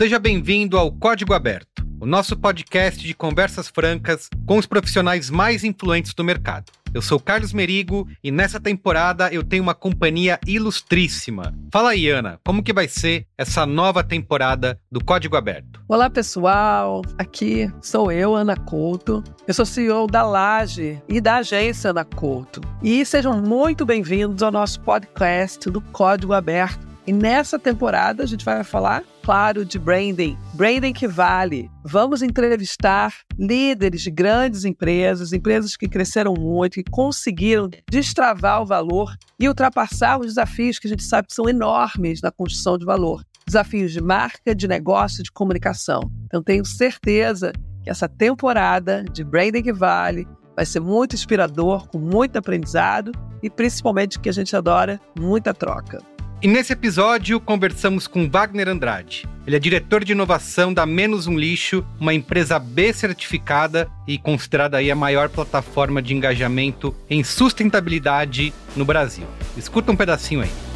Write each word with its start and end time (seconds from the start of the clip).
seja 0.00 0.18
bem-vindo 0.18 0.78
ao 0.78 0.90
Código 0.90 1.34
Aberto, 1.34 1.86
o 2.00 2.06
nosso 2.06 2.34
podcast 2.34 3.06
de 3.06 3.12
conversas 3.12 3.68
francas 3.68 4.30
com 4.46 4.56
os 4.56 4.64
profissionais 4.64 5.28
mais 5.28 5.62
influentes 5.62 6.14
do 6.14 6.24
mercado. 6.24 6.72
Eu 6.94 7.02
sou 7.02 7.20
Carlos 7.20 7.52
Merigo 7.52 8.08
e 8.24 8.30
nessa 8.30 8.58
temporada 8.58 9.28
eu 9.30 9.44
tenho 9.44 9.62
uma 9.62 9.74
companhia 9.74 10.40
ilustríssima. 10.46 11.54
Fala 11.70 11.90
aí, 11.90 12.08
Ana, 12.08 12.40
como 12.42 12.62
que 12.62 12.72
vai 12.72 12.88
ser 12.88 13.26
essa 13.36 13.66
nova 13.66 14.02
temporada 14.02 14.80
do 14.90 15.04
Código 15.04 15.36
Aberto? 15.36 15.82
Olá, 15.86 16.08
pessoal. 16.08 17.02
Aqui 17.18 17.70
sou 17.82 18.10
eu, 18.10 18.34
Ana 18.34 18.56
Couto. 18.56 19.22
Eu 19.46 19.52
sou 19.52 19.66
CEO 19.66 20.06
da 20.06 20.22
Laje 20.22 20.98
e 21.10 21.20
da 21.20 21.36
agência 21.36 21.90
Ana 21.90 22.06
Couto. 22.06 22.62
E 22.82 23.04
sejam 23.04 23.38
muito 23.38 23.84
bem-vindos 23.84 24.42
ao 24.42 24.50
nosso 24.50 24.80
podcast 24.80 25.68
do 25.68 25.82
Código 25.82 26.32
Aberto 26.32 26.88
e 27.06 27.12
nessa 27.12 27.58
temporada 27.58 28.22
a 28.22 28.26
gente 28.26 28.44
vai 28.44 28.62
falar, 28.62 29.02
claro, 29.22 29.64
de 29.64 29.78
branding. 29.78 30.36
Branding 30.54 30.92
que 30.92 31.06
vale. 31.06 31.70
Vamos 31.84 32.22
entrevistar 32.22 33.14
líderes 33.38 34.02
de 34.02 34.10
grandes 34.10 34.64
empresas, 34.64 35.32
empresas 35.32 35.76
que 35.76 35.88
cresceram 35.88 36.34
muito, 36.34 36.74
que 36.74 36.90
conseguiram 36.90 37.68
destravar 37.88 38.62
o 38.62 38.66
valor 38.66 39.14
e 39.38 39.48
ultrapassar 39.48 40.18
os 40.18 40.26
desafios 40.26 40.78
que 40.78 40.86
a 40.86 40.90
gente 40.90 41.02
sabe 41.02 41.28
que 41.28 41.34
são 41.34 41.48
enormes 41.48 42.20
na 42.20 42.30
construção 42.30 42.76
de 42.76 42.84
valor. 42.84 43.22
Desafios 43.46 43.92
de 43.92 44.00
marca, 44.00 44.54
de 44.54 44.68
negócio, 44.68 45.22
de 45.22 45.32
comunicação. 45.32 46.00
Então 46.26 46.42
tenho 46.42 46.64
certeza 46.64 47.52
que 47.82 47.90
essa 47.90 48.08
temporada 48.08 49.04
de 49.12 49.24
Branding 49.24 49.62
que 49.62 49.72
vale 49.72 50.26
vai 50.54 50.66
ser 50.66 50.80
muito 50.80 51.14
inspirador, 51.14 51.88
com 51.88 51.98
muito 51.98 52.36
aprendizado 52.36 53.12
e 53.42 53.48
principalmente 53.48 54.20
que 54.20 54.28
a 54.28 54.32
gente 54.32 54.54
adora, 54.54 55.00
muita 55.18 55.54
troca. 55.54 55.98
E 56.42 56.48
nesse 56.48 56.72
episódio 56.72 57.38
conversamos 57.38 58.06
com 58.06 58.26
Wagner 58.26 58.66
Andrade. 58.66 59.28
Ele 59.46 59.56
é 59.56 59.58
diretor 59.58 60.02
de 60.02 60.12
inovação 60.12 60.72
da 60.72 60.86
Menos 60.86 61.26
um 61.26 61.38
Lixo, 61.38 61.84
uma 62.00 62.14
empresa 62.14 62.58
B 62.58 62.94
certificada 62.94 63.90
e 64.08 64.16
considerada 64.16 64.78
aí 64.78 64.90
a 64.90 64.96
maior 64.96 65.28
plataforma 65.28 66.00
de 66.00 66.14
engajamento 66.14 66.96
em 67.10 67.22
sustentabilidade 67.22 68.54
no 68.74 68.86
Brasil. 68.86 69.26
Escuta 69.54 69.92
um 69.92 69.96
pedacinho 69.96 70.40
aí. 70.40 70.69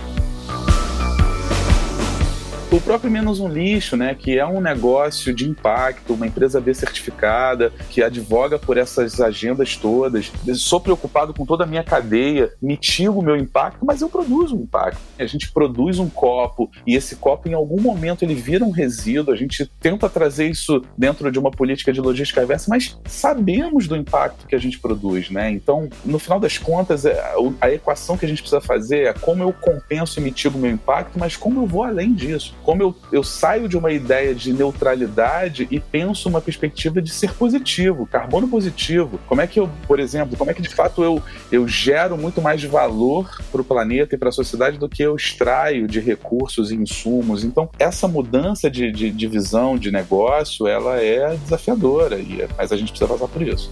O 2.75 2.81
próprio 2.81 3.09
Menos 3.09 3.39
um 3.39 3.47
Lixo, 3.47 3.97
né, 3.97 4.17
que 4.17 4.37
é 4.37 4.45
um 4.45 4.61
negócio 4.61 5.33
de 5.33 5.49
impacto, 5.49 6.15
uma 6.15 6.27
empresa 6.27 6.61
B 6.61 6.75
certificada, 6.75 7.73
que 7.89 8.03
advoga 8.03 8.59
por 8.59 8.77
essas 8.77 9.21
agendas 9.21 9.77
todas. 9.77 10.33
Eu 10.45 10.57
sou 10.57 10.81
preocupado 10.81 11.33
com 11.33 11.47
toda 11.47 11.63
a 11.63 11.69
minha 11.69 11.85
cadeia, 11.85 12.53
mitigo 12.61 13.21
o 13.21 13.23
meu 13.23 13.37
impacto, 13.37 13.87
mas 13.87 14.01
eu 14.01 14.09
produzo 14.09 14.57
um 14.57 14.63
impacto. 14.63 14.99
A 15.17 15.25
gente 15.25 15.53
produz 15.53 16.01
um 16.01 16.09
copo 16.09 16.69
e 16.85 16.97
esse 16.97 17.15
copo, 17.15 17.49
em 17.49 17.53
algum 17.53 17.81
momento, 17.81 18.25
ele 18.25 18.35
vira 18.35 18.65
um 18.65 18.73
resíduo. 18.73 19.33
A 19.33 19.37
gente 19.37 19.71
tenta 19.79 20.09
trazer 20.09 20.51
isso 20.51 20.83
dentro 20.99 21.31
de 21.31 21.39
uma 21.39 21.53
política 21.53 21.93
de 21.93 22.01
logística 22.01 22.41
reversa, 22.41 22.67
mas 22.69 22.99
sabemos 23.07 23.87
do 23.87 23.95
impacto 23.95 24.49
que 24.49 24.55
a 24.57 24.59
gente 24.59 24.81
produz, 24.81 25.31
né? 25.31 25.49
Então, 25.49 25.89
no 26.05 26.19
final 26.19 26.41
das 26.41 26.59
contas, 26.59 27.05
é, 27.05 27.23
a 27.61 27.71
equação 27.71 28.19
que 28.19 28.27
a 28.27 28.29
gente 28.29 28.43
precisa 28.43 28.61
fazer 28.61 29.05
é 29.05 29.13
como 29.13 29.45
eu 29.45 29.53
compenso 29.53 30.19
e 30.19 30.23
mitigo 30.25 30.59
o 30.59 30.61
meu 30.61 30.73
impacto, 30.73 31.17
mas 31.21 31.37
como 31.37 31.61
eu 31.61 31.67
vou 31.69 31.85
além 31.85 32.13
disso 32.13 32.53
como 32.65 32.83
eu, 32.83 32.97
eu 33.13 33.23
saio 33.23 33.69
de 33.69 33.77
uma 33.77 33.93
ideia 33.93 34.35
de 34.35 34.53
neutralidade 34.53 35.69
e 35.71 35.79
penso 35.79 36.29
uma 36.29 36.41
perspectiva 36.41 37.01
de 37.01 37.11
ser 37.11 37.33
positivo, 37.35 38.07
carbono 38.07 38.49
positivo. 38.49 39.21
Como 39.29 39.41
é 39.41 39.47
que 39.47 39.61
eu, 39.61 39.71
por 39.87 40.01
exemplo, 40.01 40.37
como 40.37 40.51
é 40.51 40.55
que 40.55 40.63
de 40.63 40.69
fato 40.69 41.05
eu, 41.05 41.23
eu 41.53 41.69
gero 41.69 42.17
muito 42.17 42.41
mais 42.41 42.65
valor 42.65 43.31
para 43.53 43.61
o 43.61 43.65
planeta 43.65 44.15
e 44.15 44.19
para 44.19 44.31
a 44.31 44.33
sociedade 44.33 44.79
do 44.79 44.89
que 44.89 45.03
eu 45.03 45.15
extraio 45.15 45.87
de 45.87 46.01
recursos 46.01 46.71
e 46.71 46.75
insumos. 46.75 47.45
Então, 47.45 47.69
essa 47.79 48.09
mudança 48.09 48.71
de, 48.71 48.91
de, 48.91 49.11
de 49.11 49.27
visão 49.27 49.77
de 49.77 49.91
negócio, 49.91 50.67
ela 50.67 51.01
é 51.01 51.37
desafiadora, 51.37 52.19
e, 52.19 52.49
mas 52.57 52.73
a 52.73 52.77
gente 52.77 52.91
precisa 52.91 53.09
passar 53.09 53.29
por 53.29 53.43
isso. 53.43 53.71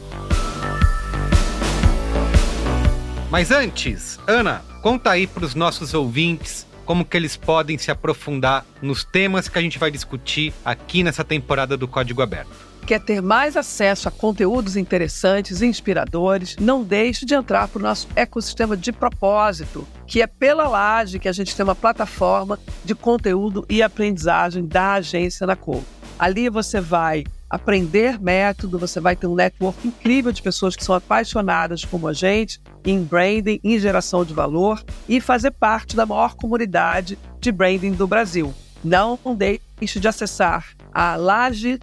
Mas 3.31 3.51
antes, 3.51 4.19
Ana, 4.27 4.63
conta 4.83 5.11
aí 5.11 5.27
para 5.27 5.45
os 5.45 5.55
nossos 5.55 5.95
ouvintes 5.95 6.67
como 6.93 7.07
que 7.07 7.17
eles 7.17 7.39
podem 7.39 7.79
se 7.79 7.91
aprofundar 7.91 8.67
nos 8.83 9.03
temas 9.03 9.49
que 9.49 9.59
a 9.59 9.63
gente 9.63 9.79
vai 9.79 9.91
discutir 9.91 10.53
aqui 10.63 11.03
nessa 11.03 11.25
temporada 11.25 11.75
do 11.75 11.89
Código 11.89 12.21
Aberto. 12.21 12.51
Quer 12.87 13.01
ter 13.01 13.23
mais 13.23 13.57
acesso 13.57 14.09
a 14.09 14.11
conteúdos 14.11 14.77
interessantes 14.77 15.63
e 15.63 15.67
inspiradores? 15.67 16.55
Não 16.61 16.85
deixe 16.85 17.25
de 17.25 17.33
entrar 17.33 17.67
para 17.69 17.79
o 17.79 17.83
nosso 17.83 18.09
ecossistema 18.15 18.77
de 18.77 18.93
propósito, 18.93 19.89
que 20.07 20.21
é 20.21 20.27
pela 20.27 20.69
Laje 20.69 21.19
que 21.19 21.31
a 21.31 21.33
gente 21.33 21.57
tem 21.57 21.65
uma 21.65 21.75
plataforma 21.75 22.61
de 22.85 22.95
conteúdo 22.95 23.65
e 23.71 23.83
aprendizagem 23.83 24.67
da 24.67 24.93
agência 24.93 25.47
na 25.47 25.57
Cor. 25.57 25.83
Ali 26.19 26.51
você 26.51 26.79
vai 26.79 27.25
aprender 27.53 28.19
método, 28.19 28.79
você 28.79 28.99
vai 28.99 29.15
ter 29.15 29.27
um 29.27 29.35
network 29.35 29.87
incrível 29.87 30.33
de 30.33 30.41
pessoas 30.41 30.75
que 30.75 30.83
são 30.83 30.95
apaixonadas 30.95 31.85
como 31.85 32.09
a 32.09 32.13
gente 32.15 32.59
em 32.83 33.05
branding, 33.05 33.61
em 33.63 33.79
geração 33.79 34.25
de 34.25 34.33
valor 34.33 34.83
e 35.07 35.21
fazer 35.21 35.51
parte 35.51 35.95
da 35.95 36.07
maior 36.07 36.35
comunidade 36.35 37.19
de 37.39 37.53
branding 37.53 37.93
do 37.93 38.07
Brasil. 38.07 38.55
Não 38.83 39.19
deixe 39.37 40.01
de 40.01 40.09
acessar 40.09 40.65
a 40.95 41.15
laje-ac.com.br. 41.15 41.79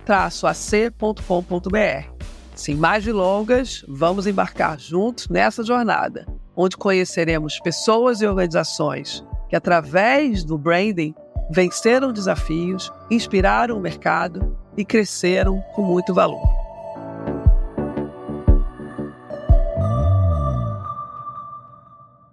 Sem 2.55 2.75
mais 2.75 3.05
delongas, 3.05 3.85
vamos 3.87 4.25
embarcar 4.25 4.79
juntos 4.79 5.29
nessa 5.29 5.63
jornada, 5.63 6.25
onde 6.55 6.75
conheceremos 6.75 7.59
pessoas 7.59 8.21
e 8.21 8.25
organizações 8.25 9.23
que, 9.47 9.55
através 9.55 10.43
do 10.43 10.57
branding, 10.57 11.13
venceram 11.49 12.13
desafios, 12.13 12.91
inspiraram 13.09 13.77
o 13.77 13.81
mercado 13.81 14.55
e 14.77 14.85
cresceram 14.85 15.61
com 15.73 15.81
muito 15.81 16.13
valor. 16.13 16.59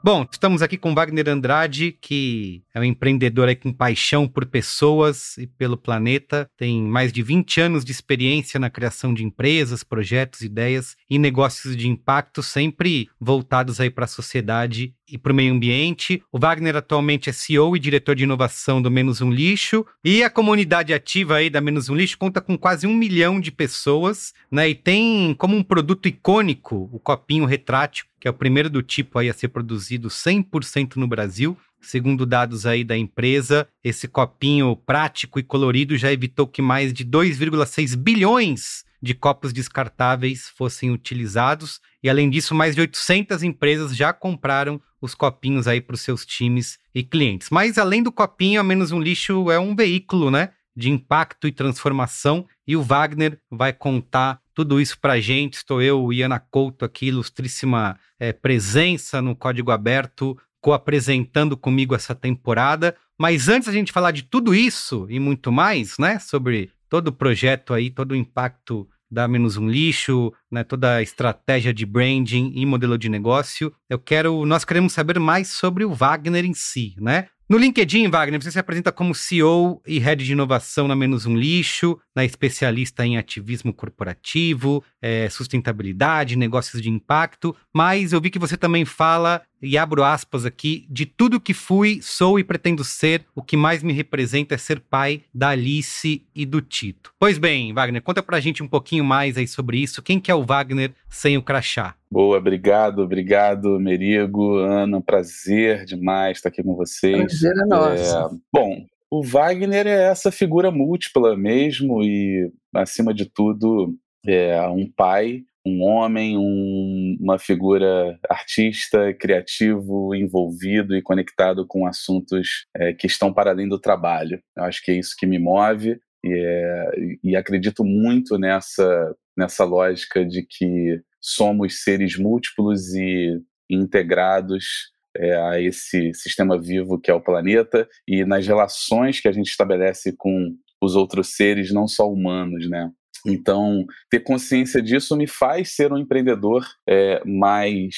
Bom, 0.07 0.25
estamos 0.31 0.63
aqui 0.63 0.79
com 0.79 0.95
Wagner 0.95 1.29
Andrade, 1.29 1.91
que 1.91 2.63
é 2.73 2.79
um 2.79 2.85
empreendedor 2.85 3.53
com 3.57 3.73
paixão 3.73 4.29
por 4.29 4.47
pessoas 4.47 5.37
e 5.37 5.49
pelo 5.49 5.77
planeta. 5.77 6.49
Tem 6.57 6.81
mais 6.81 7.13
de 7.13 7.25
20 7.25 7.61
anos 7.61 7.85
de 7.85 7.91
experiência 7.91 8.61
na 8.61 8.71
criação 8.71 9.13
de 9.13 9.25
empresas, 9.25 9.83
projetos, 9.83 10.43
ideias 10.43 10.95
e 11.11 11.19
negócios 11.19 11.77
de 11.77 11.89
impacto, 11.89 12.41
sempre 12.41 13.09
voltados 13.19 13.81
aí 13.81 13.91
para 13.91 14.05
a 14.05 14.09
sociedade 14.09 14.95
e 15.11 15.17
para 15.17 15.33
o 15.33 15.35
meio 15.35 15.53
ambiente. 15.53 16.23
O 16.33 16.39
Wagner 16.39 16.77
atualmente 16.77 17.31
é 17.31 17.33
CEO 17.33 17.77
e 17.77 17.81
diretor 17.81 18.15
de 18.15 18.25
inovação 18.25 18.83
do 18.83 18.91
Menos 18.91 19.21
Um 19.21 19.31
Lixo. 19.31 19.87
E 20.05 20.23
a 20.23 20.31
comunidade 20.31 20.93
ativa 20.93 21.37
aí 21.37 21.49
da 21.49 21.61
Menos 21.61 21.89
Um 21.89 21.95
Lixo 21.95 22.19
conta 22.19 22.41
com 22.41 22.59
quase 22.59 22.87
um 22.87 22.95
milhão 22.95 23.41
de 23.41 23.51
pessoas, 23.51 24.35
né? 24.51 24.69
E 24.69 24.75
tem 24.75 25.35
como 25.35 25.57
um 25.57 25.63
produto 25.63 26.07
icônico 26.07 26.89
o 26.93 26.99
copinho 26.99 27.45
retrátil, 27.45 28.07
que 28.21 28.27
é 28.27 28.31
o 28.31 28.35
primeiro 28.35 28.69
do 28.69 28.83
tipo 28.83 29.19
aí 29.19 29.29
a 29.29 29.35
ser 29.35 29.49
produzido 29.49 30.09
100% 30.09 30.97
no 30.97 31.07
Brasil. 31.07 31.57
Segundo 31.81 32.27
dados 32.27 32.67
aí 32.67 32.83
da 32.83 32.97
empresa, 32.97 33.69
esse 33.85 34.09
copinho 34.09 34.75
prático 34.75 35.39
e 35.39 35.43
colorido 35.43 35.97
já 35.97 36.13
evitou 36.13 36.47
que 36.47 36.61
mais 36.61 36.93
de 36.93 37.05
2,6 37.05 37.95
bilhões 37.97 38.86
de 39.03 39.15
copos 39.15 39.53
descartáveis 39.53 40.49
fossem 40.57 40.91
utilizados. 40.91 41.81
E 42.03 42.09
além 42.09 42.31
disso, 42.31 42.55
mais 42.55 42.75
de 42.75 42.81
800 42.81 43.43
empresas 43.43 43.95
já 43.95 44.13
compraram 44.13 44.81
os 45.01 45.15
copinhos 45.15 45.67
aí 45.67 45.81
para 45.81 45.95
os 45.95 46.01
seus 46.01 46.25
times 46.25 46.79
e 46.95 47.03
clientes. 47.03 47.49
Mas 47.51 47.79
além 47.79 48.03
do 48.03 48.13
copinho, 48.13 48.61
a 48.61 48.65
Menos 48.65 48.93
um 48.93 49.01
Lixo 49.01 49.51
é 49.51 49.59
um 49.59 49.75
veículo, 49.75 50.31
né? 50.31 50.51
De 50.75 50.91
impacto 50.91 51.47
e 51.47 51.53
transformação. 51.53 52.47
E 52.67 52.77
o 52.77 52.83
Wagner 52.83 53.39
vai 53.51 53.73
contar 53.73 54.41
tudo 54.55 54.81
isso 54.81 54.99
para 54.99 55.15
a 55.15 55.21
gente. 55.21 55.55
Estou 55.55 55.81
eu, 55.83 56.13
Iana 56.13 56.41
Couto, 56.41 56.85
aqui, 56.85 57.07
ilustríssima 57.07 57.99
é, 58.19 58.33
presença 58.33 59.21
no 59.21 59.37
Código 59.37 59.71
Aberto, 59.71 60.37
co-apresentando 60.61 61.57
comigo 61.57 61.95
essa 61.95 62.15
temporada. 62.15 62.97
Mas 63.19 63.49
antes 63.49 63.69
a 63.69 63.73
gente 63.73 63.93
falar 63.93 64.11
de 64.11 64.23
tudo 64.23 64.55
isso 64.55 65.07
e 65.09 65.21
muito 65.21 65.53
mais, 65.53 65.97
né? 65.99 66.19
Sobre 66.19 66.71
todo 66.89 67.09
o 67.09 67.13
projeto 67.13 67.75
aí, 67.75 67.91
todo 67.91 68.13
o 68.13 68.17
impacto 68.17 68.89
da 69.11 69.29
Menos 69.29 69.57
um 69.57 69.69
Lixo, 69.69 70.33
né, 70.51 70.65
toda 70.65 70.97
a 70.97 71.03
estratégia 71.03 71.73
de 71.73 71.87
branding 71.87 72.53
e 72.55 72.67
modelo 72.67 72.99
de 72.99 73.09
negócio. 73.09 73.73
Eu 73.89 73.99
quero, 73.99 74.45
nós 74.45 74.65
queremos 74.65 74.93
saber 74.93 75.19
mais 75.19 75.49
sobre 75.49 75.85
o 75.85 75.95
Wagner 75.95 76.45
em 76.45 76.55
si, 76.55 76.95
né? 76.99 77.29
No 77.49 77.59
LinkedIn, 77.59 78.11
Wagner, 78.11 78.43
você 78.43 78.51
se 78.51 78.59
apresenta 78.59 78.91
como 78.91 79.15
CEO 79.15 79.81
e 79.87 80.01
Head 80.01 80.25
de 80.25 80.33
Inovação 80.33 80.89
na 80.89 80.97
Menos 80.97 81.27
Um 81.27 81.37
Lixo, 81.37 81.97
na 82.13 82.25
especialista 82.25 83.07
em 83.07 83.17
ativismo 83.17 83.73
corporativo, 83.73 84.83
é, 85.01 85.29
sustentabilidade, 85.31 86.35
negócios 86.35 86.83
de 86.83 86.91
impacto, 86.91 87.55
mas 87.73 88.13
eu 88.13 88.21
vi 88.21 88.31
que 88.31 88.39
você 88.39 88.57
também 88.57 88.85
fala, 88.85 89.43
e 89.61 89.79
abro 89.79 90.05
aspas 90.05 90.45
aqui, 90.45 90.87
de 90.89 91.07
tudo 91.07 91.41
que 91.41 91.55
fui, 91.55 92.01
sou 92.03 92.39
e 92.39 92.45
pretendo 92.45 92.85
ser, 92.85 93.25
o 93.35 93.43
que 93.43 93.57
mais 93.57 93.83
me 93.83 93.93
representa 93.93 94.55
é 94.55 94.59
ser 94.59 94.81
pai 94.81 95.23
da 95.35 95.51
Alice 95.51 96.23
e 96.35 96.47
do 96.47 96.61
Tito. 96.61 97.13
Pois 97.19 97.39
bem, 97.39 97.73
Wagner, 97.73 98.03
conta 98.03 98.23
pra 98.23 98.41
gente 98.41 98.63
um 98.63 98.69
pouquinho 98.69 99.05
mais 99.05 99.37
aí 99.37 99.47
sobre 99.47 99.79
isso. 99.79 100.03
Quem 100.03 100.21
que 100.21 100.31
é 100.31 100.35
o 100.35 100.45
Wagner 100.45 100.93
sem 101.09 101.37
o 101.37 101.43
crachá? 101.43 101.95
Boa, 102.11 102.39
obrigado, 102.39 103.01
obrigado, 103.01 103.81
Merigo, 103.81 104.59
Ana, 104.59 105.01
prazer 105.01 105.85
demais 105.85 106.39
estar 106.39 106.49
aqui 106.49 106.63
com 106.63 106.75
vocês. 106.75 107.17
Prazer 107.17 107.53
é 107.53 107.67
nosso. 107.67 108.17
É, 108.17 108.29
bom, 108.53 108.87
o 109.11 109.23
Wagner 109.23 109.87
é 109.87 110.11
essa 110.11 110.31
figura 110.31 110.71
múltipla 110.71 111.37
mesmo 111.37 112.03
e, 112.03 112.51
acima 112.75 113.15
de 113.15 113.25
tudo, 113.27 113.95
é 114.27 114.61
um 114.69 114.91
pai, 114.91 115.43
um 115.67 115.83
homem, 115.83 116.39
um, 116.39 117.17
uma 117.21 117.41
figura 117.41 118.17
artista, 118.31 119.13
criativo, 119.15 120.15
envolvido 120.15 120.97
e 120.97 121.03
conectado 121.03 121.67
com 121.67 121.85
assuntos 121.85 122.67
é, 122.77 122.93
que 122.93 123.09
estão 123.09 123.33
para 123.33 123.51
além 123.51 123.69
do 123.69 123.81
trabalho. 123.81 124.41
Eu 124.57 124.63
acho 124.63 124.81
que 124.85 124.93
é 124.93 124.95
isso 124.95 125.17
que 125.19 125.27
me 125.27 125.41
move 125.41 125.99
e, 126.25 126.33
é, 126.33 126.91
e 127.25 127.37
acredito 127.37 127.85
muito 127.85 128.39
nessa, 128.39 129.15
nessa 129.37 129.65
lógica 129.65 130.25
de 130.25 130.47
que 130.49 131.01
somos 131.21 131.83
seres 131.83 132.17
múltiplos 132.17 132.95
e 132.95 133.41
integrados 133.69 134.93
é, 135.17 135.37
a 135.37 135.61
esse 135.61 136.15
sistema 136.15 136.61
vivo 136.61 137.01
que 137.01 137.11
é 137.11 137.15
o 137.15 137.21
planeta 137.21 137.89
e 138.07 138.25
nas 138.25 138.47
relações 138.47 139.19
que 139.19 139.27
a 139.27 139.33
gente 139.33 139.49
estabelece 139.49 140.15
com 140.17 140.55
os 140.81 140.95
outros 140.95 141.35
seres, 141.35 141.73
não 141.73 141.89
só 141.89 142.09
humanos, 142.09 142.69
né? 142.69 142.89
Então, 143.27 143.85
ter 144.09 144.21
consciência 144.21 144.81
disso 144.81 145.17
me 145.17 145.27
faz 145.27 145.75
ser 145.75 145.93
um 145.93 145.99
empreendedor 145.99 146.65
é, 146.89 147.21
mais 147.25 147.95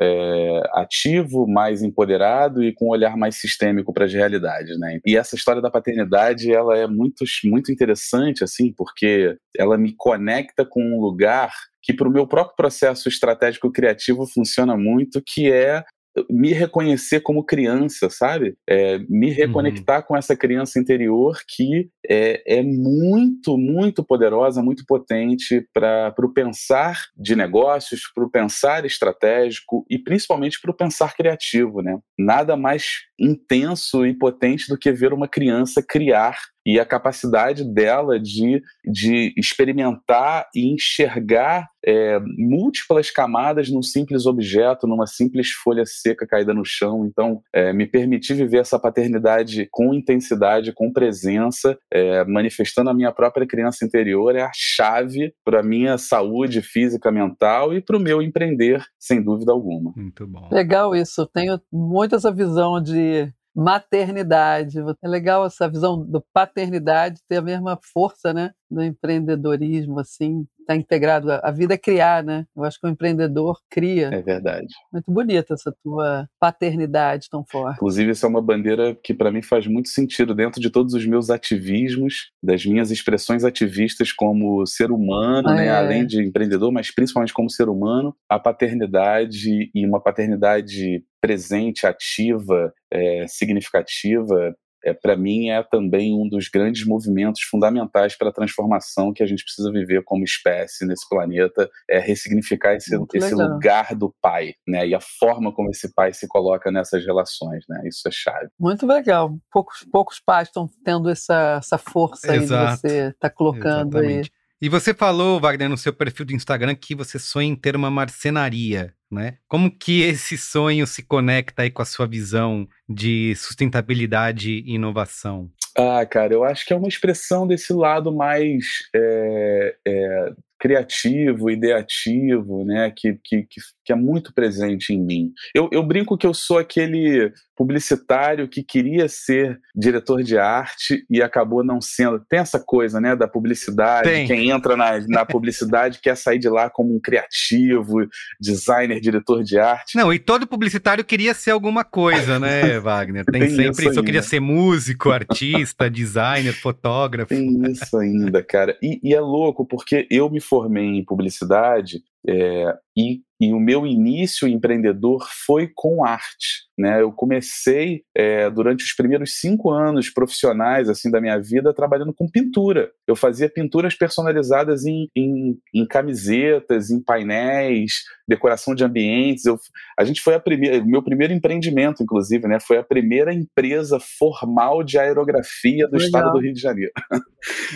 é, 0.00 0.62
ativo, 0.74 1.46
mais 1.46 1.82
empoderado 1.82 2.62
e 2.62 2.72
com 2.72 2.86
um 2.86 2.90
olhar 2.90 3.16
mais 3.16 3.36
sistêmico 3.36 3.92
para 3.92 4.04
as 4.04 4.12
realidades, 4.12 4.78
né? 4.78 5.00
E 5.04 5.16
essa 5.16 5.34
história 5.34 5.60
da 5.60 5.70
paternidade, 5.70 6.52
ela 6.52 6.76
é 6.78 6.86
muito, 6.86 7.24
muito 7.44 7.72
interessante, 7.72 8.44
assim, 8.44 8.72
porque 8.72 9.36
ela 9.56 9.76
me 9.76 9.92
conecta 9.96 10.64
com 10.64 10.80
um 10.80 11.00
lugar 11.00 11.52
que 11.82 11.92
para 11.92 12.08
o 12.08 12.12
meu 12.12 12.26
próprio 12.26 12.54
processo 12.54 13.08
estratégico 13.08 13.72
criativo 13.72 14.26
funciona 14.26 14.76
muito, 14.76 15.22
que 15.24 15.50
é 15.50 15.82
me 16.28 16.52
reconhecer 16.52 17.20
como 17.20 17.44
criança, 17.44 18.08
sabe? 18.10 18.56
É, 18.68 18.98
me 19.08 19.30
uhum. 19.30 19.36
reconectar 19.36 20.00
uhum. 20.00 20.06
com 20.08 20.16
essa 20.16 20.36
criança 20.36 20.78
interior 20.78 21.38
que 21.46 21.90
é, 22.08 22.58
é 22.58 22.62
muito, 22.62 23.56
muito 23.56 24.04
poderosa, 24.04 24.62
muito 24.62 24.84
potente 24.86 25.66
para 25.72 26.14
o 26.18 26.32
pensar 26.32 27.06
de 27.16 27.36
negócios, 27.36 28.02
para 28.14 28.24
o 28.24 28.30
pensar 28.30 28.84
estratégico 28.84 29.84
e 29.88 29.98
principalmente 29.98 30.60
para 30.60 30.70
o 30.70 30.76
pensar 30.76 31.14
criativo, 31.14 31.82
né? 31.82 31.98
Nada 32.18 32.56
mais 32.56 33.07
intenso 33.18 34.06
e 34.06 34.16
potente 34.16 34.68
do 34.68 34.78
que 34.78 34.92
ver 34.92 35.12
uma 35.12 35.28
criança 35.28 35.82
criar 35.86 36.36
e 36.68 36.78
a 36.78 36.84
capacidade 36.84 37.64
dela 37.64 38.20
de, 38.20 38.60
de 38.84 39.32
experimentar 39.38 40.46
e 40.54 40.70
enxergar 40.74 41.66
é, 41.82 42.20
múltiplas 42.36 43.10
camadas 43.10 43.70
num 43.70 43.82
simples 43.82 44.26
objeto, 44.26 44.86
numa 44.86 45.06
simples 45.06 45.48
folha 45.52 45.84
seca 45.86 46.26
caída 46.26 46.52
no 46.52 46.66
chão. 46.66 47.06
Então, 47.06 47.40
é, 47.54 47.72
me 47.72 47.86
permitir 47.86 48.34
viver 48.34 48.58
essa 48.58 48.78
paternidade 48.78 49.66
com 49.70 49.94
intensidade, 49.94 50.74
com 50.74 50.92
presença, 50.92 51.78
é, 51.90 52.22
manifestando 52.26 52.90
a 52.90 52.94
minha 52.94 53.12
própria 53.12 53.46
criança 53.46 53.86
interior, 53.86 54.36
é 54.36 54.42
a 54.42 54.50
chave 54.54 55.32
para 55.42 55.60
a 55.60 55.62
minha 55.62 55.96
saúde 55.96 56.60
física, 56.60 57.10
mental 57.10 57.72
e 57.72 57.80
para 57.80 57.96
o 57.96 58.00
meu 58.00 58.20
empreender, 58.20 58.84
sem 58.98 59.22
dúvida 59.22 59.52
alguma. 59.52 59.94
Muito 59.96 60.26
bom. 60.26 60.50
Legal 60.52 60.94
isso. 60.94 61.26
Tenho 61.32 61.58
muito 61.72 62.14
essa 62.14 62.30
visão 62.30 62.82
de 62.82 63.07
maternidade. 63.54 64.78
É 65.02 65.08
legal 65.08 65.46
essa 65.46 65.68
visão 65.68 65.98
do 66.04 66.24
paternidade 66.32 67.20
ter 67.28 67.38
a 67.38 67.42
mesma 67.42 67.78
força, 67.92 68.32
né, 68.32 68.52
do 68.70 68.82
empreendedorismo, 68.82 69.98
assim, 69.98 70.46
está 70.60 70.76
integrado. 70.76 71.32
A 71.32 71.50
vida 71.50 71.74
é 71.74 71.78
criar, 71.78 72.22
né? 72.22 72.44
Eu 72.54 72.64
acho 72.64 72.78
que 72.78 72.86
o 72.86 72.90
empreendedor 72.90 73.58
cria. 73.70 74.08
É 74.12 74.20
verdade. 74.20 74.68
Muito 74.92 75.10
bonita 75.10 75.54
essa 75.54 75.74
tua 75.82 76.28
paternidade 76.38 77.28
tão 77.30 77.44
forte. 77.44 77.76
Inclusive, 77.76 78.10
essa 78.10 78.26
é 78.26 78.28
uma 78.28 78.42
bandeira 78.42 78.94
que 79.02 79.14
para 79.14 79.32
mim 79.32 79.42
faz 79.42 79.66
muito 79.66 79.88
sentido 79.88 80.34
dentro 80.34 80.60
de 80.60 80.70
todos 80.70 80.92
os 80.92 81.06
meus 81.06 81.30
ativismos, 81.30 82.30
das 82.42 82.64
minhas 82.66 82.90
expressões 82.90 83.44
ativistas 83.44 84.12
como 84.12 84.66
ser 84.66 84.90
humano, 84.90 85.48
ah, 85.48 85.54
né? 85.54 85.66
É. 85.66 85.70
Além 85.70 86.06
de 86.06 86.22
empreendedor, 86.22 86.70
mas 86.70 86.94
principalmente 86.94 87.32
como 87.32 87.50
ser 87.50 87.68
humano, 87.68 88.14
a 88.28 88.38
paternidade 88.38 89.70
e 89.74 89.86
uma 89.86 90.00
paternidade 90.00 91.02
presente, 91.20 91.86
ativa, 91.86 92.72
é, 92.90 93.26
significativa, 93.26 94.54
é, 94.84 94.92
para 94.92 95.16
mim 95.16 95.50
é 95.50 95.62
também 95.62 96.14
um 96.14 96.28
dos 96.28 96.48
grandes 96.48 96.86
movimentos 96.86 97.42
fundamentais 97.42 98.16
para 98.16 98.28
a 98.28 98.32
transformação 98.32 99.12
que 99.12 99.22
a 99.22 99.26
gente 99.26 99.44
precisa 99.44 99.70
viver 99.72 100.02
como 100.04 100.24
espécie 100.24 100.86
nesse 100.86 101.08
planeta, 101.08 101.68
é 101.88 101.98
ressignificar 101.98 102.74
esse, 102.74 102.96
esse 103.14 103.34
lugar 103.34 103.94
do 103.94 104.14
pai, 104.20 104.54
né? 104.66 104.86
E 104.86 104.94
a 104.94 105.00
forma 105.00 105.52
como 105.52 105.70
esse 105.70 105.92
pai 105.92 106.12
se 106.12 106.26
coloca 106.28 106.70
nessas 106.70 107.04
relações, 107.04 107.64
né? 107.68 107.82
Isso 107.86 108.06
é 108.06 108.10
chave. 108.10 108.48
Muito 108.58 108.86
legal. 108.86 109.36
Poucos, 109.50 109.84
poucos 109.90 110.20
pais 110.20 110.48
estão 110.48 110.68
tendo 110.84 111.08
essa, 111.08 111.58
essa 111.58 111.78
força 111.78 112.34
Exato. 112.34 112.64
aí 112.64 112.74
de 112.74 112.80
você 112.80 113.08
está 113.08 113.30
colocando 113.30 113.98
Exatamente. 113.98 114.30
aí. 114.32 114.38
E 114.60 114.68
você 114.68 114.92
falou, 114.92 115.38
Wagner, 115.38 115.68
no 115.68 115.78
seu 115.78 115.92
perfil 115.92 116.26
do 116.26 116.32
Instagram 116.32 116.74
que 116.74 116.92
você 116.92 117.16
sonha 117.16 117.46
em 117.46 117.54
ter 117.54 117.76
uma 117.76 117.92
marcenaria, 117.92 118.92
né? 119.08 119.38
Como 119.46 119.70
que 119.70 120.02
esse 120.02 120.36
sonho 120.36 120.84
se 120.84 121.02
conecta 121.04 121.62
aí 121.62 121.70
com 121.70 121.80
a 121.80 121.84
sua 121.84 122.08
visão 122.08 122.68
de 122.88 123.34
sustentabilidade 123.36 124.50
e 124.50 124.74
inovação? 124.74 125.50
Ah, 125.76 126.04
cara, 126.06 126.32
eu 126.32 126.42
acho 126.42 126.66
que 126.66 126.72
é 126.72 126.76
uma 126.76 126.88
expressão 126.88 127.46
desse 127.46 127.72
lado 127.72 128.12
mais 128.12 128.64
é, 128.94 129.76
é, 129.86 130.32
criativo, 130.58 131.50
ideativo, 131.50 132.64
né, 132.64 132.92
que, 132.94 133.18
que, 133.22 133.46
que, 133.84 133.92
é 133.92 133.94
muito 133.94 134.34
presente 134.34 134.92
em 134.92 135.00
mim. 135.00 135.32
Eu, 135.54 135.68
eu 135.72 135.82
brinco 135.82 136.18
que 136.18 136.26
eu 136.26 136.34
sou 136.34 136.58
aquele 136.58 137.32
publicitário 137.56 138.48
que 138.48 138.62
queria 138.62 139.08
ser 139.08 139.58
diretor 139.74 140.22
de 140.22 140.36
arte 140.36 141.04
e 141.08 141.22
acabou 141.22 141.64
não 141.64 141.80
sendo. 141.80 142.20
Tem 142.28 142.40
essa 142.40 142.60
coisa, 142.60 143.00
né, 143.00 143.16
da 143.16 143.26
publicidade. 143.26 144.08
Tem. 144.08 144.26
Quem 144.26 144.50
entra 144.50 144.76
na, 144.76 144.98
na 145.08 145.24
publicidade 145.24 146.00
quer 146.00 146.16
sair 146.16 146.38
de 146.38 146.48
lá 146.48 146.68
como 146.68 146.94
um 146.94 147.00
criativo, 147.00 148.06
designer, 148.40 149.00
diretor 149.00 149.42
de 149.42 149.58
arte. 149.58 149.96
Não, 149.96 150.12
e 150.12 150.18
todo 150.18 150.46
publicitário 150.46 151.04
queria 151.04 151.34
ser 151.34 151.52
alguma 151.52 151.84
coisa, 151.84 152.38
né, 152.38 152.77
Wagner? 152.80 153.24
Tem, 153.24 153.40
Tem 153.40 153.50
sempre 153.50 153.88
isso. 153.88 153.98
Eu 153.98 154.04
queria 154.04 154.22
ser 154.22 154.40
músico, 154.40 155.10
artista, 155.12 155.90
designer, 155.90 156.52
fotógrafo. 156.52 157.28
Tem 157.28 157.70
isso 157.70 157.96
ainda, 157.96 158.42
cara. 158.42 158.76
E, 158.82 159.00
e 159.02 159.14
é 159.14 159.20
louco, 159.20 159.66
porque 159.66 160.06
eu 160.10 160.30
me 160.30 160.40
formei 160.40 160.98
em 160.98 161.04
publicidade 161.04 162.02
é, 162.26 162.74
e 162.96 163.22
e 163.40 163.52
o 163.52 163.60
meu 163.60 163.86
início 163.86 164.48
empreendedor 164.48 165.26
foi 165.46 165.70
com 165.72 166.04
arte. 166.04 166.66
Né? 166.76 167.02
Eu 167.02 167.12
comecei 167.12 168.02
é, 168.16 168.48
durante 168.50 168.84
os 168.84 168.92
primeiros 168.92 169.34
cinco 169.40 169.70
anos 169.70 170.10
profissionais 170.10 170.88
assim 170.88 171.10
da 171.10 171.20
minha 171.20 171.36
vida 171.40 171.74
trabalhando 171.74 172.14
com 172.14 172.30
pintura. 172.30 172.90
Eu 173.06 173.16
fazia 173.16 173.48
pinturas 173.48 173.94
personalizadas 173.94 174.84
em, 174.84 175.08
em, 175.16 175.58
em 175.74 175.86
camisetas, 175.86 176.90
em 176.90 177.02
painéis, 177.02 178.04
decoração 178.28 178.74
de 178.74 178.84
ambientes. 178.84 179.44
Eu, 179.44 179.58
a 179.98 180.04
gente 180.04 180.20
foi 180.20 180.34
a 180.34 180.40
primeira, 180.40 180.84
meu 180.84 181.02
primeiro 181.02 181.32
empreendimento, 181.32 182.02
inclusive, 182.02 182.46
né? 182.46 182.60
Foi 182.60 182.78
a 182.78 182.84
primeira 182.84 183.32
empresa 183.34 183.98
formal 184.18 184.84
de 184.84 184.98
aerografia 184.98 185.86
do 185.88 185.96
Legal. 185.96 186.06
estado 186.06 186.32
do 186.32 186.40
Rio 186.40 186.52
de 186.52 186.60
Janeiro. 186.60 186.92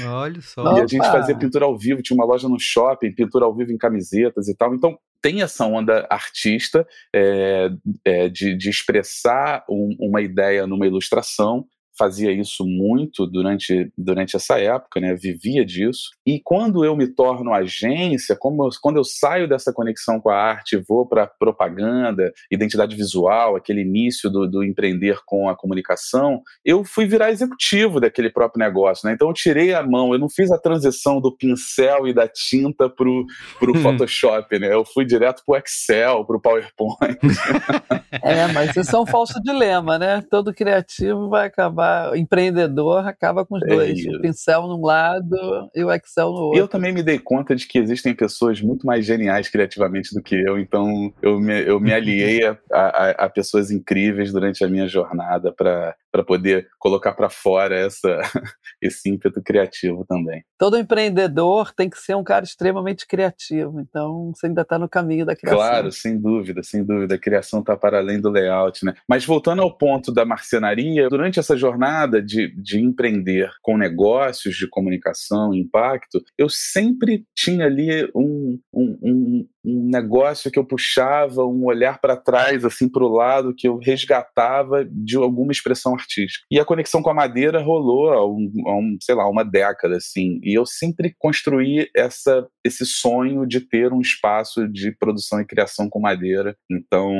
Olha 0.07 0.40
só. 0.40 0.76
E 0.76 0.81
a 0.81 0.87
gente 0.87 1.07
fazia 1.07 1.37
pintura 1.37 1.64
ao 1.64 1.76
vivo, 1.76 2.02
tinha 2.02 2.16
uma 2.16 2.26
loja 2.26 2.49
no 2.49 2.59
shopping, 2.59 3.14
pintura 3.14 3.45
ao 3.45 3.54
vivo 3.54 3.73
em 3.73 3.78
camisetas 3.78 4.49
e 4.49 4.57
tal. 4.57 4.75
Então 4.75 4.97
tem 5.23 5.41
essa 5.41 5.64
onda 5.64 6.07
artista 6.11 6.87
é, 7.14 7.71
é, 8.05 8.29
de, 8.29 8.57
de, 8.57 8.69
expressar 8.69 9.64
um, 9.71 9.97
uma 9.99 10.21
ideia 10.21 10.67
numa 10.67 10.87
ilustração, 10.87 11.64
fazia 12.02 12.32
isso 12.32 12.66
muito 12.66 13.28
durante, 13.28 13.92
durante 13.97 14.35
essa 14.35 14.59
época, 14.59 14.99
né? 14.99 15.14
Vivia 15.14 15.64
disso. 15.64 16.11
E 16.26 16.40
quando 16.42 16.85
eu 16.85 16.97
me 16.97 17.06
torno 17.06 17.54
agência, 17.54 18.35
como 18.35 18.64
eu, 18.64 18.71
quando 18.82 18.97
eu 18.97 19.04
saio 19.04 19.49
dessa 19.49 19.73
conexão 19.73 20.21
com 20.21 20.28
a 20.28 20.37
arte 20.37 20.75
e 20.75 20.82
vou 20.82 21.06
para 21.06 21.28
propaganda, 21.28 22.32
identidade 22.50 22.97
visual, 22.97 23.54
aquele 23.54 23.82
início 23.82 24.28
do, 24.28 24.49
do 24.49 24.64
empreender 24.64 25.18
com 25.25 25.49
a 25.49 25.56
comunicação, 25.56 26.42
eu 26.64 26.82
fui 26.82 27.06
virar 27.06 27.30
executivo 27.30 28.00
daquele 28.00 28.30
próprio 28.30 28.59
negócio, 28.59 29.06
né? 29.06 29.14
Então 29.14 29.28
eu 29.28 29.35
tirei 29.35 29.73
a 29.73 29.82
mão, 29.85 30.12
eu 30.12 30.18
não 30.18 30.28
fiz 30.28 30.50
a 30.50 30.59
transição 30.59 31.21
do 31.21 31.30
pincel 31.37 32.09
e 32.09 32.12
da 32.12 32.26
tinta 32.26 32.88
pro, 32.88 33.25
pro 33.61 33.76
hum. 33.76 33.80
Photoshop, 33.80 34.59
né? 34.59 34.75
Eu 34.75 34.85
fui 34.85 35.04
direto 35.04 35.44
pro 35.47 35.56
Excel, 35.56 36.25
pro 36.25 36.40
PowerPoint. 36.40 37.18
é, 38.11 38.49
mas 38.49 38.75
isso 38.75 38.97
é 38.97 39.00
um 39.00 39.06
falso 39.06 39.40
dilema, 39.40 40.00
né? 40.00 40.21
Todo 40.28 40.52
criativo 40.52 41.28
vai 41.28 41.47
acabar, 41.47 41.91
empreendedor 42.14 43.06
acaba 43.06 43.44
com 43.44 43.56
os 43.56 43.62
é 43.62 43.66
dois, 43.66 43.99
isso. 43.99 44.16
o 44.16 44.20
pincel 44.20 44.66
num 44.66 44.84
lado 44.84 45.70
e 45.75 45.84
o 45.84 45.92
Excel 45.92 46.30
no 46.30 46.40
outro. 46.44 46.58
Eu 46.58 46.68
também 46.68 46.92
me 46.92 47.02
dei 47.02 47.18
conta 47.18 47.54
de 47.54 47.66
que 47.66 47.78
existem 47.78 48.14
pessoas 48.14 48.61
muito 48.61 48.87
mais 48.87 49.04
geniais 49.04 49.49
criativamente 49.49 50.14
do 50.14 50.22
que 50.22 50.34
eu, 50.34 50.58
então 50.58 51.12
eu 51.22 51.40
me, 51.40 51.62
eu 51.62 51.80
me 51.80 51.92
aliei 51.92 52.44
a, 52.46 52.58
a, 52.72 53.11
a 53.11 53.28
pessoas 53.28 53.70
incríveis 53.70 54.32
durante 54.32 54.64
a 54.64 54.68
minha 54.68 54.87
jornada 54.87 55.52
para 55.52 55.94
para 56.12 56.22
poder 56.22 56.68
colocar 56.78 57.14
para 57.14 57.30
fora 57.30 57.75
essa, 57.75 58.20
esse 58.82 59.08
ímpeto 59.08 59.42
criativo 59.42 60.04
também. 60.06 60.44
Todo 60.58 60.76
empreendedor 60.76 61.72
tem 61.72 61.88
que 61.88 61.96
ser 61.96 62.14
um 62.14 62.22
cara 62.22 62.44
extremamente 62.44 63.06
criativo, 63.06 63.80
então 63.80 64.30
você 64.34 64.46
ainda 64.46 64.61
está 64.61 64.78
no 64.78 64.88
caminho 64.88 65.25
da 65.25 65.34
criação. 65.34 65.58
Claro, 65.58 65.90
sem 65.90 66.20
dúvida, 66.20 66.62
sem 66.62 66.84
dúvida. 66.84 67.14
A 67.14 67.18
criação 67.18 67.61
está 67.61 67.75
para 67.75 67.99
além 67.99 68.20
do 68.20 68.28
layout, 68.28 68.84
né? 68.84 68.92
Mas 69.08 69.25
voltando 69.25 69.62
ao 69.62 69.72
ponto 69.72 70.12
da 70.12 70.26
marcenaria, 70.26 71.08
durante 71.08 71.40
essa 71.40 71.56
jornada 71.56 71.81
de, 72.24 72.54
de 72.56 72.80
empreender 72.80 73.50
com 73.62 73.76
negócios 73.76 74.56
de 74.56 74.68
comunicação, 74.68 75.54
impacto, 75.54 76.22
eu 76.38 76.48
sempre 76.48 77.24
tinha 77.34 77.66
ali 77.66 78.08
um, 78.14 78.58
um, 78.72 78.98
um, 79.02 79.48
um 79.64 79.88
negócio 79.90 80.50
que 80.50 80.58
eu 80.58 80.64
puxava, 80.64 81.44
um 81.44 81.64
olhar 81.64 82.00
para 82.00 82.16
trás, 82.16 82.64
assim, 82.64 82.88
para 82.88 83.04
o 83.04 83.08
lado, 83.08 83.54
que 83.56 83.68
eu 83.68 83.78
resgatava 83.78 84.84
de 84.84 85.16
alguma 85.16 85.52
expressão 85.52 85.94
artística. 85.94 86.44
E 86.50 86.58
a 86.58 86.64
conexão 86.64 87.02
com 87.02 87.10
a 87.10 87.14
madeira 87.14 87.62
rolou 87.62 88.10
há, 88.10 88.16
há 88.16 88.76
um, 88.76 88.96
sei 89.00 89.14
lá, 89.14 89.28
uma 89.28 89.44
década, 89.44 89.96
assim. 89.96 90.40
E 90.42 90.56
eu 90.56 90.66
sempre 90.66 91.14
construí 91.18 91.88
essa, 91.96 92.46
esse 92.64 92.84
sonho 92.84 93.46
de 93.46 93.60
ter 93.60 93.92
um 93.92 94.00
espaço 94.00 94.68
de 94.68 94.92
produção 94.92 95.40
e 95.40 95.46
criação 95.46 95.88
com 95.88 96.00
madeira. 96.00 96.56
Então, 96.70 97.12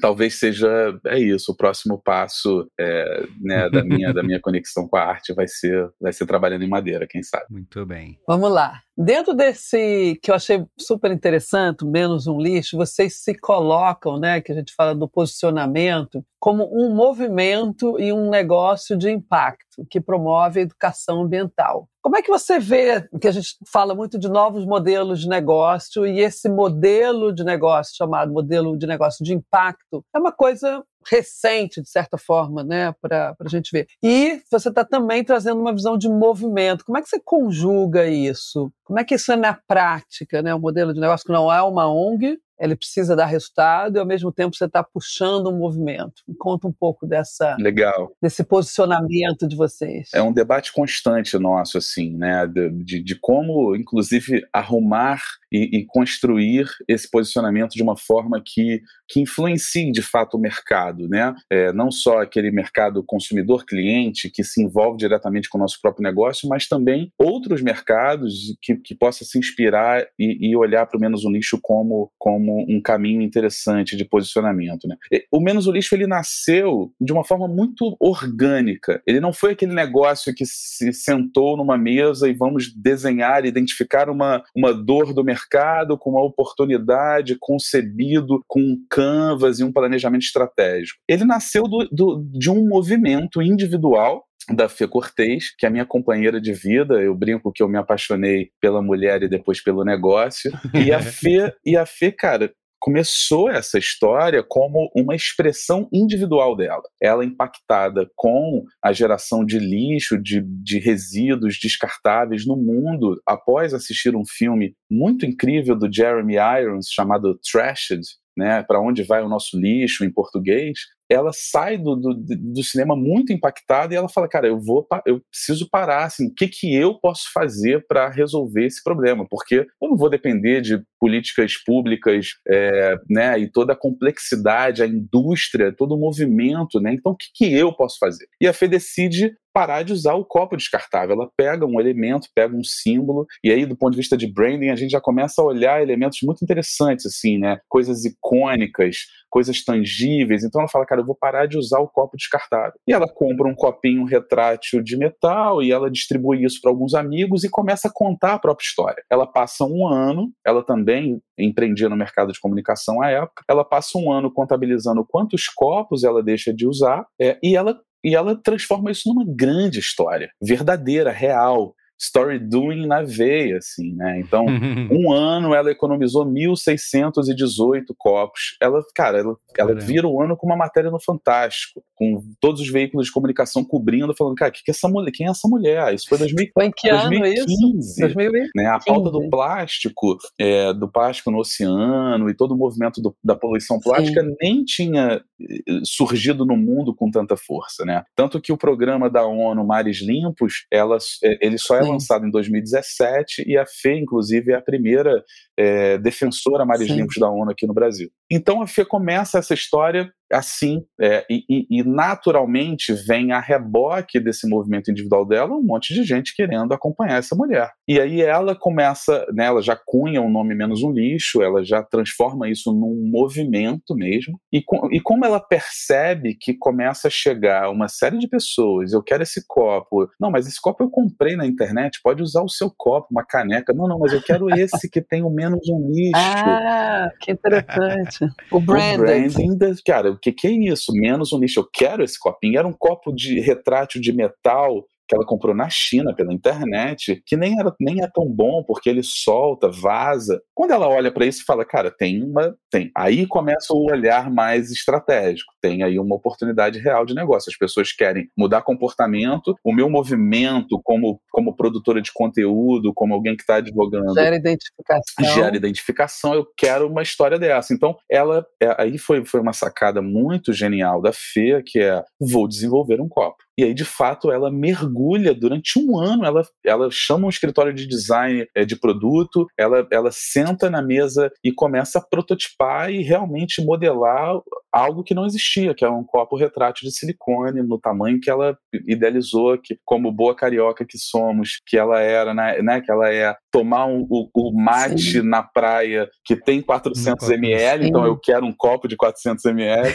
talvez 0.00 0.38
seja 0.38 0.68
é 1.06 1.18
isso 1.18 1.52
o 1.52 1.56
próximo 1.56 2.00
passo 2.02 2.68
é, 2.78 3.26
né, 3.40 3.68
da 3.70 3.84
minha 3.84 4.12
da 4.12 4.22
minha 4.22 4.40
conexão 4.40 4.88
com 4.88 4.96
a 4.96 5.02
arte 5.02 5.34
vai 5.34 5.48
ser 5.48 5.90
vai 6.00 6.12
ser 6.12 6.26
trabalhando 6.26 6.62
em 6.62 6.68
madeira 6.68 7.06
quem 7.08 7.22
sabe. 7.22 7.46
Muito 7.50 7.84
bem. 7.84 8.18
Vamos 8.26 8.50
lá. 8.50 8.80
Dentro 8.96 9.34
desse 9.34 10.18
que 10.22 10.30
eu 10.30 10.34
achei 10.34 10.64
super 10.78 11.10
interessante 11.10 11.84
menos 11.84 12.26
um 12.26 12.40
lixo 12.40 12.76
vocês 12.76 13.22
se 13.22 13.34
colocam 13.34 14.18
né 14.18 14.40
que 14.40 14.52
a 14.52 14.54
gente 14.54 14.74
fala 14.74 14.94
do 14.94 15.08
posicionamento 15.08 16.24
como 16.38 16.64
um 16.72 16.94
movimento 16.94 17.98
e 18.00 18.12
um 18.12 18.30
negócio 18.30 18.96
de 18.96 19.10
impacto 19.10 19.65
que 19.90 20.00
promove 20.00 20.60
a 20.60 20.62
educação 20.62 21.22
ambiental. 21.22 21.88
Como 22.02 22.16
é 22.16 22.22
que 22.22 22.30
você 22.30 22.58
vê 22.58 23.06
que 23.20 23.28
a 23.28 23.32
gente 23.32 23.56
fala 23.70 23.94
muito 23.94 24.18
de 24.18 24.28
novos 24.28 24.64
modelos 24.64 25.20
de 25.20 25.28
negócio 25.28 26.06
e 26.06 26.20
esse 26.20 26.48
modelo 26.48 27.34
de 27.34 27.44
negócio 27.44 27.94
chamado 27.96 28.32
modelo 28.32 28.76
de 28.78 28.86
negócio 28.86 29.24
de 29.24 29.34
impacto 29.34 30.04
é 30.14 30.18
uma 30.18 30.32
coisa 30.32 30.82
recente, 31.08 31.80
de 31.80 31.88
certa 31.88 32.18
forma, 32.18 32.62
né, 32.62 32.92
para 33.00 33.36
a 33.38 33.48
gente 33.48 33.70
ver. 33.72 33.86
E 34.02 34.40
você 34.50 34.68
está 34.68 34.84
também 34.84 35.24
trazendo 35.24 35.60
uma 35.60 35.72
visão 35.72 35.96
de 35.96 36.08
movimento. 36.08 36.84
Como 36.84 36.98
é 36.98 37.02
que 37.02 37.08
você 37.08 37.20
conjuga 37.22 38.06
isso? 38.06 38.72
Como 38.84 38.98
é 38.98 39.04
que 39.04 39.14
isso 39.14 39.32
é 39.32 39.36
na 39.36 39.58
prática, 39.66 40.42
né? 40.42 40.54
O 40.54 40.60
modelo 40.60 40.94
de 40.94 41.00
negócio 41.00 41.26
que 41.26 41.32
não 41.32 41.52
é 41.52 41.60
uma 41.62 41.92
ONG, 41.92 42.38
ele 42.58 42.76
precisa 42.76 43.14
dar 43.14 43.26
resultado 43.26 43.96
e 43.96 43.98
ao 43.98 44.06
mesmo 44.06 44.32
tempo 44.32 44.56
você 44.56 44.64
está 44.64 44.82
puxando 44.82 45.48
um 45.48 45.58
movimento. 45.58 46.22
Me 46.26 46.34
conta 46.34 46.66
um 46.66 46.72
pouco 46.72 47.06
dessa 47.06 47.56
legal 47.58 48.12
desse 48.20 48.42
posicionamento 48.44 49.46
de 49.46 49.56
vocês. 49.56 50.08
É 50.14 50.22
um 50.22 50.32
debate 50.32 50.72
constante 50.72 51.38
nosso 51.38 51.78
assim, 51.78 52.16
né, 52.16 52.46
de, 52.46 53.02
de 53.02 53.14
como, 53.20 53.76
inclusive, 53.76 54.42
arrumar 54.52 55.20
e, 55.52 55.78
e, 55.78 55.86
construir 55.86 56.66
esse 56.88 57.08
posicionamento 57.10 57.72
de 57.72 57.82
uma 57.82 57.96
forma 57.96 58.42
que 58.44 58.80
que 59.08 59.20
influencie 59.20 59.92
de 59.92 60.02
fato 60.02 60.36
o 60.36 60.40
mercado, 60.40 61.08
né? 61.08 61.34
É, 61.50 61.72
não 61.72 61.90
só 61.90 62.22
aquele 62.22 62.50
mercado 62.50 63.02
consumidor 63.02 63.64
cliente 63.64 64.30
que 64.30 64.42
se 64.42 64.62
envolve 64.62 64.98
diretamente 64.98 65.48
com 65.48 65.58
o 65.58 65.60
nosso 65.60 65.80
próprio 65.80 66.02
negócio, 66.02 66.48
mas 66.48 66.66
também 66.66 67.12
outros 67.18 67.62
mercados 67.62 68.56
que, 68.62 68.76
que 68.76 68.94
possa 68.94 69.24
se 69.24 69.38
inspirar 69.38 70.06
e, 70.18 70.50
e 70.50 70.56
olhar 70.56 70.86
para 70.86 70.98
o 70.98 71.00
menos 71.00 71.24
o 71.24 71.30
lixo 71.30 71.58
como 71.62 72.10
como 72.18 72.36
como 72.46 72.64
um 72.68 72.80
caminho 72.80 73.22
interessante 73.22 73.96
de 73.96 74.04
posicionamento. 74.04 74.86
Né? 74.86 74.96
O 75.32 75.40
Menos 75.40 75.66
o 75.66 75.72
Lixo 75.72 75.94
ele 75.94 76.06
nasceu 76.06 76.92
de 77.00 77.12
uma 77.12 77.24
forma 77.24 77.48
muito 77.48 77.96
orgânica. 77.98 79.02
Ele 79.06 79.20
não 79.20 79.32
foi 79.32 79.52
aquele 79.52 79.74
negócio 79.74 80.34
que 80.34 80.44
se 80.44 80.92
sentou 80.92 81.56
numa 81.56 81.78
mesa 81.78 82.28
e 82.28 82.34
vamos 82.34 82.72
desenhar, 82.72 83.44
identificar 83.44 84.10
uma, 84.10 84.44
uma 84.54 84.72
dor 84.72 85.12
do 85.12 85.24
mercado 85.24 85.98
com 85.98 86.10
uma 86.10 86.22
oportunidade 86.22 87.36
concebido 87.40 88.44
com 88.46 88.60
um 88.60 88.78
canvas 88.96 89.60
e 89.60 89.64
um 89.64 89.70
planejamento 89.70 90.22
estratégico. 90.22 90.98
Ele 91.06 91.26
nasceu 91.26 91.64
do, 91.64 91.86
do, 91.92 92.24
de 92.32 92.50
um 92.50 92.66
movimento 92.66 93.42
individual 93.42 94.24
da 94.54 94.70
Fê 94.70 94.88
Cortez, 94.88 95.54
que 95.54 95.66
é 95.66 95.68
a 95.68 95.72
minha 95.72 95.84
companheira 95.84 96.40
de 96.40 96.54
vida. 96.54 96.94
Eu 96.94 97.14
brinco 97.14 97.52
que 97.52 97.62
eu 97.62 97.68
me 97.68 97.76
apaixonei 97.76 98.48
pela 98.58 98.80
mulher 98.80 99.22
e 99.22 99.28
depois 99.28 99.62
pelo 99.62 99.84
negócio. 99.84 100.50
E 100.72 100.92
a 100.92 101.00
Fê, 101.02 101.52
e 101.62 101.76
a 101.76 101.84
Fê 101.84 102.10
cara, 102.10 102.50
começou 102.78 103.50
essa 103.50 103.78
história 103.78 104.42
como 104.42 104.90
uma 104.94 105.14
expressão 105.14 105.88
individual 105.92 106.56
dela. 106.56 106.84
Ela 107.02 107.24
impactada 107.24 108.08
com 108.14 108.64
a 108.82 108.92
geração 108.94 109.44
de 109.44 109.58
lixo, 109.58 110.16
de, 110.16 110.40
de 110.62 110.78
resíduos 110.78 111.58
descartáveis 111.60 112.46
no 112.46 112.56
mundo, 112.56 113.20
após 113.26 113.74
assistir 113.74 114.16
um 114.16 114.24
filme 114.24 114.74
muito 114.90 115.26
incrível 115.26 115.76
do 115.76 115.92
Jeremy 115.92 116.36
Irons 116.36 116.86
chamado 116.90 117.38
Trashed, 117.50 118.02
né, 118.36 118.62
para 118.62 118.80
onde 118.80 119.02
vai 119.02 119.22
o 119.22 119.28
nosso 119.28 119.58
lixo 119.58 120.04
em 120.04 120.12
português, 120.12 120.80
ela 121.10 121.30
sai 121.32 121.78
do, 121.78 121.94
do, 121.96 122.14
do, 122.14 122.62
cinema 122.62 122.96
muito 122.96 123.32
impactada 123.32 123.94
e 123.94 123.96
ela 123.96 124.08
fala, 124.08 124.28
cara, 124.28 124.46
eu 124.46 124.58
vou, 124.58 124.86
eu 125.06 125.20
preciso 125.30 125.68
parar, 125.70 126.04
assim, 126.04 126.26
o 126.26 126.34
que 126.34 126.48
que 126.48 126.74
eu 126.74 126.98
posso 126.98 127.30
fazer 127.32 127.84
para 127.86 128.08
resolver 128.08 128.66
esse 128.66 128.82
problema? 128.82 129.26
Porque 129.28 129.66
eu 129.80 129.88
não 129.88 129.96
vou 129.96 130.10
depender 130.10 130.60
de 130.60 130.82
políticas 130.98 131.54
públicas, 131.64 132.30
é, 132.48 132.96
né, 133.08 133.38
e 133.38 133.50
toda 133.50 133.72
a 133.72 133.76
complexidade, 133.76 134.82
a 134.82 134.86
indústria, 134.86 135.74
todo 135.74 135.94
o 135.94 135.98
movimento, 135.98 136.80
né? 136.80 136.92
Então, 136.94 137.12
o 137.12 137.16
que 137.16 137.26
que 137.34 137.54
eu 137.54 137.72
posso 137.72 137.98
fazer? 137.98 138.26
E 138.40 138.46
a 138.46 138.52
Fê 138.52 138.66
decide 138.66 139.36
parar 139.56 139.82
de 139.82 139.94
usar 139.94 140.12
o 140.12 140.24
copo 140.24 140.54
descartável. 140.54 141.14
Ela 141.14 141.30
pega 141.34 141.64
um 141.64 141.80
elemento, 141.80 142.28
pega 142.34 142.54
um 142.54 142.62
símbolo, 142.62 143.26
e 143.42 143.50
aí, 143.50 143.64
do 143.64 143.74
ponto 143.74 143.92
de 143.92 143.96
vista 143.96 144.14
de 144.14 144.30
branding, 144.30 144.68
a 144.68 144.76
gente 144.76 144.90
já 144.90 145.00
começa 145.00 145.40
a 145.40 145.44
olhar 145.46 145.80
elementos 145.80 146.18
muito 146.22 146.44
interessantes, 146.44 147.06
assim, 147.06 147.38
né? 147.38 147.58
Coisas 147.66 148.04
icônicas, 148.04 149.06
coisas 149.36 149.62
tangíveis. 149.62 150.42
Então 150.42 150.62
ela 150.62 150.70
fala, 150.70 150.86
cara, 150.86 151.02
eu 151.02 151.04
vou 151.04 151.14
parar 151.14 151.44
de 151.44 151.58
usar 151.58 151.78
o 151.78 151.86
copo 151.86 152.16
descartável. 152.16 152.80
E 152.88 152.92
ela 152.94 153.06
compra 153.06 153.46
um 153.46 153.54
copinho 153.54 154.02
retrátil 154.06 154.82
de 154.82 154.96
metal 154.96 155.62
e 155.62 155.70
ela 155.70 155.90
distribui 155.90 156.42
isso 156.42 156.58
para 156.62 156.70
alguns 156.70 156.94
amigos 156.94 157.44
e 157.44 157.50
começa 157.50 157.88
a 157.88 157.90
contar 157.92 158.32
a 158.32 158.38
própria 158.38 158.64
história. 158.64 159.02
Ela 159.10 159.26
passa 159.26 159.66
um 159.66 159.86
ano, 159.86 160.32
ela 160.42 160.64
também 160.64 161.20
empreendia 161.38 161.86
no 161.86 161.96
mercado 161.98 162.32
de 162.32 162.40
comunicação 162.40 163.02
à 163.02 163.10
época, 163.10 163.42
ela 163.46 163.62
passa 163.62 163.98
um 163.98 164.10
ano 164.10 164.32
contabilizando 164.32 165.04
quantos 165.06 165.48
copos 165.48 166.02
ela 166.02 166.22
deixa 166.22 166.50
de 166.50 166.66
usar 166.66 167.04
é, 167.20 167.38
e 167.42 167.54
ela 167.54 167.78
e 168.02 168.14
ela 168.14 168.40
transforma 168.40 168.90
isso 168.90 169.08
numa 169.08 169.24
grande 169.26 169.80
história, 169.80 170.30
verdadeira, 170.40 171.10
real 171.10 171.74
story 171.98 172.38
doing 172.38 172.86
na 172.86 173.02
veia, 173.02 173.58
assim, 173.58 173.94
né? 173.94 174.20
Então, 174.20 174.44
um 174.90 175.12
ano 175.12 175.54
ela 175.54 175.70
economizou 175.70 176.26
1.618 176.26 177.84
copos. 177.96 178.56
Ela, 178.60 178.82
cara, 178.94 179.18
ela, 179.18 179.36
ela 179.56 179.74
vira 179.74 180.06
o 180.06 180.20
ano 180.20 180.36
com 180.36 180.46
uma 180.46 180.56
matéria 180.56 180.90
no 180.90 181.00
Fantástico, 181.00 181.82
com 181.94 182.22
todos 182.40 182.60
os 182.60 182.68
veículos 182.68 183.06
de 183.06 183.12
comunicação 183.12 183.64
cobrindo, 183.64 184.14
falando, 184.16 184.34
cara, 184.34 184.50
que 184.50 184.62
que 184.66 184.70
é 184.70 184.74
essa 184.74 184.88
mulher? 184.88 185.12
quem 185.12 185.26
é 185.26 185.30
essa 185.30 185.48
mulher? 185.48 185.94
Isso 185.94 186.08
foi 186.08 186.18
2000, 186.18 186.50
foi 186.52 186.66
em 186.66 186.72
que 186.76 186.90
2015. 186.90 188.02
Ano 188.02 188.14
2015. 188.14 188.50
Né? 188.56 188.66
A 188.66 188.80
pauta 188.80 189.10
do 189.10 189.30
plástico, 189.30 190.18
é, 190.38 190.72
do 190.74 190.90
plástico 190.90 191.30
no 191.30 191.38
oceano 191.38 192.28
e 192.28 192.34
todo 192.34 192.52
o 192.52 192.56
movimento 192.56 193.00
do, 193.00 193.16
da 193.22 193.36
poluição 193.36 193.78
plástica 193.78 194.22
Sim. 194.22 194.34
nem 194.40 194.64
tinha 194.64 195.22
eh, 195.40 195.80
surgido 195.84 196.44
no 196.44 196.56
mundo 196.56 196.94
com 196.94 197.10
tanta 197.10 197.36
força, 197.36 197.84
né? 197.84 198.02
Tanto 198.14 198.40
que 198.40 198.52
o 198.52 198.56
programa 198.56 199.08
da 199.08 199.24
ONU 199.24 199.64
Mares 199.64 199.98
Limpos, 200.00 200.66
ela, 200.70 200.98
eh, 201.22 201.38
ele 201.40 201.58
só 201.58 201.76
é 201.76 201.84
lançado 201.92 202.26
em 202.26 202.30
2017 202.30 203.44
e 203.46 203.56
a 203.56 203.64
FE, 203.66 203.92
inclusive, 203.92 204.52
é 204.52 204.56
a 204.56 204.62
primeira 204.62 205.24
é, 205.56 205.98
defensora 205.98 206.64
mares 206.64 206.88
limpos 206.88 207.16
da 207.18 207.30
ONU 207.30 207.50
aqui 207.50 207.66
no 207.66 207.74
Brasil. 207.74 208.10
Então 208.30 208.62
a 208.62 208.66
FE 208.66 208.84
começa 208.84 209.38
essa 209.38 209.54
história 209.54 210.10
assim, 210.32 210.82
é, 211.00 211.24
e, 211.30 211.66
e, 211.70 211.82
naturalmente 211.84 212.92
vem 212.92 213.32
a 213.32 213.40
reboque 213.40 214.18
desse 214.18 214.48
movimento 214.48 214.90
individual 214.90 215.26
dela 215.26 215.54
um 215.54 215.62
monte 215.62 215.94
de 215.94 216.02
gente 216.02 216.34
querendo 216.34 216.72
acompanhar 216.72 217.18
essa 217.18 217.36
mulher. 217.36 217.70
E 217.88 218.00
aí 218.00 218.20
ela 218.20 218.54
começa, 218.56 219.24
né, 219.32 219.46
ela 219.46 219.62
já 219.62 219.76
cunha 219.76 220.20
o 220.20 220.26
um 220.26 220.30
nome 220.30 220.54
menos 220.54 220.82
um 220.82 220.90
lixo, 220.90 221.42
ela 221.42 221.64
já 221.64 221.82
transforma 221.82 222.48
isso 222.48 222.72
num 222.72 223.08
movimento 223.10 223.94
mesmo. 223.94 224.40
E, 224.52 224.62
com, 224.62 224.88
e 224.92 225.00
como 225.00 225.24
ela 225.24 225.40
percebe 225.40 226.36
que 226.38 226.54
começa 226.54 227.08
a 227.08 227.10
chegar 227.10 227.70
uma 227.70 227.88
série 227.88 228.18
de 228.18 228.28
pessoas, 228.28 228.92
eu 228.92 229.02
quero 229.02 229.22
esse 229.22 229.44
copo, 229.46 230.08
não, 230.20 230.30
mas 230.30 230.46
esse 230.46 230.60
copo 230.60 230.82
eu 230.82 230.90
comprei 230.90 231.36
na 231.36 231.46
internet, 231.46 232.00
pode 232.02 232.22
usar 232.22 232.42
o 232.42 232.48
seu 232.48 232.72
copo, 232.76 233.08
uma 233.10 233.24
caneca, 233.24 233.72
não, 233.72 233.86
não, 233.86 233.98
mas 233.98 234.12
eu 234.12 234.22
quero 234.22 234.48
esse 234.50 234.90
que 234.90 235.00
tem 235.00 235.22
o 235.22 235.30
menos 235.30 235.68
um 235.68 235.88
lixo. 235.88 236.12
Ah, 236.14 237.10
que 237.20 237.32
interessante. 237.32 238.26
O 238.50 238.60
branding. 238.60 238.94
O 238.94 238.98
branding, 238.98 239.58
cara, 239.86 240.15
o 240.16 240.18
que, 240.18 240.32
que 240.32 240.46
é 240.46 240.50
isso? 240.50 240.92
Menos 240.92 241.32
um 241.32 241.38
lixo. 241.38 241.60
Eu 241.60 241.68
quero 241.72 242.02
esse 242.02 242.18
copinho. 242.18 242.58
Era 242.58 242.66
um 242.66 242.72
copo 242.72 243.12
de 243.12 243.40
retrátil 243.40 244.00
de 244.00 244.12
metal 244.12 244.84
que 245.08 245.14
ela 245.14 245.24
comprou 245.24 245.54
na 245.54 245.68
China 245.70 246.14
pela 246.14 246.32
internet, 246.32 247.22
que 247.24 247.36
nem, 247.36 247.58
era, 247.58 247.74
nem 247.80 248.02
é 248.02 248.08
tão 248.12 248.26
bom 248.26 248.62
porque 248.66 248.88
ele 248.88 249.02
solta, 249.02 249.70
vaza. 249.70 250.40
Quando 250.54 250.72
ela 250.72 250.88
olha 250.88 251.12
para 251.12 251.26
isso 251.26 251.42
e 251.42 251.44
fala, 251.44 251.64
cara, 251.64 251.90
tem 251.90 252.22
uma. 252.22 252.54
tem. 252.70 252.90
Aí 252.96 253.26
começa 253.26 253.72
o 253.72 253.90
olhar 253.90 254.30
mais 254.30 254.70
estratégico. 254.70 255.52
Tem 255.60 255.82
aí 255.82 255.98
uma 255.98 256.16
oportunidade 256.16 256.78
real 256.78 257.06
de 257.06 257.14
negócio. 257.14 257.50
As 257.50 257.56
pessoas 257.56 257.92
querem 257.92 258.28
mudar 258.36 258.62
comportamento. 258.62 259.54
O 259.64 259.72
meu 259.72 259.88
movimento 259.88 260.80
como, 260.82 261.20
como 261.30 261.54
produtora 261.54 262.02
de 262.02 262.12
conteúdo, 262.12 262.92
como 262.94 263.14
alguém 263.14 263.36
que 263.36 263.42
está 263.42 263.56
advogando. 263.56 264.14
Gera 264.14 264.36
identificação. 264.36 265.34
Gera 265.34 265.56
identificação. 265.56 266.34
Eu 266.34 266.46
quero 266.56 266.88
uma 266.88 267.02
história 267.02 267.38
dessa. 267.38 267.72
Então, 267.72 267.96
ela. 268.10 268.44
É, 268.60 268.74
aí 268.82 268.98
foi, 268.98 269.24
foi 269.24 269.40
uma 269.40 269.52
sacada 269.52 270.02
muito 270.02 270.52
genial 270.52 271.00
da 271.00 271.12
Fê, 271.12 271.62
que 271.64 271.78
é: 271.78 272.02
vou 272.20 272.48
desenvolver 272.48 273.00
um 273.00 273.08
copo. 273.08 273.45
E 273.58 273.64
aí, 273.64 273.74
de 273.74 273.84
fato, 273.84 274.30
ela 274.30 274.50
mergulha 274.50 275.34
durante 275.34 275.78
um 275.78 275.98
ano. 275.98 276.24
Ela, 276.24 276.42
ela 276.64 276.88
chama 276.90 277.26
um 277.26 277.30
escritório 277.30 277.72
de 277.72 277.86
design 277.86 278.46
é, 278.54 278.64
de 278.64 278.76
produto, 278.76 279.46
ela, 279.58 279.86
ela 279.90 280.10
senta 280.12 280.68
na 280.68 280.82
mesa 280.82 281.32
e 281.42 281.52
começa 281.52 281.98
a 281.98 282.02
prototipar 282.02 282.90
e 282.90 283.02
realmente 283.02 283.64
modelar 283.64 284.34
algo 284.76 285.02
que 285.02 285.14
não 285.14 285.24
existia, 285.24 285.74
que 285.74 285.84
é 285.84 285.88
um 285.88 286.04
copo 286.04 286.36
retrátil 286.36 286.86
de 286.86 286.94
silicone 286.94 287.62
no 287.62 287.78
tamanho 287.78 288.20
que 288.20 288.30
ela 288.30 288.58
idealizou, 288.86 289.58
que 289.58 289.78
como 289.84 290.12
boa 290.12 290.34
carioca 290.34 290.84
que 290.84 290.98
somos, 290.98 291.60
que 291.66 291.78
ela 291.78 292.00
era, 292.00 292.34
né, 292.34 292.60
né 292.60 292.80
que 292.82 292.90
ela 292.90 293.10
é 293.10 293.34
tomar 293.50 293.86
um, 293.86 294.06
o, 294.10 294.28
o, 294.34 294.52
mate 294.52 295.12
Sim. 295.12 295.22
na 295.22 295.42
praia 295.42 296.08
que 296.24 296.36
tem 296.36 296.60
400 296.60 297.30
ml, 297.30 297.88
então 297.88 298.04
eu 298.04 298.18
quero 298.18 298.44
um 298.44 298.52
copo 298.54 298.86
de 298.86 298.96
400 298.96 299.46
ml. 299.46 299.94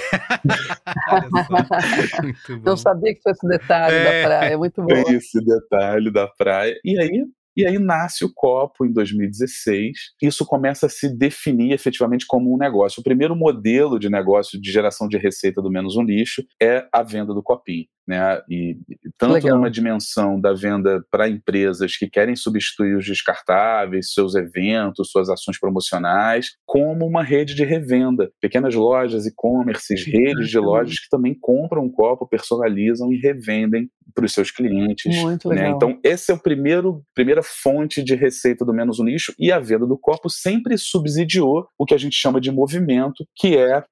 não 2.66 2.76
sabia 2.76 3.14
que 3.14 3.22
fosse 3.22 3.46
detalhe 3.52 3.96
é. 3.96 4.04
da 4.04 4.28
praia, 4.28 4.58
muito 4.58 4.82
bom. 4.84 5.12
Esse 5.12 5.44
detalhe 5.44 6.12
da 6.12 6.28
praia. 6.28 6.76
E 6.84 7.00
aí 7.00 7.26
e 7.56 7.66
aí 7.66 7.78
nasce 7.78 8.24
o 8.24 8.32
copo 8.34 8.86
em 8.86 8.94
2016. 8.94 9.92
Isso 10.22 10.46
começa 10.46 10.86
a 10.86 10.90
se 10.90 11.10
definir 11.10 11.74
efetivamente 11.74 12.26
como 12.26 12.54
um 12.54 12.58
negócio. 12.58 13.02
O 13.02 13.04
primeiro 13.04 13.36
modelo 13.36 14.00
de 14.00 14.10
negócio 14.10 14.60
de 14.60 14.72
geração 14.72 15.08
de 15.08 15.18
receita 15.18 15.62
do 15.62 15.70
menos 15.70 15.98
um 15.98 16.04
lixo 16.04 16.44
é 16.62 16.88
a 16.94 17.04
venda 17.04 17.34
do 17.34 17.44
copinho 17.44 17.86
né? 18.08 18.42
E 18.50 18.78
tanto 19.18 19.34
Legal. 19.34 19.58
numa 19.58 19.70
dimensão 19.70 20.40
da 20.40 20.54
venda 20.54 21.04
para 21.10 21.30
empresas 21.30 21.96
que 21.96 22.10
querem 22.10 22.36
substituir 22.36 22.96
os 22.96 23.06
descartáveis, 23.06 24.14
seus 24.14 24.36
eventos, 24.36 25.10
suas 25.12 25.30
ações 25.30 25.60
promocionais, 25.60 26.52
como 26.66 27.06
uma 27.06 27.24
rede 27.24 27.56
de 27.56 27.64
revenda, 27.64 28.32
pequenas 28.42 28.74
lojas, 28.76 29.26
e-commerces, 29.26 30.06
redes 30.06 30.50
de 30.50 30.60
lojas 30.60 31.00
que 31.00 31.10
também 31.10 31.36
compram 31.40 31.84
um 31.84 31.92
copo, 31.92 32.28
personalizam 32.28 33.12
e 33.12 33.18
revendem 33.18 33.90
para 34.14 34.26
os 34.26 34.34
seus 34.34 34.52
clientes. 34.52 35.16
Muito 35.22 35.50
né? 35.50 35.56
legal. 35.56 35.76
Então 35.76 36.00
esse 36.04 36.32
é 36.32 36.36
o 36.36 36.40
primeiro 36.40 37.04
primeira 37.14 37.42
fonte 37.44 38.04
de 38.04 38.16
receita 38.16 38.66
do 38.66 38.74
menos 38.74 39.00
um 39.00 39.06
lixo 39.06 39.34
e 39.40 39.52
a 39.52 39.60
venda 39.60 39.86
do 39.86 39.98
copo 39.98 40.30
sempre 40.30 40.78
subsidiou 40.78 41.68
o 41.78 41.86
que 41.86 41.94
a 41.94 41.98
gente 41.98 42.16
chama 42.16 42.42
de 42.42 42.52
movimento, 42.52 43.26
que 43.36 43.58
é 43.58 43.84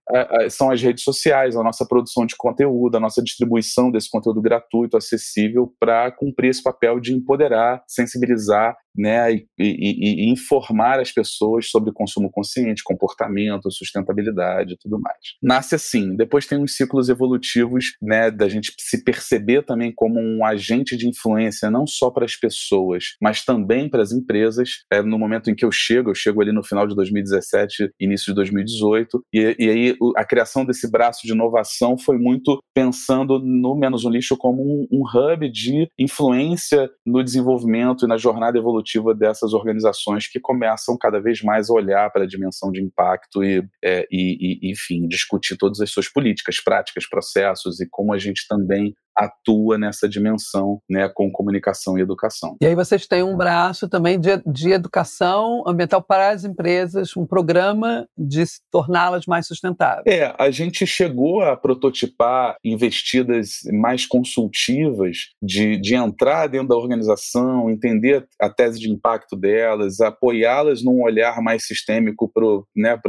são 0.49 0.71
as 0.71 0.81
redes 0.81 1.03
sociais, 1.03 1.55
a 1.55 1.63
nossa 1.63 1.85
produção 1.85 2.25
de 2.25 2.35
conteúdo, 2.37 2.97
a 2.97 2.99
nossa 2.99 3.21
distribuição 3.23 3.91
desse 3.99 4.09
conteúdo 4.09 4.41
gratuito, 4.41 4.97
acessível, 4.97 5.73
para 5.79 6.11
cumprir 6.11 6.49
esse 6.49 6.63
papel 6.63 6.99
de 6.99 7.13
empoderar, 7.13 7.83
sensibilizar 7.87 8.75
né, 8.99 9.33
e, 9.33 9.47
e, 9.57 10.25
e, 10.25 10.29
informar 10.29 10.99
as 10.99 11.09
pessoas 11.09 11.69
sobre 11.69 11.93
consumo 11.93 12.29
consciente, 12.29 12.83
comportamento, 12.83 13.71
sustentabilidade 13.71 14.73
e 14.73 14.77
tudo 14.77 14.99
mais. 14.99 15.17
Nasce 15.41 15.75
assim, 15.75 16.17
depois 16.17 16.45
tem 16.45 16.61
uns 16.61 16.75
ciclos 16.75 17.07
evolutivos 17.07 17.93
né, 18.01 18.29
da 18.29 18.49
gente 18.49 18.73
se 18.77 19.01
perceber 19.01 19.63
também 19.63 19.93
como 19.95 20.19
um 20.19 20.45
agente 20.45 20.97
de 20.97 21.07
influência, 21.07 21.71
não 21.71 21.87
só 21.87 22.11
para 22.11 22.25
as 22.25 22.35
pessoas, 22.35 23.15
mas 23.21 23.45
também 23.45 23.89
para 23.89 24.01
as 24.01 24.11
empresas. 24.11 24.79
É, 24.91 25.01
no 25.01 25.17
momento 25.17 25.49
em 25.49 25.55
que 25.55 25.63
eu 25.63 25.71
chego, 25.71 26.09
eu 26.09 26.15
chego 26.15 26.41
ali 26.41 26.51
no 26.51 26.63
final 26.63 26.85
de 26.85 26.93
2017, 26.93 27.91
início 28.01 28.27
de 28.27 28.35
2018, 28.35 29.23
e, 29.33 29.55
e 29.57 29.69
aí 29.69 29.97
a 30.17 30.25
criação 30.25 30.65
desse 30.65 30.91
braço 30.91 31.25
de 31.25 31.31
inovação 31.31 31.97
foi 31.97 32.17
muito 32.17 32.61
pensando 32.73 33.39
no 33.39 33.75
Menos 33.75 34.03
um 34.03 34.09
Lixo 34.09 34.35
como 34.35 34.61
um, 34.61 34.87
um 34.91 35.03
hub 35.03 35.49
de 35.49 35.87
influência 35.97 36.89
no 37.05 37.23
desenvolvimento 37.23 38.03
e 38.03 38.07
na 38.07 38.17
jornada 38.17 38.57
evolutiva 38.57 38.88
dessas 39.17 39.53
organizações 39.53 40.27
que 40.27 40.39
começam 40.39 40.97
cada 40.97 41.19
vez 41.19 41.41
mais 41.41 41.69
a 41.69 41.73
olhar 41.73 42.11
para 42.11 42.23
a 42.23 42.27
dimensão 42.27 42.71
de 42.71 42.81
impacto 42.81 43.43
e, 43.43 43.63
é, 43.83 44.07
e, 44.11 44.67
e, 44.67 44.71
enfim, 44.71 45.07
discutir 45.07 45.57
todas 45.57 45.79
as 45.79 45.91
suas 45.91 46.07
políticas, 46.07 46.59
práticas, 46.59 47.07
processos 47.07 47.79
e 47.79 47.87
como 47.89 48.13
a 48.13 48.17
gente 48.17 48.47
também 48.47 48.95
atua 49.15 49.77
nessa 49.77 50.07
dimensão 50.07 50.79
né, 50.89 51.09
com 51.09 51.31
comunicação 51.31 51.97
e 51.97 52.01
educação. 52.01 52.55
E 52.61 52.65
aí 52.65 52.75
vocês 52.75 53.07
têm 53.07 53.23
um 53.23 53.35
braço 53.35 53.87
também 53.89 54.19
de, 54.19 54.41
de 54.45 54.71
educação 54.71 55.63
ambiental 55.67 56.01
para 56.01 56.29
as 56.29 56.43
empresas, 56.43 57.15
um 57.15 57.25
programa 57.25 58.07
de 58.17 58.43
torná-las 58.71 59.25
mais 59.25 59.47
sustentáveis. 59.47 60.03
É, 60.07 60.33
a 60.37 60.49
gente 60.49 60.85
chegou 60.85 61.41
a 61.41 61.55
prototipar 61.55 62.55
investidas 62.63 63.59
mais 63.71 64.05
consultivas 64.05 65.29
de, 65.41 65.77
de 65.77 65.95
entrar 65.95 66.47
dentro 66.47 66.69
da 66.69 66.75
organização, 66.75 67.69
entender 67.69 68.27
a 68.39 68.49
tese 68.49 68.79
de 68.79 68.89
impacto 68.89 69.35
delas, 69.35 69.99
apoiá-las 69.99 70.83
num 70.83 71.01
olhar 71.03 71.41
mais 71.41 71.65
sistêmico 71.65 72.29
para 72.31 72.45
o 72.45 72.65
né, 72.75 72.99